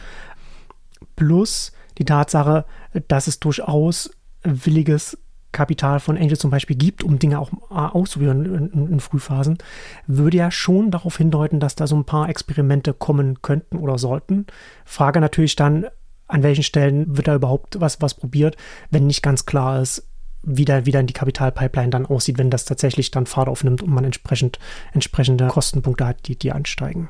Plus 1.14 1.72
die 1.98 2.04
Tatsache, 2.04 2.64
dass 3.08 3.26
es 3.26 3.40
durchaus 3.40 4.10
williges 4.42 5.18
Kapital 5.52 5.98
von 5.98 6.18
Angel 6.18 6.36
zum 6.36 6.50
Beispiel 6.50 6.76
gibt, 6.76 7.02
um 7.02 7.18
Dinge 7.18 7.38
auch 7.38 7.50
auszuführen 7.70 8.70
in, 8.72 8.88
in, 8.92 9.00
Frühphasen, 9.00 9.58
würde 10.06 10.36
ja 10.36 10.50
schon 10.50 10.90
darauf 10.90 11.16
hindeuten, 11.16 11.58
dass 11.58 11.74
da 11.74 11.86
so 11.86 11.96
ein 11.96 12.04
paar 12.04 12.28
Experimente 12.28 12.92
kommen 12.92 13.40
könnten 13.40 13.78
oder 13.78 13.98
sollten. 13.98 14.46
Frage 14.84 15.20
natürlich 15.20 15.56
dann, 15.56 15.86
an 16.26 16.42
welchen 16.42 16.62
Stellen 16.62 17.16
wird 17.16 17.28
da 17.28 17.34
überhaupt 17.34 17.80
was, 17.80 18.02
was 18.02 18.14
probiert, 18.14 18.56
wenn 18.90 19.06
nicht 19.06 19.22
ganz 19.22 19.46
klar 19.46 19.80
ist, 19.80 20.06
wie, 20.42 20.66
da, 20.66 20.84
wie 20.86 20.92
dann 20.92 21.06
die 21.06 21.14
Kapitalpipeline 21.14 21.90
dann 21.90 22.06
aussieht, 22.06 22.38
wenn 22.38 22.50
das 22.50 22.66
tatsächlich 22.66 23.10
dann 23.10 23.26
Fahrt 23.26 23.48
aufnimmt 23.48 23.82
und 23.82 23.90
man 23.90 24.04
entsprechend 24.04 24.58
entsprechende 24.92 25.48
Kostenpunkte 25.48 26.06
hat, 26.06 26.28
die, 26.28 26.38
die 26.38 26.52
ansteigen. 26.52 27.08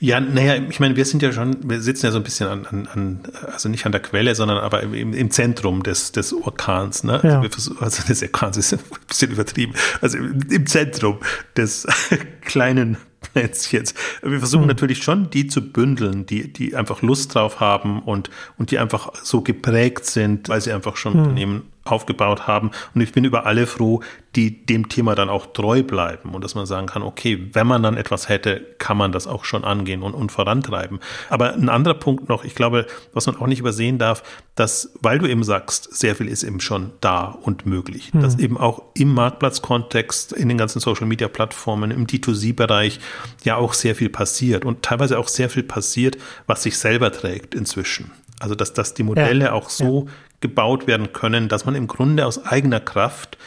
Ja, 0.00 0.20
naja, 0.20 0.56
ich 0.68 0.80
meine, 0.80 0.96
wir 0.96 1.04
sind 1.04 1.22
ja 1.22 1.32
schon, 1.32 1.56
wir 1.68 1.80
sitzen 1.80 2.06
ja 2.06 2.12
so 2.12 2.18
ein 2.18 2.24
bisschen 2.24 2.48
an, 2.48 2.66
an, 2.66 2.88
an 2.92 3.20
also 3.52 3.68
nicht 3.68 3.86
an 3.86 3.92
der 3.92 4.02
Quelle, 4.02 4.34
sondern 4.34 4.58
aber 4.58 4.82
im, 4.82 5.12
im 5.12 5.30
Zentrum 5.30 5.82
des, 5.82 6.12
des 6.12 6.32
Orkans. 6.32 7.04
Ne? 7.04 7.20
Ja. 7.22 7.40
Also, 7.40 7.76
also 7.78 8.02
des 8.04 8.22
Orkans 8.22 8.56
ist 8.56 8.72
ein 8.72 8.80
bisschen 9.06 9.30
übertrieben. 9.30 9.74
Also 10.00 10.18
im, 10.18 10.40
im 10.50 10.66
Zentrum 10.66 11.18
des 11.56 11.86
kleinen 12.42 12.96
Plätzchens. 13.32 13.94
Wir 14.22 14.38
versuchen 14.38 14.62
mhm. 14.62 14.68
natürlich 14.68 15.02
schon, 15.02 15.30
die 15.30 15.46
zu 15.46 15.60
bündeln, 15.62 16.26
die, 16.26 16.52
die 16.52 16.76
einfach 16.76 17.02
Lust 17.02 17.34
drauf 17.34 17.60
haben 17.60 18.00
und, 18.00 18.30
und 18.58 18.70
die 18.70 18.78
einfach 18.78 19.12
so 19.22 19.40
geprägt 19.40 20.06
sind, 20.06 20.48
weil 20.48 20.60
sie 20.60 20.72
einfach 20.72 20.96
schon 20.96 21.14
mhm. 21.14 21.20
Unternehmen 21.20 21.62
aufgebaut 21.84 22.46
haben. 22.46 22.70
Und 22.94 23.00
ich 23.00 23.12
bin 23.12 23.24
über 23.24 23.46
alle 23.46 23.66
froh, 23.66 24.02
die 24.36 24.64
dem 24.64 24.88
Thema 24.88 25.14
dann 25.14 25.28
auch 25.28 25.52
treu 25.52 25.82
bleiben 25.82 26.34
und 26.34 26.42
dass 26.42 26.54
man 26.54 26.64
sagen 26.64 26.86
kann, 26.86 27.02
okay, 27.02 27.48
wenn 27.52 27.66
man 27.66 27.82
dann 27.82 27.96
etwas 27.96 28.28
hätte, 28.28 28.60
kann 28.78 28.96
man 28.96 29.12
das 29.12 29.26
auch 29.26 29.44
schon 29.44 29.64
angehen 29.64 30.02
und, 30.02 30.14
und 30.14 30.32
vorantreiben. 30.32 31.00
Aber 31.28 31.52
ein 31.52 31.68
anderer 31.68 31.94
Punkt 31.94 32.28
noch, 32.28 32.44
ich 32.44 32.54
glaube, 32.54 32.86
was 33.12 33.26
man 33.26 33.36
auch 33.36 33.46
nicht 33.46 33.58
übersehen 33.58 33.98
darf, 33.98 34.22
dass, 34.54 34.94
weil 35.00 35.18
du 35.18 35.26
eben 35.26 35.44
sagst, 35.44 35.94
sehr 35.94 36.16
viel 36.16 36.28
ist 36.28 36.44
eben 36.44 36.60
schon 36.60 36.92
da 37.00 37.26
und 37.26 37.66
möglich, 37.66 38.14
mhm. 38.14 38.20
dass 38.20 38.38
eben 38.38 38.56
auch 38.56 38.82
im 38.94 39.12
Marktplatzkontext, 39.12 40.32
in 40.32 40.48
den 40.48 40.58
ganzen 40.58 40.80
Social-Media-Plattformen, 40.80 41.90
im 41.90 42.06
D2C-Bereich 42.06 43.00
ja 43.44 43.56
auch 43.56 43.74
sehr 43.74 43.94
viel 43.94 44.08
passiert 44.08 44.64
und 44.64 44.82
teilweise 44.82 45.18
auch 45.18 45.28
sehr 45.28 45.50
viel 45.50 45.62
passiert, 45.62 46.16
was 46.46 46.62
sich 46.62 46.78
selber 46.78 47.12
trägt 47.12 47.54
inzwischen. 47.54 48.12
Also 48.40 48.54
dass, 48.54 48.72
dass 48.72 48.94
die 48.94 49.02
Modelle 49.02 49.46
ja, 49.46 49.52
auch 49.52 49.68
so 49.68 50.06
ja 50.06 50.12
gebaut 50.42 50.86
werden 50.86 51.14
können, 51.14 51.48
dass 51.48 51.64
man 51.64 51.74
im 51.74 51.86
Grunde 51.86 52.26
aus 52.26 52.44
eigener 52.44 52.80
Kraft 52.80 53.38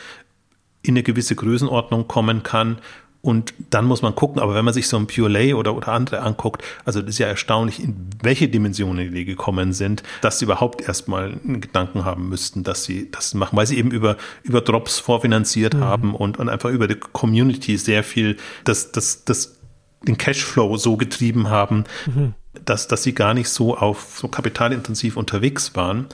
in 0.81 0.93
eine 0.93 1.03
gewisse 1.03 1.35
Größenordnung 1.35 2.07
kommen 2.07 2.41
kann. 2.41 2.79
Und 3.21 3.55
dann 3.71 3.85
muss 3.85 4.03
man 4.03 4.13
gucken, 4.13 4.39
aber 4.39 4.53
wenn 4.53 4.65
man 4.65 4.73
sich 4.75 4.87
so 4.87 4.97
ein 4.97 5.07
Pure 5.07 5.55
oder, 5.55 5.75
oder 5.75 5.87
andere 5.87 6.21
anguckt, 6.21 6.63
also 6.85 7.01
das 7.01 7.11
ist 7.11 7.17
ja 7.17 7.25
erstaunlich, 7.25 7.83
in 7.83 8.11
welche 8.21 8.47
Dimensionen 8.47 9.11
die 9.11 9.25
gekommen 9.25 9.73
sind, 9.73 10.03
dass 10.21 10.37
sie 10.37 10.45
überhaupt 10.45 10.81
erstmal 10.87 11.39
einen 11.43 11.59
Gedanken 11.59 12.05
haben 12.05 12.29
müssten, 12.29 12.63
dass 12.63 12.83
sie 12.83 13.09
das 13.09 13.33
machen, 13.33 13.57
weil 13.57 13.65
sie 13.65 13.79
eben 13.79 13.89
über, 13.89 14.17
über 14.43 14.61
Drops 14.61 14.99
vorfinanziert 14.99 15.73
mhm. 15.73 15.83
haben 15.83 16.15
und, 16.15 16.37
und 16.37 16.49
einfach 16.49 16.69
über 16.69 16.87
die 16.87 16.95
Community 16.95 17.77
sehr 17.77 18.03
viel 18.03 18.37
das, 18.63 18.91
das, 18.91 19.25
das, 19.25 19.59
den 20.07 20.19
Cashflow 20.19 20.77
so 20.77 20.95
getrieben 20.95 21.49
haben, 21.49 21.85
mhm 22.05 22.35
dass, 22.65 22.87
dass 22.87 23.03
sie 23.03 23.13
gar 23.13 23.33
nicht 23.33 23.49
so 23.49 23.77
auf 23.77 24.17
so 24.19 24.27
kapitalintensiv 24.27 25.17
unterwegs 25.17 25.75
waren. 25.75 26.07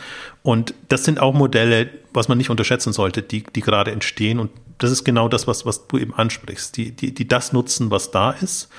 Und 0.44 0.74
das 0.90 1.04
sind 1.04 1.20
auch 1.20 1.34
Modelle, 1.34 1.90
was 2.14 2.28
man 2.28 2.38
nicht 2.38 2.50
unterschätzen 2.50 2.94
sollte, 2.94 3.22
die, 3.22 3.44
die 3.44 3.62
gerade 3.62 3.92
entstehen. 3.92 4.40
Und 4.40 4.52
das 4.78 4.92
ist 4.92 5.04
genau 5.04 5.28
das, 5.28 5.48
was, 5.48 5.66
was 5.66 5.88
du 5.88 5.98
eben 5.98 6.14
ansprichst, 6.14 6.76
die, 6.78 6.92
die, 6.92 7.14
die 7.14 7.28
das 7.28 7.54
nutzen, 7.54 7.92
was 7.92 8.12
da 8.12 8.32
ist. 8.32 8.70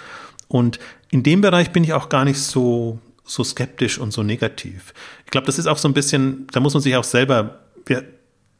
Und 0.48 0.78
in 1.10 1.22
dem 1.22 1.40
Bereich 1.40 1.70
bin 1.72 1.84
ich 1.84 1.92
auch 1.92 2.08
gar 2.08 2.24
nicht 2.24 2.38
so, 2.38 2.98
so 3.24 3.42
skeptisch 3.42 3.98
und 3.98 4.12
so 4.12 4.22
negativ. 4.22 4.92
Ich 5.24 5.30
glaube, 5.30 5.46
das 5.46 5.58
ist 5.58 5.66
auch 5.66 5.78
so 5.78 5.88
ein 5.88 5.94
bisschen, 5.94 6.46
da 6.52 6.60
muss 6.60 6.74
man 6.74 6.82
sich 6.82 6.96
auch 6.96 7.04
selber 7.04 7.60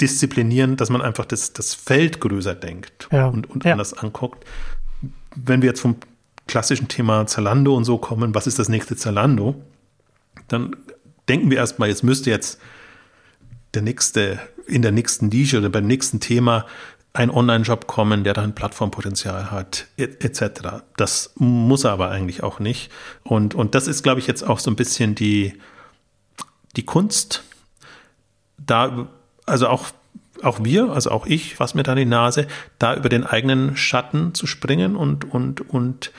disziplinieren, 0.00 0.76
dass 0.76 0.90
man 0.90 1.02
einfach 1.02 1.24
das, 1.24 1.52
das 1.52 1.74
Feld 1.74 2.20
größer 2.20 2.54
denkt 2.54 3.08
ja. 3.12 3.26
und, 3.26 3.48
und 3.48 3.64
ja. 3.64 3.72
anders 3.72 3.94
anguckt. 3.94 4.44
Wenn 5.36 5.62
wir 5.62 5.68
jetzt 5.68 5.80
vom 5.80 5.96
klassischen 6.46 6.88
Thema 6.88 7.26
Zalando 7.26 7.74
und 7.76 7.84
so 7.84 7.98
kommen, 7.98 8.34
was 8.34 8.46
ist 8.46 8.58
das 8.58 8.68
nächste 8.68 8.96
Zalando? 8.96 9.62
dann 10.52 10.76
denken 11.28 11.50
wir 11.50 11.58
erstmal, 11.58 11.88
jetzt 11.88 12.04
müsste 12.04 12.30
jetzt 12.30 12.60
der 13.74 13.82
nächste, 13.82 14.38
in 14.66 14.82
der 14.82 14.92
nächsten 14.92 15.28
Nische 15.28 15.58
oder 15.58 15.70
beim 15.70 15.86
nächsten 15.86 16.20
Thema 16.20 16.66
ein 17.14 17.30
Online-Shop 17.30 17.86
kommen, 17.86 18.24
der 18.24 18.32
dann 18.32 18.54
Plattformpotenzial 18.54 19.50
hat, 19.50 19.86
etc. 19.96 20.82
Das 20.96 21.32
muss 21.36 21.84
er 21.84 21.92
aber 21.92 22.10
eigentlich 22.10 22.42
auch 22.42 22.58
nicht. 22.58 22.90
Und, 23.22 23.54
und 23.54 23.74
das 23.74 23.86
ist, 23.86 24.02
glaube 24.02 24.20
ich, 24.20 24.26
jetzt 24.26 24.42
auch 24.42 24.58
so 24.58 24.70
ein 24.70 24.76
bisschen 24.76 25.14
die, 25.14 25.54
die 26.76 26.84
Kunst, 26.84 27.42
da, 28.56 29.08
also 29.44 29.68
auch, 29.68 29.88
auch 30.42 30.64
wir, 30.64 30.90
also 30.90 31.10
auch 31.10 31.26
ich, 31.26 31.60
was 31.60 31.74
mir 31.74 31.82
da 31.82 31.94
die 31.94 32.06
Nase, 32.06 32.46
da 32.78 32.96
über 32.96 33.10
den 33.10 33.24
eigenen 33.24 33.76
Schatten 33.76 34.34
zu 34.34 34.46
springen 34.46 34.96
und, 34.96 35.30
und, 35.30 35.68
und 35.68 36.12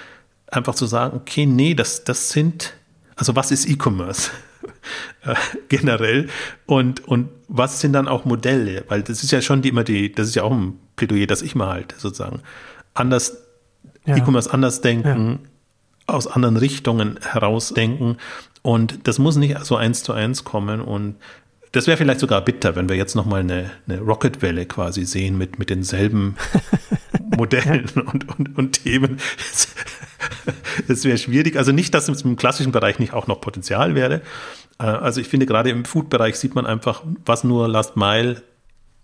einfach 0.56 0.76
zu 0.76 0.86
sagen, 0.86 1.18
okay, 1.18 1.46
nee, 1.46 1.74
das, 1.74 2.04
das 2.04 2.30
sind, 2.30 2.74
also 3.16 3.36
was 3.36 3.52
ist 3.52 3.68
E-Commerce? 3.68 4.32
Äh, 5.26 5.36
generell 5.70 6.30
und, 6.66 7.06
und 7.08 7.30
was 7.48 7.80
sind 7.80 7.94
dann 7.94 8.10
auch 8.10 8.26
Modelle? 8.26 8.84
Weil 8.90 9.02
das 9.02 9.24
ist 9.24 9.32
ja 9.32 9.42
schon 9.42 9.62
die, 9.62 9.70
immer 9.70 9.84
die, 9.84 10.12
das 10.12 10.28
ist 10.28 10.36
ja 10.36 10.44
auch 10.44 10.52
ein 10.52 10.78
Plädoyer, 10.98 11.28
das 11.28 11.42
ich 11.42 11.56
mal 11.56 11.70
halte, 11.70 11.96
sozusagen. 11.98 12.42
Anders, 12.94 13.38
ja. 14.06 14.18
E-Commerce 14.18 14.54
anders 14.54 14.82
denken, 14.82 15.40
ja. 16.08 16.14
aus 16.14 16.28
anderen 16.28 16.58
Richtungen 16.58 17.20
herausdenken 17.22 18.18
und 18.62 19.08
das 19.08 19.20
muss 19.20 19.36
nicht 19.36 19.58
so 19.66 19.76
eins 19.76 20.04
zu 20.04 20.14
eins 20.14 20.44
kommen 20.46 20.82
und 20.82 21.16
das 21.74 21.88
wäre 21.88 21.98
vielleicht 21.98 22.20
sogar 22.20 22.42
bitter, 22.42 22.76
wenn 22.76 22.88
wir 22.88 22.96
jetzt 22.96 23.16
nochmal 23.16 23.42
eine, 23.42 23.72
eine 23.88 24.00
Rocket-Welle 24.00 24.68
quasi 24.68 25.06
sehen 25.06 25.38
mit, 25.38 25.58
mit 25.58 25.72
denselben 25.72 26.38
Modellen 27.38 27.90
und, 27.96 28.30
und, 28.38 28.58
und 28.58 28.84
Themen. 28.84 29.18
Das 30.88 31.04
wäre 31.04 31.18
schwierig. 31.18 31.58
Also 31.58 31.72
nicht, 31.72 31.94
dass 31.94 32.08
es 32.08 32.22
im 32.22 32.36
klassischen 32.36 32.72
Bereich 32.72 33.00
nicht 33.00 33.14
auch 33.14 33.26
noch 33.26 33.42
Potenzial 33.42 33.96
wäre. 33.96 34.22
Äh, 34.80 34.84
also 34.84 35.20
ich 35.20 35.28
finde, 35.28 35.48
gerade 35.48 35.72
im 35.72 35.84
Food-Bereich 35.84 36.36
sieht 36.36 36.54
man 36.54 36.68
einfach, 36.68 37.04
was 37.26 37.44
nur 37.44 37.68
Last 37.68 37.98
Mile 37.98 38.44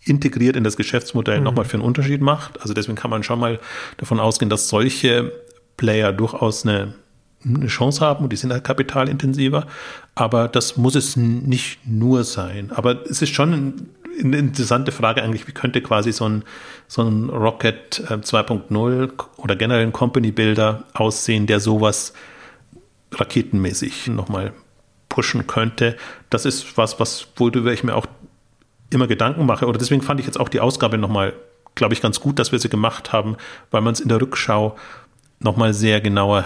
integriert 0.03 0.55
in 0.55 0.63
das 0.63 0.77
Geschäftsmodell 0.77 1.39
mhm. 1.39 1.45
nochmal 1.45 1.65
für 1.65 1.73
einen 1.73 1.83
Unterschied 1.83 2.21
macht. 2.21 2.61
Also 2.61 2.75
deswegen 2.75 2.95
kann 2.95 3.09
man 3.09 3.23
schon 3.23 3.39
mal 3.39 3.59
davon 3.97 4.19
ausgehen, 4.19 4.49
dass 4.49 4.69
solche 4.69 5.31
Player 5.75 6.13
durchaus 6.13 6.65
eine 6.65 6.93
eine 7.43 7.67
Chance 7.67 8.01
haben 8.01 8.23
und 8.23 8.33
die 8.33 8.37
sind 8.37 8.51
halt 8.51 8.63
kapitalintensiver. 8.63 9.65
Aber 10.15 10.47
das 10.47 10.77
muss 10.77 10.95
es 10.95 11.15
nicht 11.15 11.79
nur 11.85 12.23
sein. 12.23 12.71
Aber 12.71 13.05
es 13.09 13.21
ist 13.21 13.33
schon 13.33 13.89
eine 14.19 14.37
interessante 14.37 14.91
Frage 14.91 15.23
eigentlich, 15.23 15.47
wie 15.47 15.53
könnte 15.53 15.81
quasi 15.81 16.11
so 16.11 16.27
ein, 16.27 16.43
so 16.87 17.03
ein 17.03 17.29
Rocket 17.29 18.03
2.0 18.07 19.03
äh, 19.03 19.09
oder 19.37 19.55
generell 19.55 19.83
ein 19.83 19.93
Company 19.93 20.31
Builder 20.31 20.83
aussehen, 20.93 21.47
der 21.47 21.59
sowas 21.59 22.13
raketenmäßig 23.13 24.07
nochmal 24.07 24.53
pushen 25.07 25.47
könnte. 25.47 25.95
Das 26.29 26.45
ist 26.45 26.77
was, 26.77 26.99
was, 26.99 27.27
worüber 27.35 27.71
ich 27.71 27.83
mir 27.83 27.95
auch 27.95 28.05
immer 28.89 29.07
Gedanken 29.07 29.45
mache. 29.45 29.67
Oder 29.67 29.79
deswegen 29.79 30.01
fand 30.01 30.19
ich 30.19 30.25
jetzt 30.25 30.39
auch 30.39 30.49
die 30.49 30.59
Ausgabe 30.59 30.97
nochmal, 30.97 31.33
glaube 31.75 31.93
ich, 31.93 32.01
ganz 32.01 32.19
gut, 32.19 32.39
dass 32.39 32.51
wir 32.51 32.59
sie 32.59 32.69
gemacht 32.69 33.11
haben, 33.11 33.37
weil 33.71 33.81
man 33.81 33.93
es 33.93 33.99
in 33.99 34.09
der 34.09 34.21
Rückschau 34.21 34.75
nochmal 35.39 35.73
sehr 35.73 36.01
genauer 36.01 36.45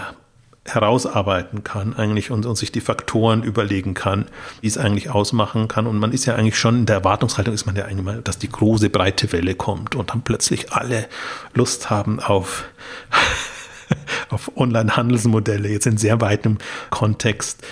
herausarbeiten 0.66 1.62
kann 1.62 1.94
eigentlich 1.94 2.30
und, 2.30 2.46
und 2.46 2.56
sich 2.56 2.72
die 2.72 2.80
Faktoren 2.80 3.42
überlegen 3.42 3.92
kann, 3.92 4.26
wie 4.62 4.66
es 4.66 4.78
eigentlich 4.78 5.10
ausmachen 5.10 5.68
kann. 5.68 5.86
Und 5.86 5.98
man 5.98 6.12
ist 6.12 6.24
ja 6.24 6.36
eigentlich 6.36 6.58
schon 6.58 6.78
in 6.78 6.86
der 6.86 6.96
Erwartungshaltung 6.96 7.52
ist 7.52 7.66
man 7.66 7.76
ja 7.76 7.84
eigentlich 7.84 8.04
mal, 8.04 8.22
dass 8.22 8.38
die 8.38 8.48
große 8.48 8.88
breite 8.88 9.30
Welle 9.32 9.54
kommt 9.54 9.94
und 9.94 10.10
dann 10.10 10.22
plötzlich 10.22 10.72
alle 10.72 11.06
Lust 11.52 11.90
haben 11.90 12.18
auf, 12.18 12.64
auf 14.30 14.56
Online-Handelsmodelle, 14.56 15.68
jetzt 15.68 15.86
in 15.86 15.98
sehr 15.98 16.20
weitem 16.22 16.56
Kontext. 16.88 17.62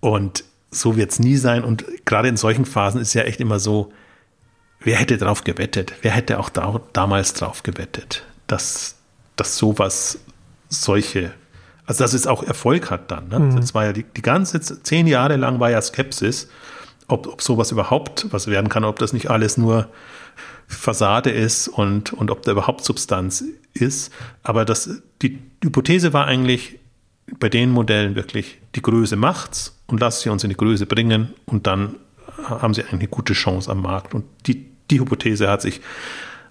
Und 0.00 0.44
so 0.70 0.96
wird 0.96 1.12
es 1.12 1.18
nie 1.18 1.36
sein. 1.36 1.64
Und 1.64 1.86
gerade 2.04 2.28
in 2.28 2.36
solchen 2.36 2.66
Phasen 2.66 3.00
ist 3.00 3.14
ja 3.14 3.22
echt 3.22 3.40
immer 3.40 3.58
so, 3.58 3.90
wer 4.80 4.96
hätte 4.96 5.16
drauf 5.16 5.44
gewettet? 5.44 5.94
Wer 6.02 6.10
hätte 6.10 6.38
auch 6.38 6.50
da, 6.50 6.80
damals 6.92 7.32
drauf 7.32 7.62
gewettet, 7.62 8.22
dass, 8.46 8.96
dass 9.36 9.56
sowas 9.56 10.18
solche 10.68 11.32
also 11.86 12.02
dass 12.04 12.14
es 12.14 12.26
auch 12.26 12.42
Erfolg 12.42 12.90
hat 12.90 13.10
dann. 13.10 13.28
Ne? 13.28 13.38
Mhm. 13.38 13.56
Das 13.56 13.74
war 13.74 13.84
ja 13.84 13.92
die, 13.92 14.04
die 14.04 14.22
ganze 14.22 14.60
zehn 14.60 15.06
Jahre 15.06 15.36
lang 15.36 15.60
war 15.60 15.70
ja 15.70 15.80
Skepsis, 15.80 16.48
ob, 17.08 17.26
ob 17.26 17.42
sowas 17.42 17.72
überhaupt 17.72 18.26
was 18.30 18.46
werden 18.46 18.68
kann, 18.68 18.84
ob 18.84 18.98
das 18.98 19.12
nicht 19.12 19.30
alles 19.30 19.56
nur 19.56 19.88
Fassade 20.66 21.30
ist 21.30 21.68
und, 21.68 22.12
und 22.12 22.30
ob 22.30 22.42
da 22.42 22.52
überhaupt 22.52 22.84
Substanz 22.84 23.44
ist. 23.74 24.12
Aber 24.42 24.64
das, 24.64 25.02
die 25.20 25.38
Hypothese 25.62 26.12
war 26.12 26.26
eigentlich 26.26 26.78
bei 27.38 27.48
den 27.48 27.70
Modellen 27.70 28.14
wirklich, 28.14 28.58
die 28.74 28.82
Größe 28.82 29.16
macht's 29.16 29.78
und 29.86 30.00
lasst 30.00 30.22
sie 30.22 30.30
uns 30.30 30.44
in 30.44 30.50
die 30.50 30.56
Größe 30.56 30.86
bringen 30.86 31.34
und 31.46 31.66
dann 31.66 31.96
haben 32.42 32.74
sie 32.74 32.84
eine 32.84 33.06
gute 33.08 33.34
Chance 33.34 33.70
am 33.70 33.82
Markt. 33.82 34.14
Und 34.14 34.24
die, 34.46 34.66
die 34.90 35.00
Hypothese 35.00 35.48
hat 35.48 35.62
sich, 35.62 35.80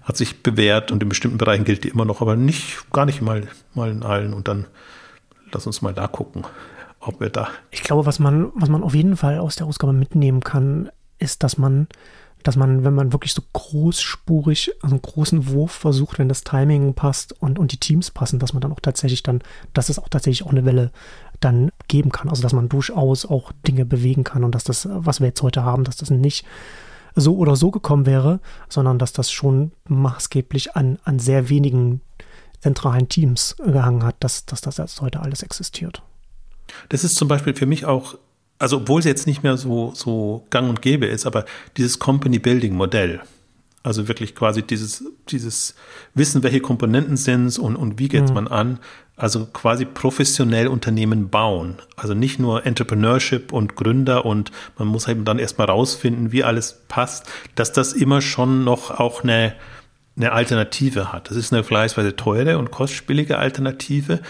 hat 0.02 0.16
sich 0.16 0.42
bewährt 0.42 0.90
und 0.90 1.02
in 1.02 1.08
bestimmten 1.08 1.38
Bereichen 1.38 1.64
gilt 1.64 1.84
die 1.84 1.88
immer 1.88 2.04
noch, 2.04 2.20
aber 2.20 2.36
nicht, 2.36 2.90
gar 2.92 3.06
nicht 3.06 3.20
mal, 3.20 3.48
mal 3.74 3.90
in 3.90 4.02
allen. 4.02 4.32
Und 4.32 4.48
dann 4.48 4.66
Lass 5.54 5.66
uns 5.66 5.82
mal 5.82 5.94
da 5.94 6.08
gucken, 6.08 6.44
ob 7.00 7.20
wir 7.20 7.30
da. 7.30 7.48
Ich 7.70 7.82
glaube, 7.82 8.06
was 8.06 8.18
man, 8.18 8.50
was 8.54 8.68
man 8.68 8.82
auf 8.82 8.94
jeden 8.94 9.16
Fall 9.16 9.38
aus 9.38 9.56
der 9.56 9.66
Ausgabe 9.66 9.92
mitnehmen 9.92 10.40
kann, 10.40 10.90
ist, 11.18 11.44
dass 11.44 11.58
man, 11.58 11.86
dass 12.42 12.56
man, 12.56 12.84
wenn 12.84 12.94
man 12.94 13.12
wirklich 13.12 13.32
so 13.32 13.42
großspurig, 13.52 14.72
also 14.82 14.94
einen 14.94 15.02
großen 15.02 15.48
Wurf 15.48 15.70
versucht, 15.70 16.18
wenn 16.18 16.28
das 16.28 16.42
Timing 16.42 16.94
passt 16.94 17.40
und, 17.40 17.58
und 17.58 17.72
die 17.72 17.78
Teams 17.78 18.10
passen, 18.10 18.40
dass 18.40 18.52
man 18.52 18.60
dann 18.60 18.72
auch 18.72 18.80
tatsächlich 18.80 19.22
dann, 19.22 19.42
dass 19.72 19.88
es 19.88 19.98
auch 19.98 20.08
tatsächlich 20.08 20.44
auch 20.44 20.50
eine 20.50 20.64
Welle 20.64 20.90
dann 21.40 21.70
geben 21.86 22.10
kann. 22.10 22.28
Also 22.28 22.42
dass 22.42 22.52
man 22.52 22.68
durchaus 22.68 23.24
auch 23.24 23.52
Dinge 23.66 23.84
bewegen 23.84 24.24
kann 24.24 24.42
und 24.42 24.54
dass 24.54 24.64
das, 24.64 24.88
was 24.90 25.20
wir 25.20 25.28
jetzt 25.28 25.42
heute 25.42 25.62
haben, 25.62 25.84
dass 25.84 25.96
das 25.96 26.10
nicht 26.10 26.44
so 27.14 27.36
oder 27.36 27.54
so 27.54 27.70
gekommen 27.70 28.06
wäre, 28.06 28.40
sondern 28.68 28.98
dass 28.98 29.12
das 29.12 29.30
schon 29.30 29.70
maßgeblich 29.88 30.74
an, 30.74 30.98
an 31.04 31.20
sehr 31.20 31.48
wenigen 31.48 32.00
zentralen 32.64 33.10
Teams 33.10 33.56
gehangen 33.58 34.02
hat, 34.04 34.16
dass, 34.20 34.46
dass 34.46 34.62
das 34.62 34.78
jetzt 34.78 35.02
heute 35.02 35.20
alles 35.20 35.42
existiert. 35.42 36.02
Das 36.88 37.04
ist 37.04 37.16
zum 37.16 37.28
Beispiel 37.28 37.54
für 37.54 37.66
mich 37.66 37.84
auch, 37.84 38.16
also 38.58 38.78
obwohl 38.78 39.00
es 39.00 39.04
jetzt 39.04 39.26
nicht 39.26 39.42
mehr 39.42 39.58
so, 39.58 39.92
so 39.94 40.46
gang 40.48 40.70
und 40.70 40.80
gäbe 40.80 41.04
ist, 41.04 41.26
aber 41.26 41.44
dieses 41.76 41.98
Company 41.98 42.38
Building 42.38 42.74
Modell, 42.74 43.20
also 43.82 44.08
wirklich 44.08 44.34
quasi 44.34 44.62
dieses, 44.62 45.04
dieses 45.28 45.74
Wissen, 46.14 46.42
welche 46.42 46.60
Komponenten 46.60 47.18
sind 47.18 47.46
es 47.46 47.58
und, 47.58 47.76
und 47.76 47.98
wie 47.98 48.08
geht 48.08 48.28
mhm. 48.28 48.34
man 48.34 48.48
an, 48.48 48.78
also 49.14 49.44
quasi 49.44 49.84
professionell 49.84 50.66
Unternehmen 50.68 51.28
bauen. 51.28 51.76
Also 51.96 52.14
nicht 52.14 52.38
nur 52.38 52.64
Entrepreneurship 52.64 53.52
und 53.52 53.76
Gründer 53.76 54.24
und 54.24 54.52
man 54.78 54.88
muss 54.88 55.06
eben 55.06 55.26
dann 55.26 55.38
erstmal 55.38 55.66
rausfinden, 55.66 56.32
wie 56.32 56.44
alles 56.44 56.80
passt, 56.88 57.26
dass 57.56 57.74
das 57.74 57.92
immer 57.92 58.22
schon 58.22 58.64
noch 58.64 58.90
auch 58.90 59.22
eine, 59.22 59.54
eine 60.16 60.32
Alternative 60.32 61.12
hat. 61.12 61.30
Das 61.30 61.36
ist 61.36 61.52
eine 61.52 61.64
vergleichsweise 61.64 62.16
teure 62.16 62.58
und 62.58 62.70
kostspielige 62.70 63.38
Alternative, 63.38 64.20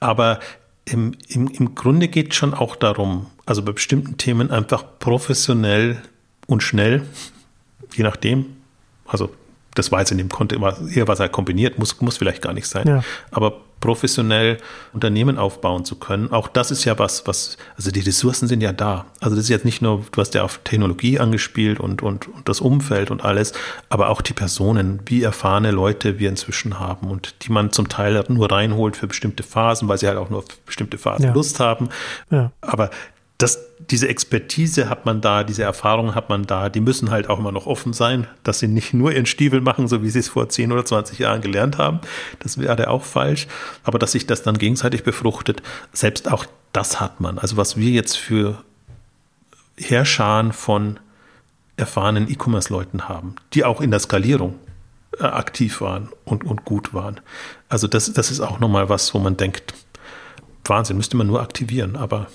aber 0.00 0.40
im, 0.84 1.14
im, 1.28 1.48
im 1.48 1.74
Grunde 1.74 2.08
geht 2.08 2.30
es 2.30 2.36
schon 2.36 2.54
auch 2.54 2.76
darum, 2.76 3.26
also 3.46 3.62
bei 3.62 3.72
bestimmten 3.72 4.16
Themen 4.18 4.50
einfach 4.50 4.84
professionell 4.98 6.02
und 6.46 6.62
schnell, 6.62 7.02
je 7.94 8.04
nachdem, 8.04 8.46
also 9.06 9.32
das 9.74 9.92
war 9.92 10.00
jetzt 10.00 10.12
in 10.12 10.18
dem 10.18 10.28
Kontext 10.28 10.62
eher 10.94 11.08
was 11.08 11.20
er 11.20 11.28
kombiniert, 11.28 11.78
muss, 11.78 12.00
muss 12.00 12.16
vielleicht 12.16 12.42
gar 12.42 12.52
nicht 12.52 12.66
sein, 12.66 12.86
ja. 12.86 13.04
aber 13.30 13.60
professionell 13.82 14.58
Unternehmen 14.94 15.36
aufbauen 15.36 15.84
zu 15.84 15.96
können. 15.96 16.30
Auch 16.30 16.48
das 16.48 16.70
ist 16.70 16.84
ja 16.84 16.98
was, 16.98 17.26
was, 17.26 17.58
also 17.76 17.90
die 17.90 18.00
Ressourcen 18.00 18.46
sind 18.46 18.62
ja 18.62 18.72
da. 18.72 19.06
Also 19.20 19.36
das 19.36 19.44
ist 19.44 19.50
jetzt 19.50 19.64
nicht 19.64 19.82
nur, 19.82 20.04
du 20.10 20.20
hast 20.20 20.34
ja 20.34 20.44
auf 20.44 20.60
Technologie 20.62 21.18
angespielt 21.18 21.80
und, 21.80 22.00
und, 22.00 22.28
und 22.28 22.48
das 22.48 22.60
Umfeld 22.60 23.10
und 23.10 23.24
alles, 23.24 23.52
aber 23.90 24.08
auch 24.08 24.22
die 24.22 24.32
Personen, 24.32 25.00
wie 25.06 25.22
erfahrene 25.22 25.72
Leute 25.72 26.18
wir 26.18 26.28
inzwischen 26.28 26.78
haben 26.78 27.10
und 27.10 27.34
die 27.42 27.50
man 27.50 27.72
zum 27.72 27.88
Teil 27.88 28.24
nur 28.28 28.50
reinholt 28.50 28.96
für 28.96 29.08
bestimmte 29.08 29.42
Phasen, 29.42 29.88
weil 29.88 29.98
sie 29.98 30.06
halt 30.06 30.16
auch 30.16 30.30
nur 30.30 30.38
auf 30.38 30.46
bestimmte 30.64 30.96
Phasen 30.96 31.26
ja. 31.26 31.32
Lust 31.32 31.58
haben. 31.58 31.88
Ja. 32.30 32.52
Aber 32.60 32.90
das, 33.42 33.66
diese 33.90 34.08
Expertise 34.08 34.88
hat 34.88 35.04
man 35.04 35.20
da, 35.20 35.42
diese 35.42 35.64
Erfahrung 35.64 36.14
hat 36.14 36.28
man 36.28 36.44
da, 36.44 36.68
die 36.68 36.80
müssen 36.80 37.10
halt 37.10 37.28
auch 37.28 37.40
immer 37.40 37.50
noch 37.50 37.66
offen 37.66 37.92
sein, 37.92 38.28
dass 38.44 38.60
sie 38.60 38.68
nicht 38.68 38.94
nur 38.94 39.10
ihren 39.10 39.26
Stiefel 39.26 39.60
machen, 39.60 39.88
so 39.88 40.02
wie 40.04 40.10
sie 40.10 40.20
es 40.20 40.28
vor 40.28 40.48
10 40.48 40.70
oder 40.70 40.84
20 40.84 41.18
Jahren 41.18 41.40
gelernt 41.40 41.76
haben. 41.76 42.00
Das 42.38 42.56
wäre 42.56 42.88
auch 42.88 43.02
falsch. 43.02 43.48
Aber 43.82 43.98
dass 43.98 44.12
sich 44.12 44.28
das 44.28 44.44
dann 44.44 44.58
gegenseitig 44.58 45.02
befruchtet, 45.02 45.60
selbst 45.92 46.30
auch 46.30 46.46
das 46.72 47.00
hat 47.00 47.20
man. 47.20 47.38
Also 47.40 47.56
was 47.56 47.76
wir 47.76 47.90
jetzt 47.90 48.16
für 48.16 48.62
Herrscharen 49.76 50.52
von 50.52 51.00
erfahrenen 51.76 52.30
E-Commerce-Leuten 52.30 53.08
haben, 53.08 53.34
die 53.54 53.64
auch 53.64 53.80
in 53.80 53.90
der 53.90 53.98
Skalierung 53.98 54.54
äh, 55.18 55.24
aktiv 55.24 55.80
waren 55.80 56.10
und, 56.24 56.44
und 56.44 56.64
gut 56.64 56.94
waren. 56.94 57.20
Also 57.68 57.88
das, 57.88 58.12
das 58.12 58.30
ist 58.30 58.38
auch 58.38 58.60
nochmal 58.60 58.88
was, 58.88 59.12
wo 59.14 59.18
man 59.18 59.36
denkt, 59.36 59.74
Wahnsinn, 60.64 60.96
müsste 60.96 61.16
man 61.16 61.26
nur 61.26 61.42
aktivieren, 61.42 61.96
aber 61.96 62.28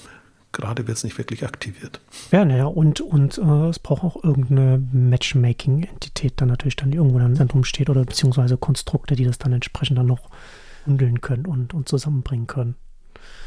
gerade 0.51 0.87
wird 0.87 0.97
es 0.97 1.03
nicht 1.03 1.17
wirklich 1.17 1.43
aktiviert. 1.45 1.99
Ja, 2.31 2.45
naja, 2.45 2.65
und, 2.65 3.01
und 3.01 3.37
äh, 3.37 3.69
es 3.69 3.79
braucht 3.79 4.03
auch 4.03 4.23
irgendeine 4.23 4.81
Matchmaking-Entität 4.91 6.33
dann 6.37 6.47
natürlich 6.49 6.75
dann, 6.75 6.91
die 6.91 6.97
irgendwo 6.97 7.19
dann 7.19 7.31
im 7.31 7.35
Zentrum 7.35 7.63
steht 7.63 7.89
oder 7.89 8.03
beziehungsweise 8.05 8.57
Konstrukte, 8.57 9.15
die 9.15 9.25
das 9.25 9.37
dann 9.37 9.53
entsprechend 9.53 9.97
dann 9.97 10.07
noch 10.07 10.29
handeln 10.85 11.21
können 11.21 11.45
und, 11.45 11.73
und 11.73 11.87
zusammenbringen 11.89 12.47
können. 12.47 12.75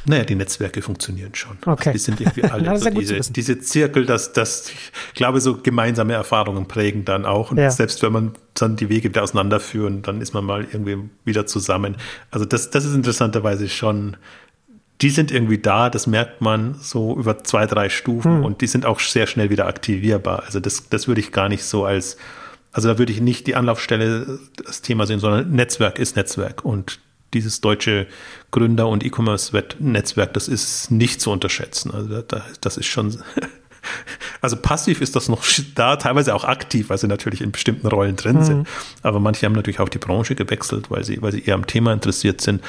Naja, 0.07 0.25
die 0.25 0.35
Netzwerke 0.35 0.81
funktionieren 0.83 1.35
schon. 1.35 1.59
Okay. 1.65 1.91
Also 1.91 1.93
die 1.93 1.99
sind 1.99 2.21
irgendwie 2.21 2.45
alle 2.51 2.63
Na, 2.65 2.73
das 2.73 2.83
ist 2.83 3.09
so 3.09 3.15
ja 3.15 3.21
zu 3.23 3.33
diese, 3.33 3.55
diese 3.55 3.61
Zirkel, 3.61 4.07
dass 4.07 4.33
das, 4.33 4.71
ich 4.71 5.15
glaube, 5.15 5.41
so 5.41 5.59
gemeinsame 5.59 6.15
Erfahrungen 6.15 6.67
prägen 6.69 7.05
dann 7.05 7.27
auch. 7.27 7.51
Und 7.51 7.59
Ja. 7.59 7.71
selbst 7.71 8.03
wenn 8.03 8.13
man 8.13 8.33
dann 8.55 8.77
die 8.77 8.89
Wege 8.89 9.11
wieder 9.11 9.23
auseinanderführen, 9.23 10.03
dann 10.03 10.21
ist 10.21 10.33
man 10.33 10.45
mal 10.45 10.65
irgendwie 10.65 11.11
wieder 11.25 11.47
zusammen. 11.47 11.97
Also 12.31 12.47
das, 12.47 12.71
das 12.71 12.85
ist 12.85 12.95
interessanterweise 12.95 13.69
schon, 13.69 14.17
die 15.03 15.11
sind 15.11 15.31
irgendwie 15.31 15.59
da, 15.59 15.89
das 15.91 16.07
merkt 16.07 16.41
man 16.41 16.75
so 16.81 17.17
über 17.17 17.43
zwei, 17.43 17.67
drei 17.67 17.89
Stufen 17.89 18.39
Hm. 18.39 18.45
und 18.45 18.61
die 18.61 18.67
sind 18.67 18.85
auch 18.87 19.01
sehr 19.01 19.27
schnell 19.27 19.51
wieder 19.51 19.67
aktivierbar. 19.67 20.43
Also 20.45 20.61
das, 20.61 20.89
das 20.89 21.09
würde 21.09 21.21
ich 21.21 21.33
gar 21.33 21.49
nicht 21.49 21.65
so 21.65 21.85
als, 21.85 22.17
also 22.73 22.89
da 22.89 22.99
würde 22.99 23.13
ich 23.13 23.21
nicht 23.21 23.47
die 23.47 23.57
Anlaufstelle 23.57 24.39
das 24.65 24.83
Thema 24.83 25.07
sehen, 25.07 25.21
sondern 25.21 25.51
Netzwerk 25.53 25.99
ist 25.99 26.17
Netzwerk 26.17 26.65
und 26.65 27.01
dieses 27.33 27.61
deutsche 27.61 28.07
Gründer- 28.51 28.89
und 28.89 29.05
E-Commerce-Netzwerk, 29.05 30.35
das 30.35 30.49
ist 30.49 30.91
nicht 30.91 31.21
zu 31.21 31.31
unterschätzen. 31.31 31.93
Also 31.93 32.23
da, 32.23 32.45
das 32.61 32.77
ist 32.77 32.87
schon, 32.87 33.23
also 34.41 34.57
passiv 34.57 35.01
ist 35.01 35.17
das 35.17 35.29
noch 35.29 35.45
da, 35.75 35.97
teilweise 35.97 36.35
auch 36.35 36.45
aktiv, 36.45 36.91
weil 36.91 36.99
sie 36.99 37.07
natürlich 37.09 37.41
in 37.41 37.53
bestimmten 37.53 37.87
Rollen 37.87 38.17
drin 38.17 38.43
sind. 38.45 38.69
Aber 39.03 39.21
manche 39.21 39.47
haben 39.47 39.53
natürlich 39.55 39.81
auch 39.81 39.89
die 39.89 39.99
Branche 39.99 40.35
gewechselt, 40.35 40.91
weil 40.91 41.05
sie, 41.05 41.21
weil 41.23 41.33
sie 41.33 41.45
eher 41.45 41.55
am 41.55 41.67
Thema 41.67 41.93
interessiert 41.93 42.41
sind. 42.41 42.63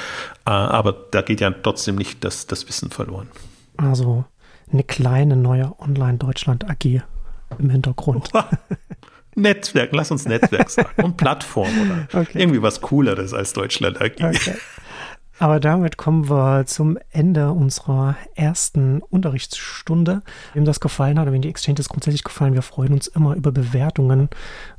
Äh, 0.46 0.50
Aber 0.50 0.92
da 1.10 1.22
geht 1.22 1.40
ja 1.40 1.50
trotzdem 1.50 1.96
nicht 1.96 2.24
das, 2.24 2.46
das 2.46 2.68
Wissen 2.68 2.90
verloren. 2.90 3.28
Also 3.76 4.24
eine 4.72 4.84
kleine 4.84 5.36
neue 5.36 5.72
Online-Deutschland 5.78 6.68
AG 6.70 7.02
im 7.58 7.70
Hintergrund. 7.70 8.30
Netzwerk, 9.34 9.90
lass 9.92 10.10
uns 10.10 10.26
Netzwerk 10.26 10.68
sagen. 10.70 11.02
Und 11.02 11.16
Plattform 11.16 11.68
oder 11.80 12.20
Okay. 12.22 12.38
irgendwie 12.40 12.60
was 12.62 12.80
Cooleres 12.82 13.32
als 13.32 13.52
Deutschland 13.54 14.00
AG. 14.00 14.12
Okay. 14.20 14.54
Aber 15.42 15.58
damit 15.58 15.96
kommen 15.96 16.30
wir 16.30 16.66
zum 16.66 16.96
Ende 17.10 17.50
unserer 17.50 18.14
ersten 18.36 19.02
Unterrichtsstunde. 19.02 20.22
Wem 20.54 20.64
das 20.64 20.78
gefallen 20.78 21.18
hat, 21.18 21.32
wenn 21.32 21.42
die 21.42 21.48
Exchanges 21.48 21.88
grundsätzlich 21.88 22.22
gefallen, 22.22 22.54
wir 22.54 22.62
freuen 22.62 22.92
uns 22.92 23.08
immer 23.08 23.34
über 23.34 23.50
Bewertungen 23.50 24.28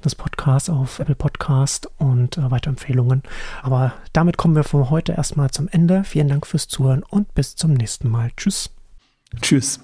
des 0.06 0.16
Podcasts 0.16 0.70
auf 0.70 1.00
Apple 1.00 1.16
Podcast 1.16 1.90
und 1.98 2.38
äh, 2.38 2.50
Weiterempfehlungen. 2.50 3.24
Aber 3.62 3.92
damit 4.14 4.38
kommen 4.38 4.56
wir 4.56 4.64
von 4.64 4.90
heute 4.90 5.12
erstmal 5.12 5.52
zum 5.52 5.68
Ende. 5.68 6.06
Vielen 6.06 6.30
Dank 6.30 6.48
fürs 6.48 6.70
Zuhören 6.70 7.04
und 7.04 7.36
bis 7.36 7.58
zum 7.58 7.74
nächsten 7.74 8.10
Mal. 8.10 8.32
Tschüss. 8.38 8.70
Tschüss. 9.42 9.82